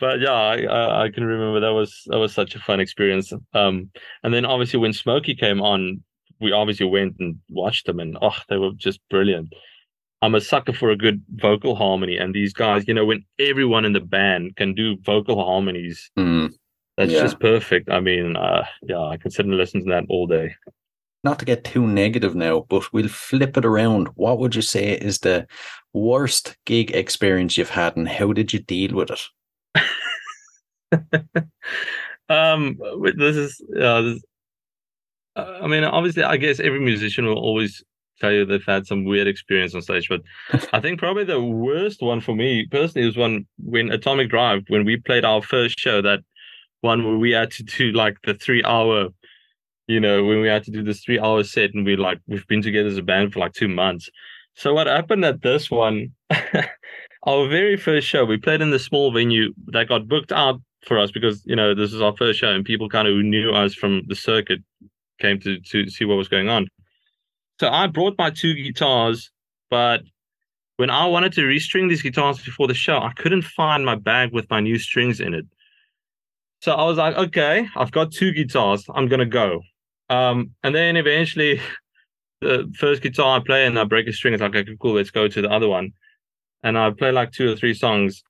but 0.00 0.20
yeah, 0.20 0.32
I, 0.32 0.62
I 0.62 1.04
I 1.04 1.10
can 1.10 1.24
remember 1.24 1.60
that 1.60 1.72
was 1.72 2.02
that 2.06 2.18
was 2.18 2.32
such 2.34 2.54
a 2.54 2.58
fun 2.60 2.80
experience. 2.80 3.32
Um, 3.54 3.90
and 4.22 4.32
then 4.34 4.44
obviously 4.44 4.78
when 4.78 4.92
Smokie 4.92 5.38
came 5.38 5.60
on, 5.60 6.02
we 6.40 6.52
obviously 6.52 6.86
went 6.86 7.16
and 7.18 7.36
watched 7.50 7.86
them, 7.86 8.00
and 8.00 8.16
oh, 8.20 8.36
they 8.48 8.56
were 8.58 8.72
just 8.76 9.00
brilliant. 9.10 9.52
I'm 10.22 10.34
a 10.34 10.40
sucker 10.40 10.72
for 10.72 10.90
a 10.90 10.96
good 10.96 11.22
vocal 11.36 11.76
harmony, 11.76 12.16
and 12.16 12.34
these 12.34 12.52
guys, 12.52 12.88
you 12.88 12.94
know, 12.94 13.04
when 13.04 13.24
everyone 13.38 13.84
in 13.84 13.92
the 13.92 14.00
band 14.00 14.56
can 14.56 14.74
do 14.74 14.96
vocal 15.04 15.44
harmonies, 15.44 16.10
Mm. 16.18 16.52
that's 16.96 17.12
Yeah. 17.12 17.22
just 17.22 17.38
perfect. 17.40 17.88
I 17.90 18.00
mean, 18.00 18.36
uh, 18.36 18.64
yeah, 18.82 19.00
I 19.00 19.16
can 19.16 19.30
sit 19.30 19.46
and 19.46 19.56
listen 19.56 19.80
to 19.84 19.90
that 19.90 20.04
all 20.08 20.26
day. 20.26 20.54
Not 21.24 21.38
to 21.40 21.44
get 21.44 21.64
too 21.64 21.86
negative 21.86 22.34
now, 22.34 22.64
but 22.68 22.92
we'll 22.92 23.08
flip 23.08 23.56
it 23.56 23.64
around. 23.64 24.08
What 24.14 24.38
would 24.38 24.54
you 24.54 24.62
say 24.62 24.92
is 24.92 25.18
the 25.18 25.46
worst 25.92 26.56
gig 26.64 26.90
experience 26.92 27.56
you've 27.56 27.70
had, 27.70 27.96
and 27.96 28.08
how 28.08 28.32
did 28.32 28.52
you 28.52 28.60
deal 28.60 28.94
with 28.94 29.10
it? 29.10 29.20
um 32.30 32.78
this 33.16 33.36
is 33.36 33.60
uh 33.78 34.00
this, 34.02 34.22
uh, 35.36 35.58
i 35.62 35.66
mean 35.66 35.84
obviously 35.84 36.22
i 36.22 36.36
guess 36.38 36.60
every 36.60 36.80
musician 36.80 37.26
will 37.26 37.38
always 37.38 37.82
tell 38.18 38.32
you 38.32 38.44
they've 38.44 38.64
had 38.66 38.86
some 38.86 39.04
weird 39.04 39.26
experience 39.26 39.74
on 39.74 39.82
stage 39.82 40.08
but 40.08 40.22
i 40.72 40.80
think 40.80 40.98
probably 40.98 41.24
the 41.24 41.42
worst 41.42 42.02
one 42.02 42.20
for 42.20 42.34
me 42.34 42.66
personally 42.70 43.06
was 43.06 43.16
one 43.16 43.46
when 43.58 43.90
atomic 43.90 44.28
drive 44.28 44.62
when 44.68 44.84
we 44.84 44.96
played 44.96 45.24
our 45.24 45.42
first 45.42 45.78
show 45.78 46.00
that 46.02 46.20
one 46.80 47.04
where 47.04 47.16
we 47.16 47.30
had 47.30 47.50
to 47.50 47.62
do 47.62 47.92
like 47.92 48.16
the 48.24 48.34
three 48.34 48.62
hour 48.64 49.08
you 49.86 50.00
know 50.00 50.24
when 50.24 50.40
we 50.40 50.48
had 50.48 50.64
to 50.64 50.70
do 50.70 50.82
this 50.82 51.00
three 51.00 51.18
hour 51.18 51.42
set 51.42 51.74
and 51.74 51.84
we 51.84 51.96
like 51.96 52.20
we've 52.26 52.46
been 52.46 52.62
together 52.62 52.88
as 52.88 52.98
a 52.98 53.02
band 53.02 53.32
for 53.32 53.40
like 53.40 53.52
two 53.52 53.68
months 53.68 54.08
so 54.54 54.74
what 54.74 54.86
happened 54.86 55.24
at 55.24 55.42
this 55.42 55.70
one 55.70 56.08
our 57.26 57.48
very 57.48 57.76
first 57.76 58.06
show 58.06 58.24
we 58.24 58.36
played 58.36 58.60
in 58.60 58.70
the 58.70 58.78
small 58.78 59.12
venue 59.12 59.52
that 59.66 59.88
got 59.88 60.08
booked 60.08 60.32
out 60.32 60.60
for 60.86 60.98
us 60.98 61.10
because 61.10 61.42
you 61.44 61.56
know 61.56 61.74
this 61.74 61.92
is 61.92 62.00
our 62.00 62.16
first 62.16 62.38
show 62.38 62.52
and 62.52 62.64
people 62.64 62.88
kind 62.88 63.08
of 63.08 63.14
who 63.14 63.22
knew 63.22 63.50
us 63.50 63.74
from 63.74 64.02
the 64.06 64.14
circuit 64.14 64.60
came 65.18 65.38
to 65.40 65.60
to 65.60 65.88
see 65.88 66.04
what 66.04 66.16
was 66.16 66.28
going 66.28 66.48
on. 66.48 66.68
So 67.58 67.68
I 67.68 67.88
brought 67.88 68.16
my 68.18 68.30
two 68.30 68.54
guitars, 68.54 69.30
but 69.70 70.02
when 70.76 70.90
I 70.90 71.06
wanted 71.06 71.32
to 71.34 71.40
restring 71.42 71.88
these 71.88 72.02
guitars 72.02 72.38
before 72.38 72.68
the 72.68 72.74
show, 72.74 72.98
I 72.98 73.12
couldn't 73.16 73.42
find 73.42 73.84
my 73.84 73.96
bag 73.96 74.32
with 74.32 74.48
my 74.48 74.60
new 74.60 74.78
strings 74.78 75.20
in 75.20 75.34
it. 75.34 75.44
So 76.60 76.72
I 76.72 76.84
was 76.84 76.98
like, 76.98 77.16
okay, 77.16 77.68
I've 77.76 77.90
got 77.90 78.12
two 78.12 78.32
guitars, 78.32 78.84
I'm 78.94 79.08
gonna 79.08 79.26
go. 79.26 79.62
Um, 80.08 80.52
and 80.62 80.74
then 80.74 80.96
eventually, 80.96 81.60
the 82.40 82.72
first 82.78 83.02
guitar 83.02 83.38
I 83.38 83.42
play 83.44 83.66
and 83.66 83.78
I 83.78 83.84
break 83.84 84.06
a 84.06 84.12
string, 84.12 84.34
it's 84.34 84.40
like, 84.40 84.54
okay, 84.54 84.76
cool, 84.80 84.94
let's 84.94 85.10
go 85.10 85.26
to 85.26 85.42
the 85.42 85.50
other 85.50 85.68
one. 85.68 85.92
And 86.62 86.78
I 86.78 86.90
play 86.90 87.10
like 87.10 87.32
two 87.32 87.52
or 87.52 87.56
three 87.56 87.74
songs, 87.74 88.22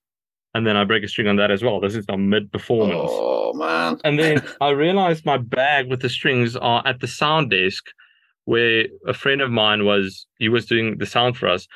and 0.55 0.67
then 0.67 0.77
I 0.77 0.85
break 0.85 1.05
a 1.05 1.09
string 1.09 1.29
on 1.29 1.37
that 1.37 1.51
as 1.51 1.63
well. 1.63 1.81
This 1.81 1.95
is 1.95 2.07
a 2.09 2.17
mid 2.17 2.51
performance. 2.51 3.11
Oh 3.11 3.53
man! 3.55 3.99
And 4.05 4.19
then 4.19 4.43
I 4.61 4.71
realized 4.71 5.25
my 5.25 5.39
bag 5.39 5.89
with 5.89 6.01
the 6.01 6.11
strings 6.11 6.57
are 6.57 6.83
at 6.87 7.01
the 7.01 7.07
sound 7.07 7.51
desk 7.51 7.85
where 8.49 8.87
a 9.07 9.13
friend 9.13 9.43
of 9.43 9.51
mine 9.51 9.85
was, 9.85 10.27
he 10.39 10.49
was 10.49 10.65
doing 10.65 10.97
the 10.97 11.05
sound 11.05 11.37
for 11.37 11.47
us. 11.47 11.69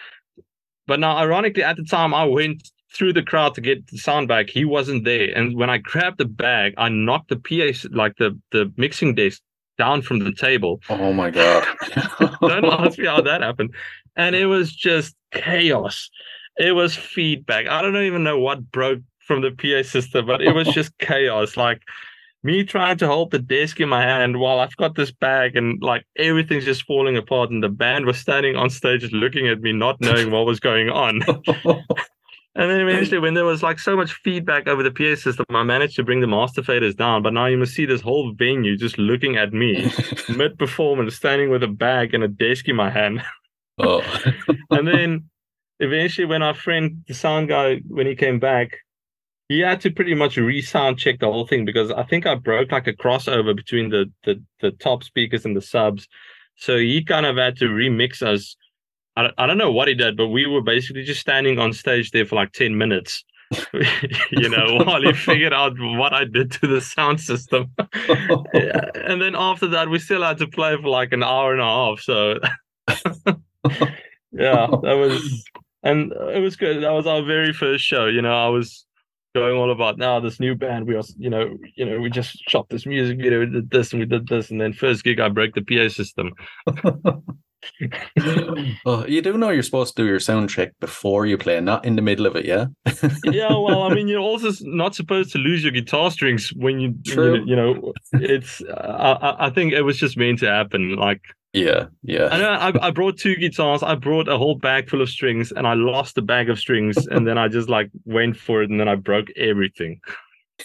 But 0.87 1.01
now, 1.01 1.19
ironically, 1.19 1.63
at 1.63 1.77
the 1.77 1.85
time 1.85 2.15
I 2.15 2.25
went 2.25 2.67
through 2.95 3.13
the 3.13 3.23
crowd 3.23 3.55
to 3.57 3.61
get 3.61 3.87
the 3.89 3.99
sound 3.99 4.27
back, 4.27 4.49
he 4.49 4.65
wasn't 4.65 5.05
there. 5.05 5.29
And 5.37 5.55
when 5.55 5.69
I 5.69 5.77
grabbed 5.77 6.17
the 6.17 6.25
bag, 6.25 6.73
I 6.79 6.89
knocked 6.89 7.29
the 7.29 7.37
PA, 7.37 7.79
like 7.91 8.17
the, 8.17 8.41
the 8.53 8.73
mixing 8.79 9.15
desk 9.15 9.43
down 9.77 10.01
from 10.01 10.21
the 10.21 10.33
table. 10.33 10.81
Oh 10.89 11.13
my 11.13 11.31
god! 11.31 11.63
Don't 12.41 12.65
ask 12.65 12.99
me 12.99 13.05
how 13.05 13.21
that 13.21 13.43
happened. 13.43 13.75
And 14.17 14.35
it 14.35 14.47
was 14.47 14.73
just 14.75 15.15
chaos. 15.33 16.09
It 16.57 16.73
was 16.73 16.97
feedback. 16.97 17.67
I 17.67 17.81
don't 17.83 17.97
even 17.97 18.25
know 18.25 18.39
what 18.39 18.71
broke 18.71 19.01
from 19.27 19.43
the 19.43 19.51
PA 19.51 19.87
system, 19.87 20.27
but 20.27 20.41
it 20.43 20.55
was 20.55 20.69
just 20.69 20.97
chaos. 20.99 21.57
Like 21.57 21.83
me 22.43 22.65
trying 22.65 22.99
to 22.99 23.07
hold 23.07 23.31
the 23.31 23.39
desk 23.39 23.81
in 23.81 23.89
my 23.89 24.03
hand 24.03 24.39
while 24.39 24.59
I've 24.59 24.77
got 24.77 24.97
this 24.97 25.13
bag 25.13 25.57
and 25.57 25.81
like 25.83 26.05
everything's 26.17 26.65
just 26.65 26.85
falling 26.85 27.17
apart. 27.17 27.51
And 27.51 27.63
the 27.63 27.69
band 27.69 28.07
was 28.07 28.19
standing 28.19 28.57
on 28.57 28.71
stage 28.71 29.03
just 29.03 29.13
looking 29.13 29.49
at 29.49 29.61
me, 29.61 29.73
not 29.73 30.01
knowing 30.01 30.31
what 30.31 30.47
was 30.47 30.61
going 30.61 30.89
on. 30.89 31.21
And 32.55 32.71
then 32.71 32.81
eventually, 32.81 33.19
when 33.19 33.33
there 33.33 33.47
was 33.47 33.63
like 33.63 33.79
so 33.79 33.97
much 33.97 34.13
feedback 34.13 34.69
over 34.69 34.83
the 34.83 34.91
PA 34.91 35.19
system, 35.19 35.47
I 35.51 35.63
managed 35.63 35.97
to 35.97 36.05
bring 36.05 36.21
the 36.21 36.27
master 36.27 36.61
faders 36.61 36.95
down. 36.95 37.23
But 37.23 37.33
now 37.33 37.47
you 37.47 37.57
must 37.57 37.73
see 37.73 37.87
this 37.87 38.03
whole 38.03 38.35
venue 38.35 38.77
just 38.77 38.99
looking 38.99 39.37
at 39.39 39.55
me 39.55 39.91
mid 40.29 40.59
performance, 40.59 41.15
standing 41.17 41.49
with 41.49 41.63
a 41.63 41.69
bag 41.69 42.13
and 42.13 42.23
a 42.23 42.29
desk 42.29 42.69
in 42.69 42.77
my 42.77 42.91
hand. 42.91 43.23
oh. 43.79 44.03
and 44.71 44.87
then 44.87 45.31
eventually 45.81 46.27
when 46.27 46.43
our 46.43 46.53
friend 46.53 47.03
the 47.09 47.15
sound 47.15 47.49
guy 47.49 47.81
when 47.89 48.07
he 48.07 48.15
came 48.15 48.39
back 48.39 48.77
he 49.49 49.61
had 49.61 49.81
to 49.83 49.91
pretty 49.91 50.15
much 50.15 50.37
re-sound 50.37 50.99
check 50.99 51.19
the 51.21 51.27
whole 51.31 51.47
thing 51.47 51.65
because 51.65 51.91
i 51.93 52.03
think 52.05 52.27
i 52.27 52.35
broke 52.35 52.73
like 52.73 52.87
a 52.87 52.93
crossover 52.93 53.55
between 53.55 53.91
the 53.91 54.11
the, 54.25 54.43
the 54.61 54.71
top 54.73 55.03
speakers 55.05 55.45
and 55.45 55.57
the 55.57 55.61
subs. 55.61 56.09
So 56.57 56.79
he 56.79 57.03
kind 57.03 57.27
of 57.27 57.37
had 57.37 57.57
to 57.57 57.65
remix 57.65 58.23
us. 58.23 58.57
I, 59.17 59.23
don't- 59.23 59.35
I 59.39 59.47
don't 59.47 59.59
know 59.59 59.73
what 59.73 59.89
he 59.89 59.95
did 59.95 60.17
but 60.17 60.29
we 60.29 60.47
were 60.47 60.63
basically 60.63 61.03
just 61.05 61.21
standing 61.21 61.59
on 61.59 61.73
stage 61.73 62.11
there 62.13 62.25
for 62.27 62.37
like 62.37 62.53
10 62.53 62.77
minutes 62.79 63.25
you 64.31 64.49
know 64.49 64.79
while 64.85 65.03
he 65.03 65.13
figured 65.29 65.53
out 65.53 65.75
what 65.79 66.15
i 66.15 66.25
did 66.25 66.51
to 66.53 66.67
the 66.67 66.81
sound 66.81 67.21
system. 67.21 67.71
And 69.11 69.21
then 69.21 69.35
after 69.37 69.67
that 69.69 69.89
we 69.91 69.99
still 69.99 70.23
had 70.23 70.39
to 70.39 70.47
play 70.49 70.75
for 70.81 70.89
like 70.89 71.13
an 71.13 71.23
hour 71.23 71.53
and 71.53 71.61
a 71.61 71.65
half 71.65 72.01
so 72.01 72.39
yeah 74.33 74.67
that 74.83 74.97
was 75.03 75.45
and 75.83 76.13
it 76.13 76.41
was 76.41 76.57
good. 76.57 76.83
That 76.83 76.93
was 76.93 77.07
our 77.07 77.23
very 77.23 77.53
first 77.53 77.85
show 77.85 78.07
you 78.07 78.23
know 78.23 78.35
i 78.35 78.49
was 78.49 78.87
going 79.35 79.57
all 79.57 79.71
about 79.73 79.97
now 79.99 80.21
this 80.21 80.39
new 80.41 80.55
band 80.55 80.87
we 80.87 80.95
are 80.95 81.03
you 81.17 81.31
know 81.31 81.57
you 81.75 81.85
know 81.85 81.99
we 82.01 82.11
just 82.11 82.39
shot 82.49 82.69
this 82.69 82.85
music 82.85 83.17
video 83.17 83.41
we 83.41 83.47
did 83.47 83.71
this 83.71 83.93
and 83.93 84.01
we 84.01 84.07
did 84.07 84.27
this 84.29 84.51
and 84.51 84.61
then 84.61 84.73
first 84.73 85.05
gig 85.05 85.21
i 85.21 85.29
broke 85.29 85.55
the 85.55 85.63
pa 85.63 85.89
system 85.89 86.33
oh, 88.87 89.07
you 89.07 89.23
do 89.23 89.39
know 89.39 89.51
you're 89.51 89.63
supposed 89.63 89.97
to 89.97 90.03
do 90.03 90.09
your 90.09 90.19
sound 90.19 90.51
check 90.51 90.73
before 90.81 91.27
you 91.27 91.39
play, 91.39 91.61
not 91.61 91.85
in 91.85 91.95
the 91.95 92.03
middle 92.03 92.27
of 92.27 92.35
it, 92.35 92.45
yeah? 92.45 92.67
yeah 93.25 93.53
well 93.53 93.83
i 93.85 93.95
mean 93.95 94.09
you're 94.09 94.19
also 94.21 94.51
not 94.63 94.95
supposed 94.95 95.31
to 95.33 95.39
lose 95.39 95.63
your 95.63 95.73
guitar 95.73 96.11
strings 96.11 96.53
when 96.57 96.81
you 96.81 96.95
True. 97.07 97.37
you, 97.37 97.45
you 97.47 97.57
know 97.57 97.93
it's 98.15 98.63
I, 98.69 99.13
I- 99.13 99.47
I 99.47 99.51
think 99.51 99.73
it 99.73 99.83
was 99.83 99.97
just 99.99 100.17
meant 100.17 100.41
to 100.41 100.47
happen 100.51 100.97
like 100.97 101.23
Yeah, 101.53 101.87
yeah. 102.03 102.29
I, 102.29 102.39
know, 102.39 102.51
I 102.51 102.87
I 102.89 102.91
brought 102.91 103.19
two 103.19 103.37
guitars. 103.37 103.83
I 103.83 103.95
brought 103.95 104.27
a 104.29 104.39
whole 104.39 104.55
bag 104.55 104.89
full 104.89 105.03
of 105.03 105.11
strings, 105.11 105.53
and 105.53 105.67
I 105.67 105.75
lost 105.75 106.15
the 106.15 106.23
bag 106.23 106.49
of 106.49 106.59
strings. 106.59 107.07
and 107.11 107.27
then 107.27 107.37
I 107.39 107.49
just 107.49 107.69
like 107.69 107.91
went 108.05 108.37
for 108.37 108.63
it, 108.63 108.71
and 108.71 108.81
then 108.81 108.89
I 108.89 108.95
broke 108.95 109.29
everything. 109.37 110.01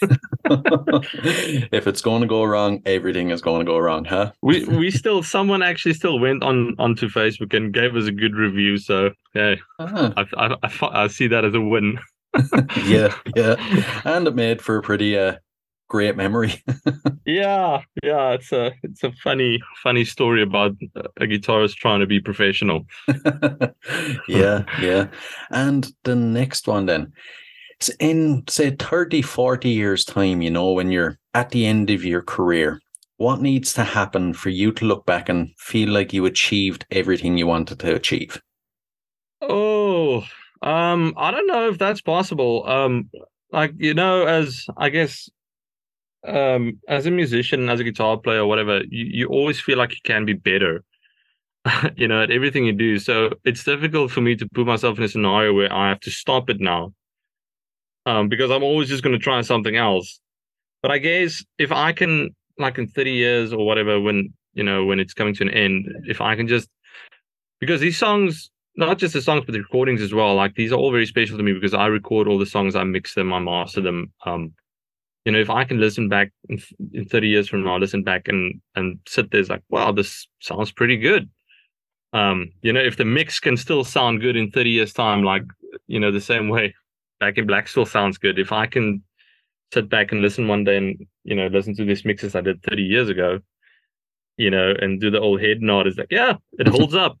if 0.00 1.86
it's 1.86 2.00
going 2.00 2.22
to 2.22 2.28
go 2.28 2.44
wrong, 2.44 2.80
everything 2.86 3.30
is 3.30 3.42
going 3.42 3.60
to 3.60 3.70
go 3.70 3.78
wrong, 3.78 4.04
huh? 4.04 4.32
We 4.42 4.64
we 4.64 4.90
still 4.90 5.22
someone 5.22 5.62
actually 5.62 5.94
still 5.94 6.18
went 6.18 6.42
on 6.42 6.74
onto 6.78 7.08
Facebook 7.08 7.54
and 7.54 7.72
gave 7.72 7.94
us 7.96 8.06
a 8.06 8.12
good 8.12 8.34
review. 8.34 8.78
So 8.78 9.10
yeah, 9.34 9.56
Ah, 9.78 10.12
I 10.16 10.24
I, 10.36 10.56
I, 10.62 11.02
I 11.04 11.06
see 11.08 11.26
that 11.28 11.44
as 11.44 11.54
a 11.54 11.60
win. 11.60 11.98
yeah, 12.84 13.14
yeah. 13.34 13.56
And 14.04 14.26
it 14.26 14.34
made 14.34 14.62
for 14.62 14.76
a 14.76 14.82
pretty 14.82 15.18
uh, 15.18 15.36
great 15.88 16.16
memory. 16.16 16.62
Yeah, 17.24 17.82
yeah. 18.02 18.30
It's 18.30 18.52
a 18.52 18.72
it's 18.82 19.04
a 19.04 19.12
funny 19.22 19.60
funny 19.82 20.06
story 20.06 20.42
about 20.42 20.76
a 21.18 21.26
guitarist 21.26 21.74
trying 21.74 22.00
to 22.00 22.06
be 22.06 22.20
professional. 22.20 22.86
yeah, 24.28 24.64
yeah. 24.80 25.08
And 25.50 25.92
the 26.04 26.16
next 26.16 26.66
one 26.66 26.86
then. 26.86 27.12
In 28.00 28.44
say 28.48 28.70
30, 28.70 29.20
40 29.20 29.68
years 29.68 30.06
time, 30.06 30.40
you 30.40 30.50
know, 30.50 30.72
when 30.72 30.90
you're 30.90 31.18
at 31.34 31.50
the 31.50 31.66
end 31.66 31.90
of 31.90 32.02
your 32.02 32.22
career, 32.22 32.80
what 33.18 33.42
needs 33.42 33.74
to 33.74 33.84
happen 33.84 34.32
for 34.32 34.48
you 34.48 34.72
to 34.72 34.86
look 34.86 35.04
back 35.04 35.28
and 35.28 35.50
feel 35.58 35.90
like 35.90 36.14
you 36.14 36.24
achieved 36.24 36.86
everything 36.90 37.36
you 37.36 37.46
wanted 37.46 37.78
to 37.80 37.94
achieve? 37.94 38.40
Oh, 39.42 40.24
um, 40.62 41.12
I 41.18 41.30
don't 41.30 41.46
know 41.46 41.68
if 41.68 41.76
that's 41.76 42.00
possible. 42.00 42.66
Um, 42.66 43.10
like 43.52 43.74
you 43.76 43.92
know, 43.92 44.26
as 44.26 44.64
I 44.78 44.88
guess 44.88 45.28
um, 46.26 46.80
as 46.88 47.06
a 47.06 47.10
musician, 47.10 47.68
as 47.68 47.80
a 47.80 47.84
guitar 47.84 48.16
player, 48.16 48.44
whatever, 48.46 48.82
you, 48.88 49.04
you 49.04 49.26
always 49.28 49.60
feel 49.60 49.78
like 49.78 49.92
you 49.92 50.00
can 50.04 50.24
be 50.24 50.32
better, 50.32 50.82
you 51.96 52.08
know, 52.08 52.22
at 52.22 52.30
everything 52.30 52.64
you 52.64 52.72
do. 52.72 52.98
So 52.98 53.30
it's 53.44 53.64
difficult 53.64 54.10
for 54.10 54.20
me 54.20 54.36
to 54.36 54.48
put 54.54 54.66
myself 54.66 54.98
in 54.98 55.04
a 55.04 55.08
scenario 55.08 55.54
where 55.54 55.72
I 55.72 55.88
have 55.88 56.00
to 56.00 56.10
stop 56.10 56.50
it 56.50 56.60
now, 56.60 56.92
um, 58.06 58.28
because 58.28 58.50
I'm 58.50 58.62
always 58.62 58.88
just 58.88 59.02
going 59.02 59.18
to 59.18 59.22
try 59.22 59.40
something 59.42 59.76
else. 59.76 60.20
But 60.82 60.90
I 60.90 60.98
guess 60.98 61.44
if 61.58 61.72
I 61.72 61.92
can, 61.92 62.34
like 62.58 62.78
in 62.78 62.88
30 62.88 63.12
years 63.12 63.52
or 63.52 63.64
whatever, 63.66 64.00
when 64.00 64.32
you 64.54 64.64
know 64.64 64.84
when 64.84 65.00
it's 65.00 65.14
coming 65.14 65.34
to 65.34 65.44
an 65.44 65.50
end, 65.50 65.86
if 66.06 66.20
I 66.20 66.34
can 66.36 66.48
just 66.48 66.68
because 67.60 67.80
these 67.80 67.98
songs 67.98 68.50
not 68.76 68.96
just 68.98 69.12
the 69.12 69.20
songs 69.20 69.42
but 69.44 69.52
the 69.52 69.58
recordings 69.58 70.00
as 70.00 70.14
well 70.14 70.34
like 70.36 70.54
these 70.54 70.72
are 70.72 70.76
all 70.76 70.92
very 70.92 71.06
special 71.06 71.36
to 71.36 71.42
me 71.42 71.52
because 71.52 71.74
i 71.74 71.86
record 71.86 72.28
all 72.28 72.38
the 72.38 72.46
songs 72.46 72.76
i 72.76 72.84
mix 72.84 73.14
them 73.14 73.32
i 73.32 73.38
master 73.38 73.80
them 73.80 74.12
um 74.24 74.52
you 75.28 75.32
know 75.32 75.38
if 75.38 75.50
i 75.50 75.62
can 75.62 75.78
listen 75.78 76.08
back 76.08 76.32
in, 76.48 76.58
in 76.94 77.04
30 77.04 77.28
years 77.28 77.48
from 77.48 77.62
now 77.62 77.76
listen 77.76 78.02
back 78.02 78.28
and 78.28 78.62
and 78.74 78.98
sit 79.06 79.30
there's 79.30 79.50
like 79.50 79.62
wow 79.68 79.92
this 79.92 80.26
sounds 80.40 80.72
pretty 80.72 80.96
good 80.96 81.28
um 82.14 82.50
you 82.62 82.72
know 82.72 82.80
if 82.80 82.96
the 82.96 83.04
mix 83.04 83.38
can 83.38 83.54
still 83.54 83.84
sound 83.84 84.22
good 84.22 84.36
in 84.36 84.50
30 84.50 84.70
years 84.70 84.94
time 84.94 85.22
like 85.22 85.42
you 85.86 86.00
know 86.00 86.10
the 86.10 86.18
same 86.18 86.48
way 86.48 86.74
back 87.20 87.36
in 87.36 87.46
black 87.46 87.68
still 87.68 87.84
sounds 87.84 88.16
good 88.16 88.38
if 88.38 88.52
i 88.52 88.64
can 88.64 89.02
sit 89.74 89.90
back 89.90 90.12
and 90.12 90.22
listen 90.22 90.48
one 90.48 90.64
day 90.64 90.78
and 90.78 91.06
you 91.24 91.36
know 91.36 91.48
listen 91.48 91.76
to 91.76 91.84
these 91.84 92.06
mixes 92.06 92.34
i 92.34 92.40
did 92.40 92.62
30 92.62 92.82
years 92.82 93.10
ago 93.10 93.38
you 94.38 94.50
know 94.50 94.72
and 94.80 94.98
do 94.98 95.10
the 95.10 95.20
old 95.20 95.42
head 95.42 95.60
nod 95.60 95.86
is 95.86 95.98
like 95.98 96.10
yeah 96.10 96.36
it 96.52 96.68
holds 96.76 96.94
up 96.94 97.18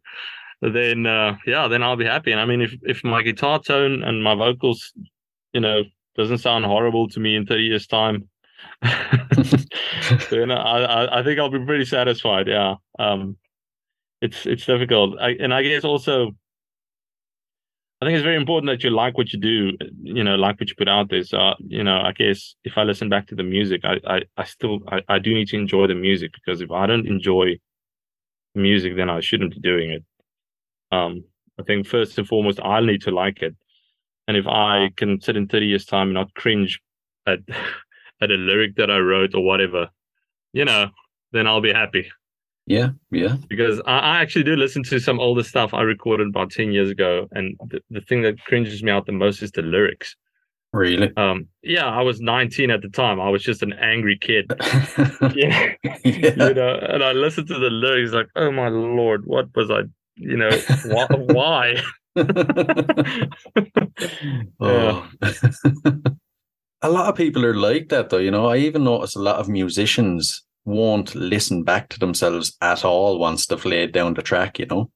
then 0.60 1.06
uh, 1.06 1.36
yeah, 1.46 1.68
then 1.68 1.84
I'll 1.84 1.94
be 1.94 2.04
happy. 2.04 2.32
And 2.32 2.40
I 2.40 2.44
mean, 2.44 2.60
if 2.60 2.74
if 2.82 3.04
my 3.04 3.22
guitar 3.22 3.60
tone 3.60 4.02
and 4.02 4.24
my 4.24 4.34
vocals, 4.34 4.92
you 5.52 5.60
know, 5.60 5.84
doesn't 6.18 6.38
sound 6.38 6.66
horrible 6.66 7.08
to 7.08 7.20
me 7.20 7.36
in 7.36 7.46
thirty 7.46 7.62
years' 7.62 7.86
time, 7.86 8.28
then 8.82 10.50
I, 10.50 10.82
I, 10.84 11.20
I 11.20 11.22
think 11.22 11.38
I'll 11.38 11.48
be 11.48 11.64
pretty 11.64 11.84
satisfied. 11.86 12.48
Yeah, 12.48 12.74
um, 12.98 13.36
it's 14.20 14.44
it's 14.44 14.66
difficult, 14.66 15.18
I, 15.20 15.30
and 15.40 15.54
I 15.54 15.62
guess 15.62 15.84
also. 15.84 16.32
I 18.00 18.04
think 18.04 18.14
it's 18.14 18.22
very 18.22 18.36
important 18.36 18.70
that 18.70 18.84
you 18.84 18.90
like 18.90 19.18
what 19.18 19.32
you 19.32 19.40
do, 19.40 19.72
you 20.04 20.22
know, 20.22 20.36
like 20.36 20.60
what 20.60 20.68
you 20.68 20.76
put 20.76 20.86
out 20.88 21.10
there. 21.10 21.24
So, 21.24 21.54
you 21.58 21.82
know, 21.82 22.00
I 22.00 22.12
guess 22.12 22.54
if 22.62 22.78
I 22.78 22.84
listen 22.84 23.08
back 23.08 23.26
to 23.26 23.34
the 23.34 23.42
music, 23.42 23.80
I, 23.82 23.98
I, 24.06 24.20
I 24.36 24.44
still, 24.44 24.78
I, 24.86 25.02
I 25.08 25.18
do 25.18 25.34
need 25.34 25.48
to 25.48 25.56
enjoy 25.56 25.88
the 25.88 25.96
music 25.96 26.30
because 26.32 26.60
if 26.60 26.70
I 26.70 26.86
don't 26.86 27.08
enjoy 27.08 27.58
music, 28.54 28.94
then 28.96 29.10
I 29.10 29.18
shouldn't 29.18 29.54
be 29.54 29.58
doing 29.58 29.90
it. 29.90 30.04
Um, 30.92 31.24
I 31.58 31.64
think 31.64 31.88
first 31.88 32.16
and 32.18 32.28
foremost, 32.28 32.60
I'll 32.60 32.84
need 32.84 33.02
to 33.02 33.10
like 33.10 33.42
it. 33.42 33.56
And 34.28 34.36
if 34.36 34.46
I 34.46 34.90
can 34.96 35.20
sit 35.20 35.36
in 35.36 35.48
30 35.48 35.66
years' 35.66 35.84
time 35.84 36.08
and 36.08 36.14
not 36.14 36.32
cringe 36.34 36.80
at 37.26 37.40
at 38.20 38.30
a 38.30 38.34
lyric 38.34 38.76
that 38.76 38.90
I 38.90 38.98
wrote 38.98 39.34
or 39.34 39.44
whatever, 39.44 39.88
you 40.52 40.64
know, 40.64 40.90
then 41.32 41.46
I'll 41.46 41.60
be 41.60 41.72
happy. 41.72 42.08
Yeah, 42.66 42.90
yeah. 43.10 43.36
Because 43.48 43.80
I, 43.86 43.98
I 43.98 44.20
actually 44.20 44.44
do 44.44 44.54
listen 44.54 44.82
to 44.84 45.00
some 45.00 45.18
older 45.18 45.42
stuff 45.42 45.72
I 45.72 45.82
recorded 45.82 46.28
about 46.28 46.50
10 46.50 46.72
years 46.72 46.90
ago. 46.90 47.26
And 47.32 47.56
the, 47.68 47.80
the 47.90 48.00
thing 48.02 48.22
that 48.22 48.44
cringes 48.44 48.82
me 48.82 48.90
out 48.90 49.06
the 49.06 49.12
most 49.12 49.42
is 49.42 49.52
the 49.52 49.62
lyrics. 49.62 50.14
Really? 50.74 51.10
Um, 51.16 51.48
yeah, 51.62 51.86
I 51.86 52.02
was 52.02 52.20
19 52.20 52.70
at 52.70 52.82
the 52.82 52.90
time. 52.90 53.20
I 53.20 53.30
was 53.30 53.42
just 53.42 53.62
an 53.62 53.72
angry 53.74 54.18
kid. 54.18 54.52
yeah. 55.34 55.72
yeah. 55.82 55.96
You 56.04 56.54
know, 56.54 56.78
and 56.90 57.02
I 57.02 57.12
listened 57.12 57.48
to 57.48 57.58
the 57.58 57.70
lyrics 57.70 58.12
like, 58.12 58.28
oh 58.36 58.50
my 58.50 58.68
lord, 58.68 59.24
what 59.24 59.46
was 59.54 59.70
I 59.70 59.84
you 60.18 60.36
know 60.36 60.50
wh- 60.50 61.34
why 61.34 61.76
oh. 64.60 65.08
a 66.82 66.90
lot 66.90 67.08
of 67.08 67.16
people 67.16 67.44
are 67.44 67.54
like 67.54 67.88
that 67.88 68.10
though 68.10 68.18
you 68.18 68.30
know. 68.30 68.46
I 68.46 68.58
even 68.58 68.84
notice 68.84 69.16
a 69.16 69.22
lot 69.22 69.36
of 69.36 69.48
musicians 69.48 70.44
won't 70.64 71.14
listen 71.14 71.64
back 71.64 71.88
to 71.88 71.98
themselves 71.98 72.56
at 72.60 72.84
all 72.84 73.18
once 73.18 73.46
they've 73.46 73.64
laid 73.64 73.92
down 73.92 74.14
the 74.14 74.22
track 74.22 74.58
you 74.58 74.66
know? 74.66 74.90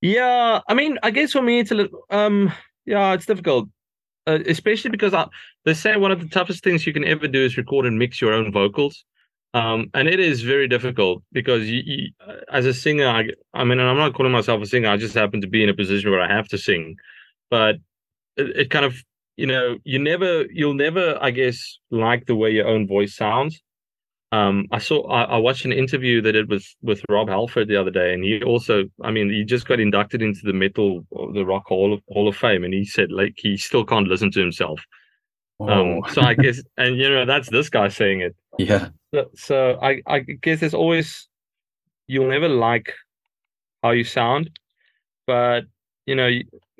Yeah 0.00 0.60
i 0.68 0.74
mean 0.74 0.98
i 1.02 1.10
guess 1.10 1.32
for 1.32 1.42
me 1.42 1.58
it's 1.58 1.72
a 1.72 1.74
little 1.74 2.04
um 2.10 2.52
yeah 2.86 3.14
it's 3.14 3.26
difficult 3.26 3.68
uh, 4.28 4.38
especially 4.46 4.90
because 4.90 5.14
I, 5.14 5.26
they 5.64 5.74
say 5.74 5.96
one 5.96 6.12
of 6.12 6.20
the 6.20 6.28
toughest 6.28 6.62
things 6.62 6.86
you 6.86 6.92
can 6.92 7.04
ever 7.04 7.26
do 7.26 7.44
is 7.44 7.56
record 7.56 7.86
and 7.86 7.98
mix 7.98 8.20
your 8.20 8.32
own 8.32 8.52
vocals 8.52 9.04
um, 9.58 9.90
and 9.92 10.06
it 10.06 10.20
is 10.20 10.42
very 10.42 10.68
difficult 10.68 11.22
because 11.32 11.68
you, 11.68 11.82
you, 11.84 12.08
as 12.52 12.64
a 12.64 12.72
singer, 12.72 13.08
I, 13.08 13.28
I 13.52 13.64
mean, 13.64 13.80
I'm 13.80 13.96
not 13.96 14.14
calling 14.14 14.30
myself 14.30 14.62
a 14.62 14.66
singer. 14.66 14.88
I 14.88 14.96
just 14.96 15.14
happen 15.14 15.40
to 15.40 15.48
be 15.48 15.64
in 15.64 15.68
a 15.68 15.74
position 15.74 16.12
where 16.12 16.20
I 16.20 16.32
have 16.32 16.46
to 16.48 16.58
sing, 16.58 16.94
but 17.50 17.74
it, 18.36 18.56
it 18.56 18.70
kind 18.70 18.84
of, 18.84 18.94
you 19.36 19.46
know, 19.46 19.78
you 19.82 19.98
never, 19.98 20.44
you'll 20.52 20.74
never, 20.74 21.18
I 21.20 21.32
guess, 21.32 21.78
like 21.90 22.26
the 22.26 22.36
way 22.36 22.50
your 22.52 22.68
own 22.68 22.86
voice 22.86 23.16
sounds. 23.16 23.60
Um, 24.30 24.66
I 24.70 24.78
saw, 24.78 25.08
I, 25.08 25.22
I 25.22 25.36
watched 25.38 25.64
an 25.64 25.72
interview 25.72 26.22
that 26.22 26.36
it 26.36 26.48
was 26.48 26.76
with 26.80 27.02
Rob 27.08 27.28
Halford 27.28 27.66
the 27.66 27.80
other 27.80 27.90
day, 27.90 28.14
and 28.14 28.22
he 28.22 28.40
also, 28.44 28.84
I 29.02 29.10
mean, 29.10 29.28
he 29.28 29.42
just 29.42 29.66
got 29.66 29.80
inducted 29.80 30.22
into 30.22 30.42
the 30.44 30.52
metal, 30.52 31.04
the 31.34 31.44
Rock 31.44 31.66
Hall 31.66 31.94
of, 31.94 32.00
Hall 32.08 32.28
of 32.28 32.36
Fame, 32.36 32.62
and 32.62 32.74
he 32.74 32.84
said 32.84 33.10
like 33.10 33.34
he 33.36 33.56
still 33.56 33.84
can't 33.84 34.06
listen 34.06 34.30
to 34.32 34.40
himself. 34.40 34.84
Oh. 35.60 35.66
Um, 35.68 36.02
so 36.12 36.22
I 36.22 36.34
guess, 36.34 36.62
and 36.76 36.96
you 36.96 37.08
know, 37.08 37.24
that's 37.26 37.50
this 37.50 37.68
guy 37.68 37.88
saying 37.88 38.20
it. 38.20 38.36
yeah 38.58 38.88
So, 39.14 39.30
so 39.34 39.78
I, 39.82 40.02
I 40.06 40.20
guess 40.20 40.60
there's 40.60 40.74
always 40.74 41.28
you'll 42.06 42.28
never 42.28 42.48
like 42.48 42.94
how 43.82 43.90
you 43.90 44.04
sound, 44.04 44.50
but 45.26 45.64
you 46.06 46.14
know, 46.14 46.30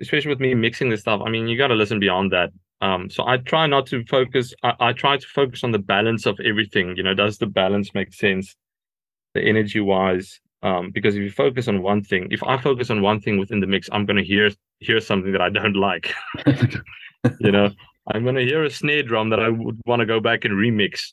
especially 0.01 0.31
with 0.31 0.41
me 0.41 0.55
mixing 0.55 0.89
this 0.89 1.01
stuff, 1.01 1.21
I 1.25 1.31
mean, 1.31 1.49
you 1.49 1.59
got 1.59 1.69
to 1.69 1.75
listen 1.75 2.01
beyond 2.01 2.33
that. 2.33 2.51
Um, 2.81 3.11
so 3.11 3.27
I 3.27 3.39
try 3.39 3.67
not 3.67 3.87
to 3.89 4.05
focus. 4.05 4.55
I, 4.63 4.73
I 4.81 4.93
try 4.93 5.17
to 5.17 5.27
focus 5.27 5.65
on 5.65 5.73
the 5.73 5.79
balance 5.79 6.27
of 6.27 6.39
everything. 6.45 6.97
You 6.97 7.03
know, 7.03 7.15
does 7.15 7.39
the 7.39 7.47
balance 7.47 7.93
make 7.95 8.13
sense, 8.13 8.55
the 9.35 9.43
energy 9.43 9.81
wise? 9.81 10.41
Um, 10.63 10.91
because 10.93 11.15
if 11.15 11.23
you 11.23 11.31
focus 11.31 11.69
on 11.69 11.83
one 11.83 12.03
thing, 12.03 12.29
if 12.31 12.43
I 12.43 12.57
focus 12.61 12.91
on 12.91 13.03
one 13.03 13.21
thing 13.21 13.39
within 13.39 13.61
the 13.61 13.67
mix, 13.67 13.89
I'm 13.93 14.07
gonna 14.07 14.23
hear 14.23 14.51
hear 14.81 15.01
something 15.01 15.33
that 15.33 15.41
I 15.41 15.51
don't 15.51 15.77
like. 15.89 16.15
you 17.41 17.53
know, 17.53 17.71
I'm 18.11 18.25
gonna 18.25 18.43
hear 18.43 18.65
a 18.65 18.71
snare 18.71 19.03
drum 19.03 19.31
that 19.31 19.41
I 19.41 19.49
would 19.49 19.81
want 19.87 20.01
to 20.01 20.07
go 20.07 20.21
back 20.21 20.45
and 20.45 20.55
remix. 20.55 21.13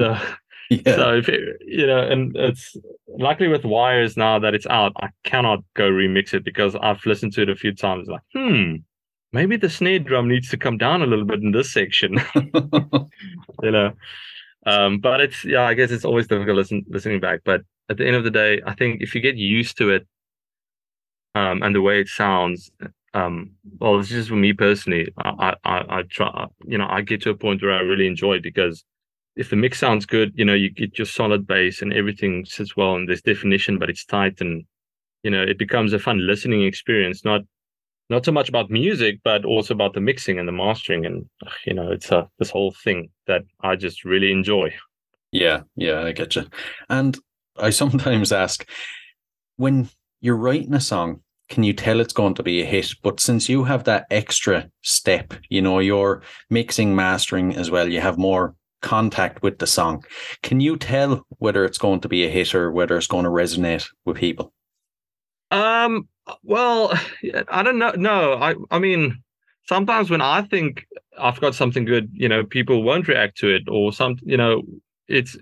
So 0.00 0.18
yeah 0.70 0.96
so 0.96 1.14
if 1.14 1.28
it, 1.28 1.60
you 1.66 1.86
know, 1.86 2.00
and 2.00 2.34
it's 2.36 2.76
luckily 3.08 3.48
with 3.48 3.64
wires 3.64 4.16
now 4.16 4.38
that 4.38 4.54
it's 4.54 4.66
out, 4.66 4.92
I 5.00 5.08
cannot 5.24 5.60
go 5.74 5.90
remix 5.90 6.34
it 6.34 6.44
because 6.44 6.76
I've 6.76 7.04
listened 7.06 7.32
to 7.34 7.42
it 7.42 7.50
a 7.50 7.56
few 7.56 7.74
times. 7.74 8.08
Like, 8.08 8.22
hmm, 8.34 8.76
maybe 9.32 9.56
the 9.56 9.70
snare 9.70 9.98
drum 9.98 10.28
needs 10.28 10.48
to 10.50 10.56
come 10.56 10.78
down 10.78 11.02
a 11.02 11.06
little 11.06 11.24
bit 11.24 11.42
in 11.42 11.52
this 11.52 11.72
section. 11.72 12.18
you 12.34 13.70
know, 13.70 13.92
um, 14.66 14.98
but 14.98 15.20
it's 15.20 15.44
yeah, 15.44 15.62
I 15.62 15.74
guess 15.74 15.90
it's 15.90 16.04
always 16.04 16.28
difficult 16.28 16.56
listen, 16.56 16.84
listening 16.88 17.20
back. 17.20 17.40
But 17.44 17.62
at 17.88 17.96
the 17.96 18.06
end 18.06 18.16
of 18.16 18.24
the 18.24 18.30
day, 18.30 18.60
I 18.66 18.74
think 18.74 19.02
if 19.02 19.14
you 19.14 19.20
get 19.20 19.36
used 19.36 19.76
to 19.78 19.90
it, 19.90 20.06
um, 21.34 21.62
and 21.62 21.74
the 21.74 21.82
way 21.82 22.00
it 22.00 22.08
sounds, 22.08 22.70
um, 23.14 23.52
well, 23.78 23.98
it's 23.98 24.08
just 24.08 24.28
for 24.28 24.36
me 24.36 24.52
personally. 24.52 25.12
I, 25.18 25.54
I, 25.64 25.84
I 25.88 26.02
try, 26.08 26.46
you 26.64 26.78
know, 26.78 26.86
I 26.88 27.02
get 27.02 27.22
to 27.22 27.30
a 27.30 27.36
point 27.36 27.62
where 27.62 27.72
I 27.72 27.80
really 27.80 28.06
enjoy 28.06 28.40
because 28.40 28.84
if 29.36 29.50
the 29.50 29.56
mix 29.56 29.78
sounds 29.78 30.06
good, 30.06 30.32
you 30.34 30.44
know, 30.44 30.54
you 30.54 30.70
get 30.70 30.98
your 30.98 31.06
solid 31.06 31.46
bass 31.46 31.82
and 31.82 31.92
everything 31.92 32.44
sits 32.44 32.76
well 32.76 32.94
and 32.94 33.08
there's 33.08 33.22
definition, 33.22 33.78
but 33.78 33.90
it's 33.90 34.04
tight 34.04 34.40
and 34.40 34.64
you 35.22 35.30
know, 35.30 35.42
it 35.42 35.58
becomes 35.58 35.92
a 35.92 35.98
fun 35.98 36.26
listening 36.26 36.64
experience. 36.64 37.24
Not 37.24 37.42
not 38.10 38.24
so 38.24 38.32
much 38.32 38.48
about 38.48 38.70
music, 38.70 39.20
but 39.24 39.44
also 39.44 39.72
about 39.72 39.94
the 39.94 40.00
mixing 40.00 40.38
and 40.38 40.46
the 40.46 40.52
mastering, 40.52 41.06
and 41.06 41.28
you 41.64 41.74
know, 41.74 41.90
it's 41.90 42.10
a 42.10 42.28
this 42.38 42.50
whole 42.50 42.74
thing 42.84 43.10
that 43.26 43.42
I 43.60 43.76
just 43.76 44.04
really 44.04 44.32
enjoy. 44.32 44.74
Yeah, 45.30 45.62
yeah, 45.76 46.02
I 46.02 46.12
get 46.12 46.36
you. 46.36 46.44
And 46.88 47.16
I 47.56 47.70
sometimes 47.82 48.32
ask 48.32 48.68
when 49.56 49.88
you're 50.20 50.36
writing 50.36 50.74
a 50.74 50.80
song, 50.80 51.20
can 51.52 51.62
you 51.62 51.74
tell 51.74 52.00
it's 52.00 52.14
going 52.14 52.32
to 52.34 52.42
be 52.42 52.62
a 52.62 52.64
hit? 52.64 52.94
But 53.02 53.20
since 53.20 53.46
you 53.46 53.64
have 53.64 53.84
that 53.84 54.06
extra 54.10 54.70
step, 54.80 55.34
you 55.50 55.60
know, 55.60 55.80
you're 55.80 56.22
mixing, 56.48 56.96
mastering 56.96 57.54
as 57.54 57.70
well, 57.70 57.90
you 57.90 58.00
have 58.00 58.16
more 58.16 58.54
contact 58.80 59.42
with 59.42 59.58
the 59.58 59.66
song. 59.66 60.02
Can 60.42 60.60
you 60.60 60.78
tell 60.78 61.26
whether 61.40 61.66
it's 61.66 61.76
going 61.76 62.00
to 62.00 62.08
be 62.08 62.24
a 62.24 62.30
hit 62.30 62.54
or 62.54 62.72
whether 62.72 62.96
it's 62.96 63.06
going 63.06 63.24
to 63.24 63.30
resonate 63.30 63.86
with 64.06 64.16
people? 64.16 64.54
Um, 65.50 66.08
well, 66.42 66.98
I 67.48 67.62
don't 67.62 67.78
know. 67.78 67.92
No, 67.96 68.32
I, 68.32 68.54
I 68.70 68.78
mean, 68.78 69.22
sometimes 69.66 70.08
when 70.08 70.22
I 70.22 70.40
think 70.40 70.86
I've 71.18 71.40
got 71.42 71.54
something 71.54 71.84
good, 71.84 72.08
you 72.14 72.30
know, 72.30 72.44
people 72.44 72.82
won't 72.82 73.08
react 73.08 73.36
to 73.38 73.54
it, 73.54 73.68
or 73.68 73.92
some, 73.92 74.16
you 74.22 74.38
know, 74.38 74.62
it's 75.06 75.36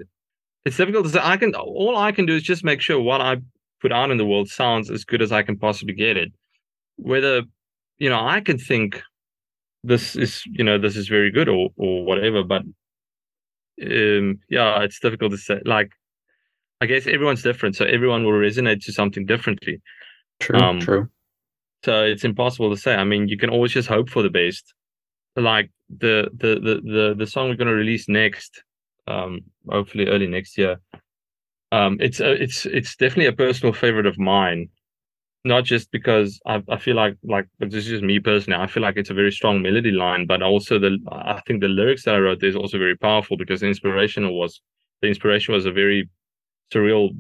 it's 0.65 0.77
difficult 0.77 1.07
to 1.07 1.13
say. 1.13 1.21
I 1.23 1.37
can 1.37 1.55
all 1.55 1.97
I 1.97 2.11
can 2.11 2.27
do 2.27 2.35
is 2.35 2.43
just 2.43 2.65
make 2.65 2.81
sure 2.81 3.01
what 3.01 3.21
I 3.21 3.37
put 3.81 3.93
out 3.93 4.11
in 4.11 4.19
the 4.19 4.27
world 4.27 4.49
sounds 4.49 4.91
as 4.91 5.05
good 5.05 5.23
as 5.23 5.33
I 5.33 5.43
can 5.43 5.57
possibly 5.57 5.95
get 5.95 6.17
it. 6.17 6.33
Whether, 6.97 7.43
you 7.99 8.09
know, 8.11 8.21
I 8.25 8.41
can 8.41 8.59
think 8.59 9.03
this 9.83 10.17
is, 10.17 10.43
you 10.47 10.65
know, 10.65 10.79
this 10.79 10.97
is 10.97 11.09
very 11.09 11.31
good 11.31 11.49
or 11.49 11.71
or 11.77 12.05
whatever, 12.05 12.43
but 12.45 12.63
um, 13.83 14.39
yeah, 14.49 14.83
it's 14.83 15.01
difficult 15.01 15.33
to 15.33 15.39
say. 15.39 15.61
Like, 15.65 15.93
I 16.81 16.87
guess 16.87 17.07
everyone's 17.07 17.43
different, 17.43 17.77
so 17.77 17.85
everyone 17.85 18.25
will 18.25 18.33
resonate 18.33 18.85
to 18.85 18.93
something 18.93 19.27
differently. 19.27 19.81
True, 20.39 20.59
Um, 20.59 20.81
true. 20.81 21.09
So 21.85 22.05
it's 22.05 22.25
impossible 22.25 22.71
to 22.71 22.77
say. 22.77 22.95
I 22.95 23.05
mean, 23.05 23.29
you 23.29 23.39
can 23.39 23.51
always 23.51 23.73
just 23.73 23.89
hope 23.89 24.11
for 24.11 24.23
the 24.23 24.31
best. 24.31 24.75
Like 25.37 25.71
the 25.89 26.29
the 26.35 26.61
the 26.61 26.81
the, 26.83 27.15
the 27.17 27.27
song 27.27 27.49
we're 27.49 27.57
going 27.57 27.69
to 27.69 27.75
release 27.75 28.09
next, 28.09 28.63
um, 29.07 29.41
hopefully 29.69 30.07
early 30.09 30.27
next 30.27 30.59
year. 30.59 30.79
Um, 31.73 31.99
it's 32.01 32.21
a, 32.21 32.33
it's 32.33 32.67
it's 32.67 32.97
definitely 32.97 33.27
a 33.27 33.33
personal 33.33 33.73
favorite 33.73 34.07
of 34.07 34.19
mine, 34.19 34.69
not 35.45 35.65
just 35.65 35.91
because 35.93 36.41
I, 36.47 36.63
I 36.69 36.79
feel 36.79 36.97
like 36.97 37.17
like 37.25 37.47
this 37.61 37.75
is 37.75 37.87
just 37.87 38.05
me 38.05 38.21
personally. 38.21 38.61
I 38.63 38.67
feel 38.69 38.83
like 38.83 38.97
it's 38.97 39.11
a 39.11 39.15
very 39.15 39.33
strong 39.33 39.63
melody 39.63 39.93
line, 39.93 40.27
but 40.27 40.43
also 40.43 40.79
the 40.79 40.99
I 41.13 41.41
think 41.47 41.61
the 41.63 41.69
lyrics 41.69 42.05
that 42.05 42.15
I 42.17 42.19
wrote 42.21 42.41
there 42.41 42.51
is 42.51 42.57
also 42.57 42.79
very 42.79 42.97
powerful 42.97 43.37
because 43.37 43.61
the 43.61 43.69
inspiration 43.69 44.29
was 44.31 44.61
the 45.03 45.09
inspiration 45.09 45.55
was 45.55 45.67
a 45.67 45.73
very 45.73 46.11
surreal 46.73 47.11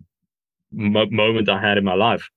mo- 0.72 1.10
moment 1.10 1.48
I 1.48 1.60
had 1.60 1.78
in 1.78 1.84
my 1.84 1.94
life. 1.94 2.28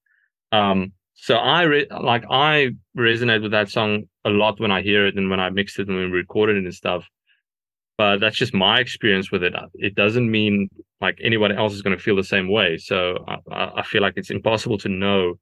Um, 0.51 0.93
so 1.15 1.35
I 1.37 1.63
re- 1.63 1.87
like 2.01 2.25
I 2.31 2.71
resonate 2.97 3.43
with 3.43 3.51
that 3.51 3.69
song 3.69 4.05
a 4.25 4.29
lot 4.29 4.59
when 4.59 4.71
I 4.71 4.81
hear 4.81 5.07
it 5.07 5.15
and 5.17 5.29
when 5.29 5.39
I 5.39 5.49
mixed 5.51 5.79
it 5.79 5.87
and 5.87 5.97
when 5.97 6.11
we 6.11 6.17
recorded 6.17 6.57
it 6.57 6.65
and 6.65 6.73
stuff. 6.75 7.05
But 7.97 8.19
that's 8.19 8.37
just 8.37 8.53
my 8.53 8.79
experience 8.79 9.31
with 9.31 9.43
it. 9.43 9.53
It 9.75 9.95
doesn't 9.95 10.29
mean 10.29 10.69
like 10.99 11.19
anyone 11.21 11.51
else 11.51 11.73
is 11.73 11.81
going 11.81 11.95
to 11.95 12.03
feel 12.03 12.15
the 12.15 12.23
same 12.23 12.49
way. 12.49 12.77
So 12.77 13.23
I, 13.51 13.71
I 13.77 13.83
feel 13.83 14.01
like 14.01 14.13
it's 14.15 14.31
impossible 14.31 14.77
to 14.79 14.89
know. 14.89 15.35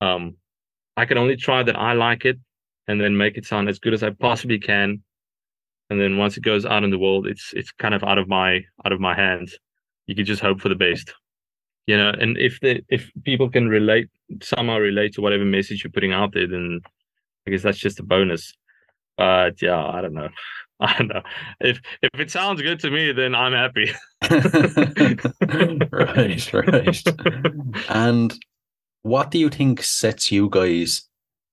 Um, 0.00 0.36
I 0.96 1.04
can 1.04 1.18
only 1.18 1.36
try 1.36 1.62
that 1.62 1.76
I 1.76 1.92
like 1.92 2.24
it 2.24 2.38
and 2.88 3.00
then 3.00 3.16
make 3.16 3.36
it 3.36 3.46
sound 3.46 3.68
as 3.68 3.78
good 3.78 3.94
as 3.94 4.02
I 4.02 4.10
possibly 4.10 4.58
can. 4.58 5.02
And 5.90 6.00
then 6.00 6.18
once 6.18 6.36
it 6.36 6.42
goes 6.42 6.66
out 6.66 6.84
in 6.84 6.90
the 6.90 6.98
world, 6.98 7.26
it's 7.26 7.52
it's 7.54 7.70
kind 7.72 7.94
of 7.94 8.02
out 8.02 8.18
of 8.18 8.28
my 8.28 8.64
out 8.84 8.92
of 8.92 9.00
my 9.00 9.14
hands. 9.14 9.56
You 10.06 10.14
can 10.14 10.24
just 10.24 10.42
hope 10.42 10.60
for 10.60 10.68
the 10.68 10.74
best 10.74 11.14
you 11.88 11.96
know 11.96 12.12
and 12.20 12.36
if 12.38 12.60
the 12.60 12.84
if 12.88 13.10
people 13.24 13.48
can 13.50 13.66
relate 13.66 14.08
somehow 14.42 14.76
relate 14.76 15.14
to 15.14 15.22
whatever 15.22 15.44
message 15.44 15.82
you're 15.82 15.90
putting 15.90 16.12
out 16.12 16.32
there 16.34 16.46
then 16.46 16.80
i 17.46 17.50
guess 17.50 17.62
that's 17.62 17.78
just 17.78 17.98
a 17.98 18.02
bonus 18.02 18.54
but 19.16 19.60
yeah 19.62 19.82
i 19.86 20.00
don't 20.00 20.12
know 20.12 20.28
i 20.80 20.96
don't 20.98 21.08
know 21.08 21.22
if 21.60 21.80
if 22.02 22.20
it 22.20 22.30
sounds 22.30 22.62
good 22.62 22.78
to 22.80 22.90
me 22.90 23.12
then 23.12 23.34
i'm 23.34 23.52
happy 23.52 23.90
right, 25.92 26.52
right. 26.52 27.02
And 27.88 28.38
what 29.02 29.30
do 29.30 29.38
you 29.38 29.48
think 29.48 29.82
sets 29.82 30.30
you 30.32 30.48
guys 30.50 31.02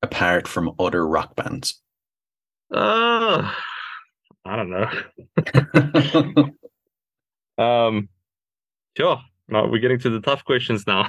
apart 0.01 0.47
from 0.47 0.73
other 0.79 1.07
rock 1.07 1.35
bands? 1.35 1.81
uh, 2.73 3.51
i 4.45 4.55
don't 4.55 4.69
know 4.69 4.89
um 7.63 8.09
sure 8.97 9.21
no, 9.47 9.67
we're 9.67 9.79
getting 9.79 9.99
to 9.99 10.09
the 10.09 10.21
tough 10.21 10.43
questions 10.43 10.87
now. 10.87 11.03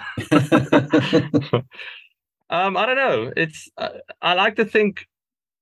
um, 2.51 2.77
I 2.77 2.87
don't 2.87 2.97
know. 2.97 3.33
It's 3.37 3.71
uh, 3.79 3.89
I 4.21 4.35
like 4.35 4.57
to 4.57 4.65
think 4.65 5.07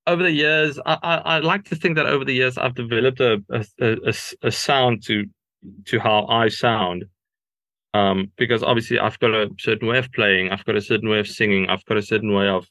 over 0.07 0.22
the 0.22 0.30
years. 0.30 0.78
I, 0.84 0.98
I, 1.02 1.16
I 1.16 1.38
like 1.38 1.64
to 1.66 1.76
think 1.76 1.96
that 1.96 2.07
over 2.07 2.24
the 2.24 2.34
years 2.34 2.59
I've 2.59 2.74
developed 2.74 3.20
a 3.20 3.42
a, 3.50 3.64
a, 3.80 4.14
a 4.42 4.50
sound 4.50 5.02
to 5.05 5.24
to 5.86 5.98
how 5.98 6.26
I 6.26 6.48
sound. 6.48 7.05
Um, 7.94 8.32
because 8.36 8.64
obviously 8.64 8.98
I've 8.98 9.18
got 9.20 9.30
a 9.30 9.48
certain 9.59 9.86
way 9.86 9.98
of 9.98 10.11
playing, 10.12 10.50
I've 10.50 10.64
got 10.64 10.74
a 10.74 10.80
certain 10.80 11.09
way 11.09 11.20
of 11.20 11.28
singing, 11.28 11.68
I've 11.68 11.84
got 11.84 11.96
a 11.96 12.02
certain 12.02 12.34
way 12.34 12.48
of, 12.48 12.66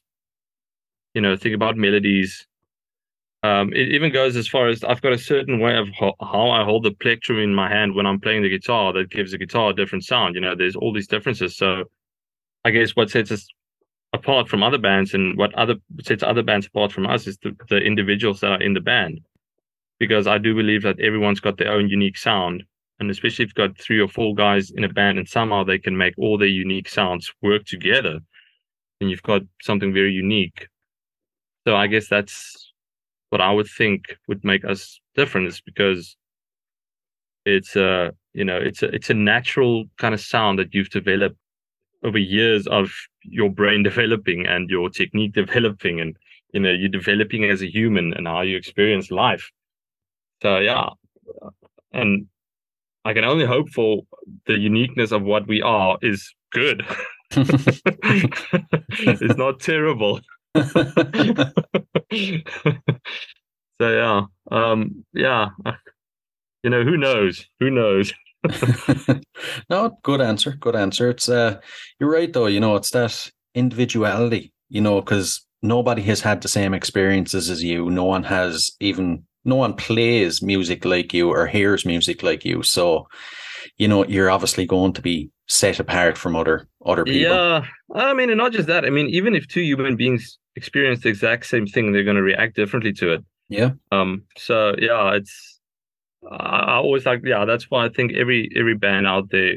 you 1.14 1.22
know, 1.22 1.38
think 1.38 1.56
about 1.56 1.78
melodies. 1.78 2.46
Um, 3.42 3.72
it 3.74 3.94
even 3.94 4.12
goes 4.12 4.36
as 4.36 4.50
far 4.50 4.68
as 4.68 4.84
I've 4.84 5.02
got 5.02 5.14
a 5.14 5.18
certain 5.18 5.60
way 5.60 5.78
of 5.78 5.88
ho- 5.98 6.16
how 6.20 6.50
I 6.50 6.66
hold 6.66 6.84
the 6.84 6.92
plectrum 6.92 7.40
in 7.40 7.56
my 7.56 7.70
hand 7.70 7.96
when 7.96 8.06
I'm 8.06 8.20
playing 8.20 8.44
the 8.44 8.50
guitar 8.50 8.92
that 8.94 9.12
gives 9.12 9.32
the 9.32 9.38
guitar 9.38 9.70
a 9.70 9.74
different 9.74 10.04
sound. 10.04 10.36
You 10.36 10.42
know, 10.42 10.56
there's 10.56 10.76
all 10.76 10.92
these 10.92 11.08
differences. 11.08 11.56
So 11.56 11.86
I 12.66 12.72
guess 12.72 12.92
what 12.92 13.10
sets 13.10 13.32
us 13.32 13.48
apart 14.14 14.48
from 14.48 14.64
other 14.64 14.78
bands 14.78 15.14
and 15.14 15.38
what 15.38 15.54
other 15.56 15.76
sets 16.02 16.24
other 16.24 16.44
bands 16.44 16.68
apart 16.68 16.92
from 16.92 17.08
us 17.08 17.28
is 17.28 17.38
the, 17.44 17.56
the 17.70 17.78
individuals 17.78 18.40
that 18.40 18.52
are 18.52 18.62
in 18.62 18.74
the 18.74 18.82
band. 18.82 19.20
Because 20.00 20.28
I 20.28 20.38
do 20.38 20.56
believe 20.56 20.84
that 20.84 21.00
everyone's 21.00 21.40
got 21.40 21.58
their 21.58 21.72
own 21.72 21.90
unique 21.90 22.18
sound. 22.18 22.64
And 23.00 23.10
especially 23.10 23.44
if 23.44 23.50
you've 23.50 23.56
got 23.56 23.78
three 23.78 24.00
or 24.00 24.08
four 24.08 24.36
guys 24.36 24.72
in 24.72 24.84
a 24.84 24.90
band 24.90 25.18
and 25.18 25.28
somehow 25.28 25.64
they 25.64 25.80
can 25.80 25.98
make 25.98 26.14
all 26.18 26.38
their 26.38 26.48
unique 26.48 26.88
sounds 26.88 27.32
work 27.42 27.66
together, 27.66 28.20
then 29.00 29.10
you've 29.10 29.24
got 29.24 29.42
something 29.62 29.94
very 29.94 30.12
unique. 30.12 30.68
So 31.68 31.76
I 31.76 31.88
guess 31.88 32.08
that's 32.08 32.72
what 33.30 33.42
I 33.42 33.52
would 33.52 33.68
think 33.68 34.16
would 34.28 34.44
make 34.44 34.64
us 34.64 35.00
different 35.16 35.48
is 35.48 35.62
because 35.62 36.16
it's 37.46 37.76
a 37.76 38.12
you 38.34 38.46
know 38.46 38.58
it's 38.58 38.84
a 38.84 38.88
it's 38.88 39.10
a 39.10 39.14
natural 39.14 39.86
kind 39.98 40.14
of 40.14 40.22
sound 40.22 40.60
that 40.60 40.74
you've 40.74 40.90
developed 40.90 41.38
over 42.04 42.18
years 42.18 42.68
of 42.68 42.92
your 43.24 43.50
brain 43.50 43.84
developing 43.84 44.46
and 44.46 44.70
your 44.70 44.90
technique 44.90 45.34
developing 45.34 46.02
and 46.02 46.18
you 46.54 46.60
know 46.60 46.72
you're 46.72 46.90
developing 46.90 47.46
as 47.46 47.62
a 47.62 47.72
human 47.72 48.14
and 48.14 48.28
how 48.28 48.42
you 48.42 48.58
experience 48.58 49.12
life. 49.12 49.52
So 50.42 50.60
yeah. 50.60 50.90
And 51.94 52.28
i 53.06 53.14
can 53.14 53.26
only 53.26 53.46
hope 53.46 53.70
for 53.70 54.04
the 54.46 54.58
uniqueness 54.58 55.12
of 55.12 55.24
what 55.24 55.48
we 55.48 55.62
are 55.62 55.98
is 56.02 56.34
good. 56.52 56.86
It's 57.36 59.38
not 59.38 59.60
terrible. 59.60 60.20
So 63.82 63.90
yeah. 63.90 64.22
Um 64.52 65.04
yeah. 65.14 65.50
You 66.62 66.70
know 66.70 66.84
who 66.84 66.96
knows? 66.96 67.48
Who 67.60 67.72
knows 67.72 68.14
no, 69.70 69.98
good 70.04 70.22
answer. 70.22 70.52
Good 70.52 70.76
answer. 70.76 71.10
It's 71.10 71.30
uh, 71.30 71.60
you're 72.00 72.12
right 72.12 72.32
though. 72.32 72.48
You 72.48 72.60
know, 72.60 72.76
it's 72.76 72.92
that 72.92 73.30
individuality. 73.56 74.54
You 74.70 74.82
know, 74.82 75.02
because 75.02 75.46
nobody 75.62 76.02
has 76.04 76.22
had 76.22 76.42
the 76.42 76.48
same 76.48 76.74
experiences 76.74 77.50
as 77.50 77.64
you. 77.64 77.90
No 77.90 78.04
one 78.04 78.24
has 78.24 78.72
even. 78.80 79.24
No 79.46 79.56
one 79.58 79.74
plays 79.74 80.42
music 80.42 80.86
like 80.86 81.14
you 81.14 81.30
or 81.30 81.48
hears 81.48 81.86
music 81.86 82.24
like 82.24 82.46
you. 82.46 82.64
So, 82.64 83.10
you 83.78 83.90
know, 83.90 84.06
you're 84.06 84.32
obviously 84.32 84.66
going 84.66 84.94
to 84.94 85.02
be 85.02 85.30
set 85.48 85.82
apart 85.82 86.18
from 86.18 86.36
other 86.36 86.68
other 86.86 87.04
people. 87.04 87.32
Yeah, 87.32 87.66
I 87.94 88.14
mean, 88.14 88.30
and 88.30 88.38
not 88.38 88.54
just 88.54 88.68
that. 88.68 88.86
I 88.86 88.90
mean, 88.90 89.08
even 89.10 89.36
if 89.36 89.48
two 89.48 89.62
human 89.62 89.96
beings 89.96 90.38
experience 90.56 91.02
the 91.02 91.10
exact 91.10 91.46
same 91.46 91.66
thing, 91.68 91.92
they're 91.92 92.04
going 92.04 92.16
to 92.16 92.24
react 92.24 92.56
differently 92.56 92.94
to 92.94 93.14
it. 93.14 93.26
Yeah. 93.50 93.72
Um. 93.92 94.24
So 94.38 94.76
yeah, 94.78 95.12
it's. 95.14 95.53
I 96.32 96.76
always 96.76 97.06
like 97.06 97.22
yeah. 97.24 97.46
That's 97.46 97.70
why 97.70 97.86
I 97.86 97.90
think 97.90 98.14
every 98.14 98.50
every 98.56 98.76
band 98.76 99.08
out 99.08 99.30
there 99.30 99.56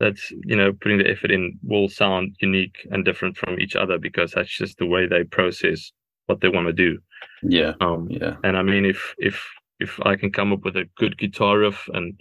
that's 0.00 0.30
you 0.44 0.56
know 0.56 0.72
putting 0.72 0.98
the 0.98 1.10
effort 1.10 1.30
in 1.30 1.58
will 1.62 1.88
sound 1.88 2.36
unique 2.40 2.86
and 2.90 3.04
different 3.04 3.36
from 3.36 3.58
each 3.60 3.76
other 3.76 3.98
because 3.98 4.32
that's 4.32 4.56
just 4.56 4.78
the 4.78 4.86
way 4.86 5.06
they 5.06 5.24
process 5.24 5.92
what 6.26 6.40
they 6.40 6.48
want 6.48 6.66
to 6.66 6.72
do. 6.72 6.98
Yeah. 7.42 7.72
Um. 7.80 8.08
Yeah. 8.10 8.36
And 8.42 8.56
I 8.56 8.62
mean, 8.62 8.84
if 8.84 9.14
if 9.18 9.46
if 9.80 10.00
I 10.04 10.16
can 10.16 10.32
come 10.32 10.52
up 10.52 10.64
with 10.64 10.76
a 10.76 10.88
good 10.96 11.18
guitar 11.18 11.58
riff 11.58 11.88
and 11.92 12.20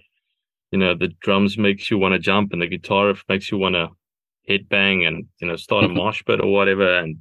you 0.71 0.79
know 0.79 0.95
the 0.95 1.09
drums 1.21 1.57
makes 1.57 1.89
you 1.91 1.97
want 1.97 2.13
to 2.13 2.19
jump 2.19 2.51
and 2.51 2.61
the 2.61 2.67
guitar 2.67 3.07
riff 3.07 3.23
makes 3.29 3.51
you 3.51 3.57
want 3.57 3.75
to 3.75 3.89
headbang 4.49 5.07
and 5.07 5.25
you 5.39 5.47
know 5.47 5.55
start 5.55 5.85
a 5.85 5.87
mosh 5.99 6.23
pit 6.25 6.41
or 6.41 6.51
whatever 6.51 6.97
and 6.97 7.17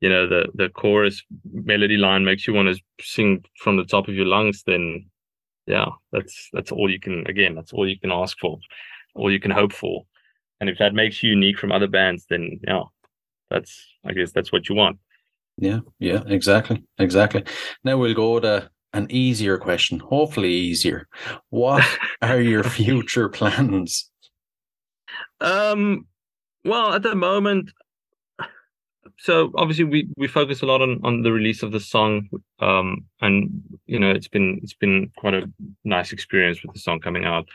you 0.00 0.08
know 0.08 0.26
the 0.26 0.46
the 0.54 0.68
chorus 0.68 1.22
melody 1.52 1.96
line 1.96 2.24
makes 2.24 2.46
you 2.46 2.54
want 2.54 2.68
to 2.68 2.80
sing 3.00 3.44
from 3.58 3.76
the 3.76 3.84
top 3.84 4.08
of 4.08 4.14
your 4.14 4.26
lungs 4.26 4.62
then 4.66 5.04
yeah 5.66 5.86
that's 6.12 6.48
that's 6.52 6.72
all 6.72 6.90
you 6.90 7.00
can 7.00 7.26
again 7.26 7.54
that's 7.54 7.72
all 7.72 7.88
you 7.88 7.98
can 7.98 8.12
ask 8.12 8.38
for 8.38 8.58
all 9.14 9.30
you 9.30 9.40
can 9.40 9.50
hope 9.50 9.72
for 9.72 10.04
and 10.60 10.70
if 10.70 10.78
that 10.78 10.94
makes 10.94 11.22
you 11.22 11.30
unique 11.30 11.58
from 11.58 11.72
other 11.72 11.88
bands 11.88 12.26
then 12.30 12.60
yeah 12.66 12.82
that's 13.50 13.86
i 14.04 14.12
guess 14.12 14.32
that's 14.32 14.52
what 14.52 14.68
you 14.68 14.74
want 14.74 14.98
Yeah, 15.58 15.80
yeah, 15.98 16.22
exactly, 16.26 16.84
exactly. 16.98 17.44
Now 17.82 17.96
we'll 17.96 18.14
go 18.14 18.40
to 18.40 18.70
an 18.92 19.06
easier 19.10 19.58
question, 19.58 19.98
hopefully 19.98 20.52
easier. 20.52 21.08
What 21.50 21.84
are 22.22 22.40
your 22.40 22.62
future 22.62 23.28
plans? 23.30 24.10
Um, 25.40 26.06
well, 26.64 26.94
at 26.94 27.02
the 27.02 27.14
moment, 27.14 27.70
so 29.18 29.52
obviously 29.56 29.84
we 29.84 30.08
we 30.16 30.28
focus 30.28 30.62
a 30.62 30.66
lot 30.66 30.82
on 30.82 31.00
on 31.04 31.22
the 31.22 31.32
release 31.32 31.62
of 31.62 31.72
the 31.72 31.80
song, 31.80 32.28
um, 32.60 33.04
and 33.20 33.62
you 33.86 33.98
know 33.98 34.10
it's 34.10 34.28
been 34.28 34.60
it's 34.62 34.74
been 34.74 35.10
quite 35.16 35.34
a 35.34 35.50
nice 35.84 36.12
experience 36.12 36.62
with 36.62 36.74
the 36.74 36.80
song 36.80 37.00
coming 37.00 37.24
out. 37.24 37.46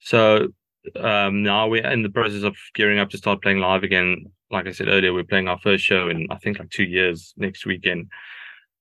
So 0.00 0.48
um, 0.96 1.42
now 1.42 1.68
we're 1.68 1.86
in 1.86 2.02
the 2.02 2.10
process 2.10 2.42
of 2.42 2.56
gearing 2.74 2.98
up 2.98 3.10
to 3.10 3.18
start 3.18 3.42
playing 3.42 3.58
live 3.58 3.82
again. 3.82 4.26
Like 4.50 4.66
I 4.66 4.72
said 4.72 4.88
earlier, 4.88 5.12
we're 5.12 5.24
playing 5.24 5.48
our 5.48 5.58
first 5.58 5.84
show 5.84 6.08
in 6.08 6.26
I 6.30 6.36
think 6.36 6.58
like 6.58 6.70
two 6.70 6.84
years 6.84 7.34
next 7.36 7.66
weekend. 7.66 8.08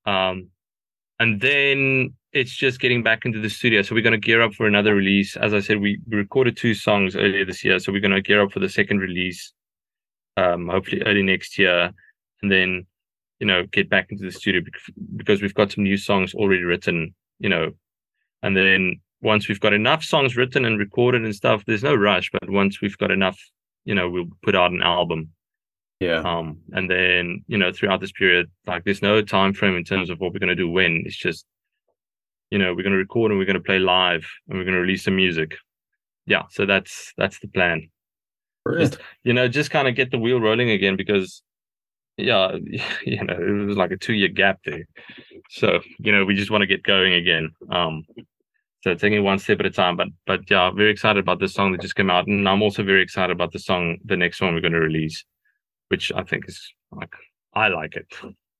Um, 0.06 0.50
and 1.20 1.42
then 1.42 2.14
it's 2.32 2.56
just 2.56 2.80
getting 2.80 3.04
back 3.04 3.26
into 3.26 3.40
the 3.40 3.50
studio. 3.50 3.82
So 3.82 3.96
we're 3.96 4.04
going 4.04 4.20
to 4.20 4.26
gear 4.26 4.42
up 4.42 4.54
for 4.54 4.68
another 4.68 4.96
release. 4.96 5.36
As 5.36 5.54
I 5.54 5.60
said, 5.60 5.82
we 5.82 6.00
recorded 6.08 6.58
two 6.58 6.74
songs 6.74 7.16
earlier 7.16 7.46
this 7.46 7.64
year, 7.64 7.80
so 7.80 7.92
we're 7.92 8.02
going 8.02 8.14
to 8.14 8.22
gear 8.22 8.42
up 8.42 8.52
for 8.52 8.60
the 8.60 8.70
second 8.70 9.00
release, 9.00 9.52
um, 10.38 10.68
hopefully 10.70 11.02
early 11.06 11.24
next 11.24 11.58
year, 11.58 11.92
and 12.42 12.52
then 12.52 12.86
you 13.40 13.48
know 13.48 13.66
get 13.72 13.90
back 13.90 14.08
into 14.10 14.24
the 14.24 14.32
studio 14.32 14.62
because 15.16 15.42
we've 15.42 15.54
got 15.54 15.72
some 15.72 15.84
new 15.84 15.98
songs 15.98 16.34
already 16.34 16.64
written. 16.64 17.14
You 17.40 17.50
know, 17.50 17.72
and 18.44 18.56
then 18.56 19.00
once 19.22 19.48
we've 19.48 19.60
got 19.60 19.74
enough 19.74 20.04
songs 20.04 20.36
written 20.36 20.66
and 20.66 20.80
recorded 20.80 21.24
and 21.24 21.36
stuff, 21.36 21.64
there's 21.66 21.84
no 21.84 21.96
rush. 21.96 22.30
But 22.32 22.50
once 22.50 22.82
we've 22.82 22.98
got 22.98 23.12
enough, 23.12 23.40
you 23.86 23.96
know, 23.96 24.10
we'll 24.10 24.28
put 24.44 24.56
out 24.56 24.72
an 24.72 24.82
album. 24.82 25.30
Yeah, 26.00 26.22
Um, 26.22 26.60
and 26.72 26.90
then 26.90 27.44
you 27.48 27.58
know 27.58 27.74
throughout 27.74 28.00
this 28.00 28.14
period, 28.14 28.50
like 28.66 28.86
there's 28.86 29.02
no 29.02 29.22
time 29.22 29.54
frame 29.54 29.76
in 29.76 29.84
terms 29.84 30.10
of 30.10 30.20
what 30.20 30.34
we're 30.34 30.40
going 30.40 30.50
to 30.50 30.56
do 30.56 30.70
when. 30.70 31.04
It's 31.06 31.18
just 31.18 31.46
you 32.50 32.58
know, 32.58 32.74
we're 32.74 32.84
going 32.84 32.94
to 32.94 32.98
record 32.98 33.32
and 33.32 33.40
we're 33.40 33.46
going 33.46 33.56
to 33.56 33.64
play 33.64 33.80
live 33.80 34.28
and 34.48 34.58
we're 34.58 34.64
going 34.64 34.76
to 34.76 34.82
release 34.82 35.04
some 35.04 35.16
music. 35.16 35.56
Yeah, 36.26 36.44
so 36.50 36.66
that's 36.66 37.14
that's 37.18 37.40
the 37.40 37.48
plan. 37.48 37.90
Brilliant. 38.64 38.98
You 39.24 39.34
know, 39.34 39.48
just 39.48 39.72
kind 39.72 39.88
of 39.88 39.96
get 39.96 40.12
the 40.12 40.20
wheel 40.20 40.40
rolling 40.40 40.70
again 40.70 40.96
because, 40.96 41.42
yeah, 42.20 42.56
you 43.06 43.24
know, 43.24 43.34
it 43.34 43.66
was 43.68 43.78
like 43.78 43.92
a 43.92 43.98
two 43.98 44.14
year 44.14 44.28
gap 44.30 44.60
there. 44.66 44.86
So 45.50 45.80
you 46.00 46.12
know, 46.12 46.26
we 46.26 46.36
just 46.36 46.52
want 46.52 46.62
to 46.62 46.68
get 46.68 46.84
going 46.84 47.14
again. 47.14 47.52
Um, 47.72 48.04
so 48.84 48.94
taking 48.96 49.24
one 49.24 49.40
step 49.40 49.60
at 49.60 49.66
a 49.66 49.72
time. 49.72 49.98
But 49.98 50.08
but 50.26 50.50
yeah, 50.50 50.72
very 50.72 50.92
excited 50.92 51.20
about 51.20 51.40
this 51.40 51.54
song 51.54 51.72
that 51.72 51.82
just 51.82 51.96
came 51.96 52.10
out, 52.10 52.28
and 52.28 52.48
I'm 52.48 52.62
also 52.62 52.84
very 52.84 53.02
excited 53.02 53.32
about 53.36 53.52
the 53.52 53.60
song, 53.60 53.98
the 54.06 54.18
next 54.18 54.42
one 54.42 54.54
we're 54.54 54.62
going 54.62 54.74
to 54.74 54.80
release, 54.80 55.24
which 55.90 56.12
I 56.16 56.24
think 56.24 56.48
is 56.48 56.62
like 56.92 57.14
I 57.54 57.68
like 57.70 57.96
it. 57.96 58.08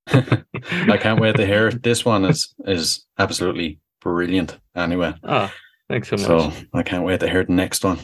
I 0.92 0.98
can't 0.98 1.22
wait 1.22 1.36
to 1.36 1.46
hear 1.46 1.68
it. 1.68 1.84
This 1.84 2.04
one 2.06 2.26
is 2.26 2.54
is 2.66 3.06
absolutely 3.18 3.80
brilliant. 4.02 4.58
Anyway, 4.76 5.14
Ah, 5.24 5.54
thanks 5.88 6.08
so 6.10 6.16
much. 6.18 6.26
so 6.26 6.52
I 6.74 6.84
can't 6.84 7.04
wait 7.04 7.20
to 7.20 7.30
hear 7.30 7.44
the 7.44 7.54
next 7.54 7.84
one. 7.84 8.00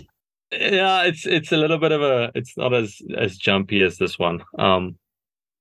yeah 0.52 1.02
it's 1.04 1.26
it's 1.26 1.52
a 1.52 1.58
little 1.58 1.80
bit 1.80 1.92
of 1.92 2.02
a 2.04 2.32
it's 2.36 2.56
not 2.56 2.72
as 2.74 3.02
as 3.18 3.36
jumpy 3.36 3.82
as 3.82 3.98
this 3.98 4.20
one 4.20 4.40
um 4.60 4.96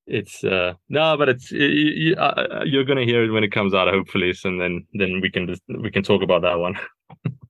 it's 0.06 0.44
uh 0.44 0.74
no 0.88 1.16
but 1.16 1.28
it's 1.30 1.50
you, 1.50 1.66
you, 1.66 2.14
uh, 2.16 2.60
you're 2.64 2.84
gonna 2.84 3.04
hear 3.04 3.24
it 3.24 3.30
when 3.30 3.42
it 3.44 3.52
comes 3.52 3.72
out 3.72 3.88
hopefully 3.88 4.32
so 4.34 4.48
and 4.50 4.60
then 4.60 4.86
then 4.94 5.20
we 5.22 5.30
can 5.30 5.46
just 5.46 5.62
we 5.80 5.90
can 5.90 6.02
talk 6.02 6.22
about 6.22 6.42
that 6.42 6.58
one 6.58 6.78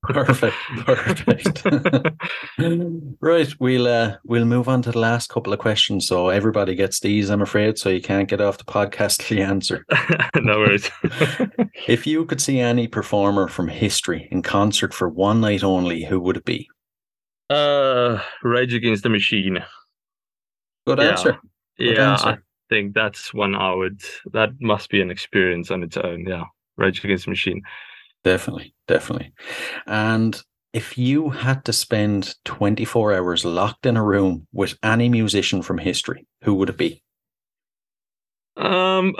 Perfect, 0.02 0.55
perfect. 0.84 1.64
right, 3.20 3.55
we'll 3.59 3.86
uh, 3.86 4.16
we'll 4.24 4.44
move 4.44 4.68
on 4.68 4.82
to 4.82 4.92
the 4.92 4.98
last 4.98 5.30
couple 5.30 5.52
of 5.55 5.59
questions. 5.59 6.07
So 6.07 6.28
everybody 6.28 6.74
gets 6.74 7.00
these, 7.00 7.30
I'm 7.30 7.40
afraid. 7.40 7.78
So 7.78 7.88
you 7.88 8.02
can't 8.02 8.28
get 8.28 8.40
off 8.42 8.59
the 8.59 8.64
podcast 8.64 9.18
till 9.26 9.38
you 9.38 9.44
answer. 9.44 9.86
no 10.36 10.59
worries 10.59 10.90
If 11.88 12.07
you 12.07 12.26
could 12.26 12.40
see 12.42 12.61
any 12.61 12.86
performer 12.86 13.48
from 13.48 13.68
history 13.68 14.28
in 14.30 14.42
concert 14.42 14.92
for 14.92 15.09
one 15.09 15.40
night 15.40 15.64
only, 15.64 16.05
who 16.05 16.20
would 16.20 16.36
it 16.36 16.44
be? 16.44 16.68
uh 17.48 18.20
rage 18.42 18.74
against 18.74 19.02
the 19.05 19.09
machine 19.09 19.64
Good 20.86 20.98
Yeah. 20.98 21.11
answer. 21.11 21.38
Good 21.79 21.97
yeah 21.97 22.16
i 22.20 22.39
think 22.68 22.95
that's 22.95 23.35
one 23.35 23.55
i 23.55 23.75
would 23.75 24.01
that 24.33 24.51
must 24.61 24.89
be 24.91 25.01
an 25.03 25.11
experience 25.11 25.70
on 25.70 25.83
its 25.83 25.97
own 25.97 26.25
yeah 26.27 26.45
rage 26.77 27.05
against 27.05 27.27
the 27.27 27.31
machine 27.31 27.62
Definitely, 28.25 28.75
definitely. 28.89 29.33
And 29.87 30.43
if 30.72 30.99
you 30.99 31.29
had 31.29 31.64
to 31.66 31.72
spend 31.72 32.35
24 32.47 33.12
hours 33.12 33.45
locked 33.45 33.87
in 33.87 33.97
a 33.97 34.03
room 34.03 34.49
with 34.51 34.77
any 34.83 35.09
musician 35.11 35.62
from 35.62 35.79
history, 35.79 36.27
who 36.43 36.55
would 36.55 36.70
it 36.70 36.79
be? 36.79 37.03
um 38.57 39.16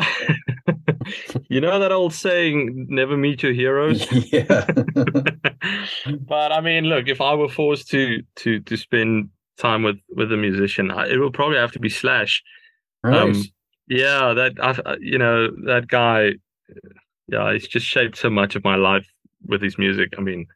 you 1.49 1.61
know 1.61 1.81
that 1.81 1.91
old 1.91 2.15
saying 2.15 2.87
never 2.89 3.17
meet 3.17 3.43
your 3.43 3.53
heroes 3.53 4.07
yeah. 4.33 4.65
but 6.21 6.53
I 6.53 6.61
mean, 6.61 6.85
look, 6.85 7.09
if 7.09 7.21
I 7.21 7.35
were 7.35 7.49
forced 7.49 7.91
to 7.91 8.23
to 8.37 8.61
to 8.61 8.77
spend 8.77 9.31
time 9.59 9.83
with 9.83 9.97
with 10.11 10.33
a 10.33 10.37
musician, 10.37 10.91
I- 10.91 11.09
it 11.09 11.19
will 11.19 11.33
probably 11.33 11.59
have 11.59 11.73
to 11.73 11.81
be 11.81 11.89
Slash. 11.89 12.43
right. 13.03 13.21
Um, 13.21 13.43
Yeah, 13.89 14.33
that 14.35 14.53
I've 14.63 14.81
uh, 14.85 14.97
you 15.01 15.19
know 15.19 15.51
that 15.67 15.89
guy. 15.89 16.35
Yeah, 17.29 17.53
he's 17.53 17.69
just 17.69 17.87
shaped 17.87 18.17
so 18.17 18.31
much 18.31 18.55
of 18.57 18.65
my 18.65 18.77
life 18.77 19.07
with 19.47 19.63
his 19.63 19.79
music. 19.79 20.15
I 20.19 20.21
mean, 20.23 20.47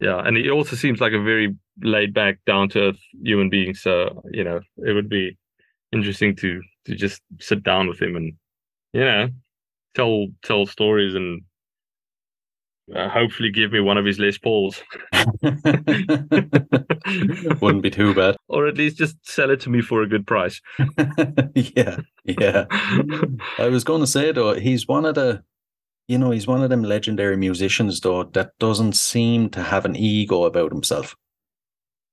yeah, 0.00 0.18
and 0.24 0.36
he 0.36 0.50
also 0.50 0.76
seems 0.76 1.00
like 1.00 1.12
a 1.12 1.22
very 1.22 1.54
laid 1.82 2.12
back, 2.14 2.38
down 2.46 2.68
to 2.70 2.80
earth 2.88 3.00
human 3.22 3.48
being. 3.50 3.74
So 3.74 4.22
you 4.30 4.44
know, 4.44 4.60
it 4.76 4.92
would 4.92 5.08
be 5.08 5.36
interesting 5.92 6.36
to 6.36 6.60
to 6.86 6.94
just 6.94 7.22
sit 7.40 7.62
down 7.62 7.88
with 7.88 8.00
him 8.00 8.16
and 8.16 8.34
you 8.92 9.04
know 9.04 9.28
tell 9.94 10.26
tell 10.42 10.66
stories 10.66 11.14
and 11.14 11.42
uh, 12.94 13.08
hopefully 13.08 13.50
give 13.50 13.72
me 13.72 13.80
one 13.80 13.96
of 13.96 14.04
his 14.04 14.18
Les 14.18 14.36
Pauls. 14.38 14.82
Wouldn't 17.60 17.82
be 17.82 17.90
too 17.90 18.14
bad. 18.14 18.36
or 18.48 18.66
at 18.66 18.76
least 18.76 18.98
just 18.98 19.16
sell 19.26 19.50
it 19.50 19.60
to 19.60 19.70
me 19.70 19.80
for 19.80 20.02
a 20.02 20.08
good 20.08 20.26
price. 20.26 20.60
yeah, 21.54 21.98
yeah. 22.24 22.66
I 23.58 23.68
was 23.68 23.84
going 23.84 24.00
to 24.00 24.06
say 24.06 24.32
though, 24.32 24.54
he's 24.54 24.86
one 24.86 25.04
of 25.06 25.14
the, 25.14 25.42
you 26.08 26.18
know, 26.18 26.30
he's 26.30 26.46
one 26.46 26.62
of 26.62 26.70
them 26.70 26.82
legendary 26.82 27.36
musicians 27.36 28.00
though 28.00 28.24
that 28.24 28.50
doesn't 28.58 28.94
seem 28.94 29.48
to 29.50 29.62
have 29.62 29.84
an 29.84 29.96
ego 29.96 30.44
about 30.44 30.72
himself. 30.72 31.16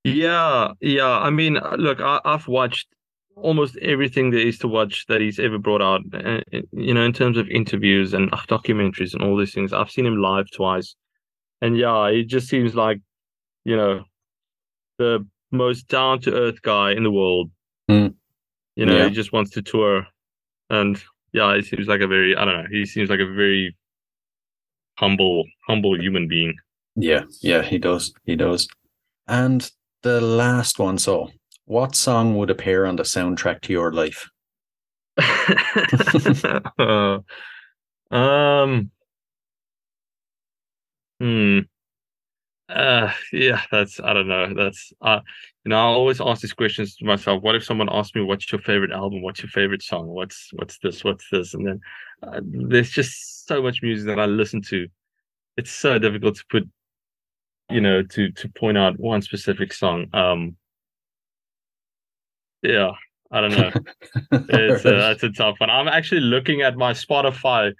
yeah, 0.04 0.72
yeah. 0.80 1.18
I 1.18 1.30
mean, 1.30 1.58
uh, 1.58 1.76
look, 1.78 2.00
I, 2.00 2.20
I've 2.24 2.48
watched 2.48 2.88
almost 3.36 3.76
everything 3.78 4.30
there 4.30 4.46
is 4.46 4.58
to 4.58 4.68
watch 4.68 5.06
that 5.08 5.20
he's 5.20 5.38
ever 5.38 5.58
brought 5.58 5.82
out. 5.82 6.02
Uh, 6.12 6.40
uh, 6.52 6.60
you 6.72 6.94
know, 6.94 7.02
in 7.04 7.12
terms 7.12 7.36
of 7.38 7.48
interviews 7.48 8.14
and 8.14 8.32
uh, 8.32 8.38
documentaries 8.48 9.14
and 9.14 9.22
all 9.22 9.36
these 9.36 9.54
things. 9.54 9.72
I've 9.72 9.90
seen 9.90 10.06
him 10.06 10.16
live 10.20 10.50
twice, 10.50 10.94
and 11.60 11.76
yeah, 11.76 12.10
he 12.10 12.24
just 12.24 12.48
seems 12.48 12.74
like, 12.74 13.00
you 13.64 13.76
know, 13.76 14.04
the 14.98 15.26
most 15.50 15.88
down 15.88 16.20
to 16.22 16.34
earth 16.34 16.62
guy 16.62 16.92
in 16.92 17.02
the 17.02 17.10
world. 17.10 17.50
Hmm. 17.88 18.08
You 18.76 18.86
know, 18.86 18.96
Yeah. 18.96 19.08
he 19.08 19.14
just 19.14 19.32
wants 19.32 19.50
to 19.52 19.62
tour, 19.62 20.06
and 20.70 21.02
yeah, 21.32 21.54
he 21.56 21.62
seems 21.62 21.86
like 21.88 22.00
a 22.00 22.06
very 22.06 22.36
I 22.36 22.44
don't 22.44 22.62
know. 22.62 22.68
He 22.70 22.86
seems 22.86 23.10
like 23.10 23.20
a 23.20 23.26
very 23.32 23.76
humble, 24.98 25.44
humble 25.66 25.98
human 26.00 26.28
being. 26.28 26.54
Yeah, 26.96 27.22
yeah, 27.40 27.62
he 27.62 27.78
does. 27.78 28.12
He 28.24 28.36
does. 28.36 28.68
And 29.26 29.70
the 30.02 30.20
last 30.20 30.78
one, 30.78 30.98
so 30.98 31.30
what 31.64 31.94
song 31.96 32.36
would 32.36 32.50
appear 32.50 32.84
on 32.86 32.96
the 32.96 33.02
soundtrack 33.02 33.60
to 33.62 33.72
your 33.72 33.92
life? 33.92 34.28
Um. 38.12 38.92
Hmm. 41.20 41.60
Uh, 42.68 43.12
yeah, 43.32 43.60
that's 43.70 44.00
I 44.00 44.12
don't 44.14 44.28
know. 44.28 44.54
That's 44.54 44.92
uh, 45.02 45.20
you 45.64 45.70
know, 45.70 45.76
I 45.76 45.80
always 45.82 46.20
ask 46.20 46.40
these 46.40 46.54
questions 46.54 46.96
to 46.96 47.04
myself. 47.04 47.42
What 47.42 47.54
if 47.54 47.64
someone 47.64 47.88
asked 47.92 48.14
me, 48.14 48.22
"What's 48.22 48.50
your 48.50 48.60
favorite 48.62 48.92
album? 48.92 49.20
What's 49.22 49.42
your 49.42 49.50
favorite 49.50 49.82
song? 49.82 50.06
What's 50.08 50.48
what's 50.54 50.78
this? 50.78 51.04
What's 51.04 51.28
this?" 51.30 51.52
And 51.54 51.66
then 51.66 51.80
uh, 52.22 52.40
there's 52.42 52.90
just 52.90 53.46
so 53.46 53.62
much 53.62 53.82
music 53.82 54.06
that 54.06 54.18
I 54.20 54.26
listen 54.26 54.62
to. 54.62 54.86
It's 55.58 55.72
so 55.72 55.98
difficult 55.98 56.36
to 56.36 56.44
put, 56.50 56.64
you 57.70 57.80
know, 57.80 58.02
to 58.02 58.30
to 58.32 58.48
point 58.50 58.78
out 58.78 58.98
one 58.98 59.22
specific 59.22 59.72
song. 59.72 60.06
Um. 60.12 60.56
Yeah, 62.62 62.92
I 63.30 63.40
don't 63.40 63.52
know. 63.52 63.72
It's 64.48 64.84
uh, 64.86 64.90
that's 64.92 65.22
a 65.22 65.30
tough 65.30 65.56
one. 65.58 65.70
I'm 65.70 65.88
actually 65.88 66.20
looking 66.20 66.62
at 66.62 66.76
my 66.76 66.92
Spotify, 66.92 67.72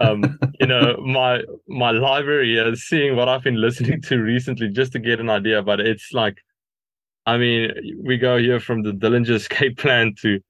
um, 0.00 0.38
you 0.60 0.66
know, 0.66 0.96
my 1.04 1.42
my 1.68 1.90
library, 1.90 2.58
uh, 2.58 2.74
seeing 2.74 3.16
what 3.16 3.28
I've 3.28 3.42
been 3.42 3.60
listening 3.60 4.00
to 4.02 4.18
recently, 4.18 4.68
just 4.68 4.92
to 4.92 4.98
get 4.98 5.20
an 5.20 5.30
idea. 5.30 5.62
But 5.62 5.80
it's 5.80 6.12
like, 6.12 6.38
I 7.26 7.36
mean, 7.36 7.72
we 8.02 8.16
go 8.18 8.38
here 8.38 8.60
from 8.60 8.82
the 8.82 8.92
Dillinger 8.92 9.30
Escape 9.30 9.78
Plan 9.78 10.14
to 10.22 10.40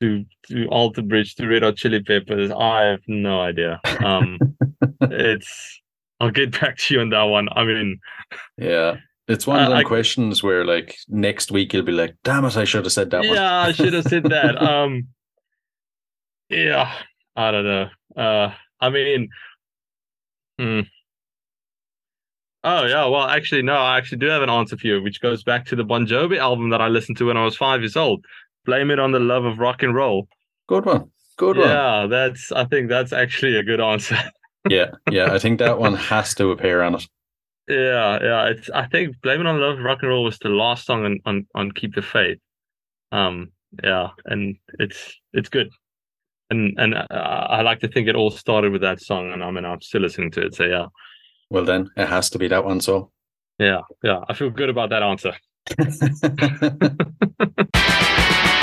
to 0.00 0.24
to 0.48 0.66
Alter 0.68 1.02
Bridge 1.02 1.34
to 1.36 1.46
Red 1.46 1.62
Hot 1.62 1.76
Chili 1.76 2.02
Peppers. 2.02 2.50
I 2.50 2.84
have 2.84 3.02
no 3.08 3.40
idea. 3.40 3.80
Um, 4.04 4.38
it's. 5.00 5.82
I'll 6.18 6.30
get 6.30 6.58
back 6.58 6.78
to 6.78 6.94
you 6.94 7.00
on 7.02 7.10
that 7.10 7.24
one. 7.24 7.48
I 7.52 7.64
mean, 7.64 8.00
yeah. 8.56 8.96
It's 9.28 9.46
one 9.46 9.60
of 9.60 9.72
Uh, 9.72 9.76
them 9.76 9.84
questions 9.84 10.42
where 10.42 10.64
like 10.64 10.96
next 11.08 11.50
week 11.50 11.72
you'll 11.72 11.82
be 11.82 11.92
like, 11.92 12.14
damn 12.22 12.44
it, 12.44 12.56
I 12.56 12.64
should 12.64 12.84
have 12.84 12.92
said 12.92 13.10
that 13.10 13.24
yeah, 13.24 13.60
I 13.62 13.72
should 13.72 13.92
have 13.92 14.04
said 14.04 14.24
that. 14.24 14.60
Um, 14.62 15.08
yeah, 16.48 16.92
I 17.34 17.50
don't 17.50 17.64
know. 17.64 17.88
Uh, 18.16 18.52
I 18.80 18.90
mean, 18.90 19.28
hmm. 20.58 20.80
Oh 22.64 22.84
yeah, 22.86 23.06
well, 23.06 23.22
actually, 23.28 23.62
no, 23.62 23.74
I 23.76 23.96
actually 23.98 24.18
do 24.18 24.26
have 24.26 24.42
an 24.42 24.50
answer 24.50 24.76
for 24.76 24.86
you, 24.86 25.02
which 25.02 25.20
goes 25.20 25.42
back 25.44 25.66
to 25.66 25.76
the 25.76 25.84
Bon 25.84 26.06
Jovi 26.06 26.38
album 26.38 26.70
that 26.70 26.80
I 26.80 26.88
listened 26.88 27.16
to 27.18 27.26
when 27.26 27.36
I 27.36 27.44
was 27.44 27.56
five 27.56 27.80
years 27.80 27.96
old. 27.96 28.24
Blame 28.64 28.90
it 28.90 28.98
on 28.98 29.12
the 29.12 29.20
love 29.20 29.44
of 29.44 29.58
rock 29.58 29.82
and 29.82 29.94
roll. 29.94 30.28
Good 30.68 30.84
one. 30.84 31.10
Good 31.36 31.56
one. 31.58 31.68
yeah, 31.68 32.06
that's. 32.08 32.50
I 32.50 32.64
think 32.64 32.88
that's 32.88 33.12
actually 33.12 33.56
a 33.56 33.62
good 33.62 33.80
answer. 33.80 34.16
Yeah, 34.68 34.90
yeah. 35.08 35.32
I 35.32 35.38
think 35.38 35.60
that 35.60 35.78
one 35.78 35.94
has 35.94 36.34
to 36.34 36.50
appear 36.50 36.82
on 36.82 36.96
it. 36.96 37.06
Yeah, 37.68 38.18
yeah. 38.22 38.44
It's. 38.46 38.70
I 38.70 38.86
think 38.86 39.20
"Blame 39.22 39.40
It 39.40 39.46
on 39.46 39.60
Love 39.60 39.78
Rock 39.78 39.98
and 40.02 40.10
Roll" 40.10 40.24
was 40.24 40.38
the 40.38 40.48
last 40.48 40.86
song 40.86 41.04
on 41.04 41.20
on, 41.26 41.46
on 41.54 41.72
"Keep 41.72 41.94
the 41.94 42.02
Faith." 42.02 42.38
Um, 43.12 43.52
yeah, 43.82 44.08
and 44.24 44.56
it's 44.78 45.14
it's 45.32 45.48
good, 45.48 45.70
and 46.50 46.74
and 46.78 46.94
uh, 46.94 47.06
I 47.10 47.62
like 47.62 47.80
to 47.80 47.88
think 47.88 48.08
it 48.08 48.16
all 48.16 48.30
started 48.30 48.72
with 48.72 48.82
that 48.82 49.00
song, 49.00 49.32
and 49.32 49.42
I 49.42 49.50
mean 49.50 49.64
I'm 49.64 49.80
still 49.80 50.02
listening 50.02 50.30
to 50.32 50.46
it. 50.46 50.54
So 50.54 50.64
yeah, 50.64 50.86
Well, 51.50 51.64
then 51.64 51.90
it 51.96 52.08
has 52.08 52.30
to 52.30 52.38
be 52.38 52.48
that 52.48 52.64
one. 52.64 52.80
So, 52.80 53.10
yeah, 53.58 53.82
yeah. 54.02 54.20
I 54.28 54.34
feel 54.34 54.50
good 54.50 54.70
about 54.70 54.90
that 54.90 55.02
answer. 55.02 55.34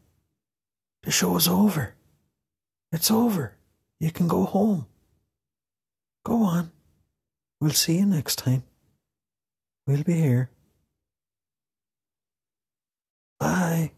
The 1.03 1.11
show 1.11 1.35
is 1.35 1.47
over. 1.47 1.95
It's 2.91 3.09
over. 3.09 3.55
You 3.99 4.11
can 4.11 4.27
go 4.27 4.45
home. 4.45 4.85
Go 6.23 6.43
on. 6.43 6.71
We'll 7.59 7.71
see 7.71 7.97
you 7.97 8.05
next 8.05 8.37
time. 8.37 8.63
We'll 9.87 10.03
be 10.03 10.13
here. 10.13 10.49
Bye. 13.39 13.91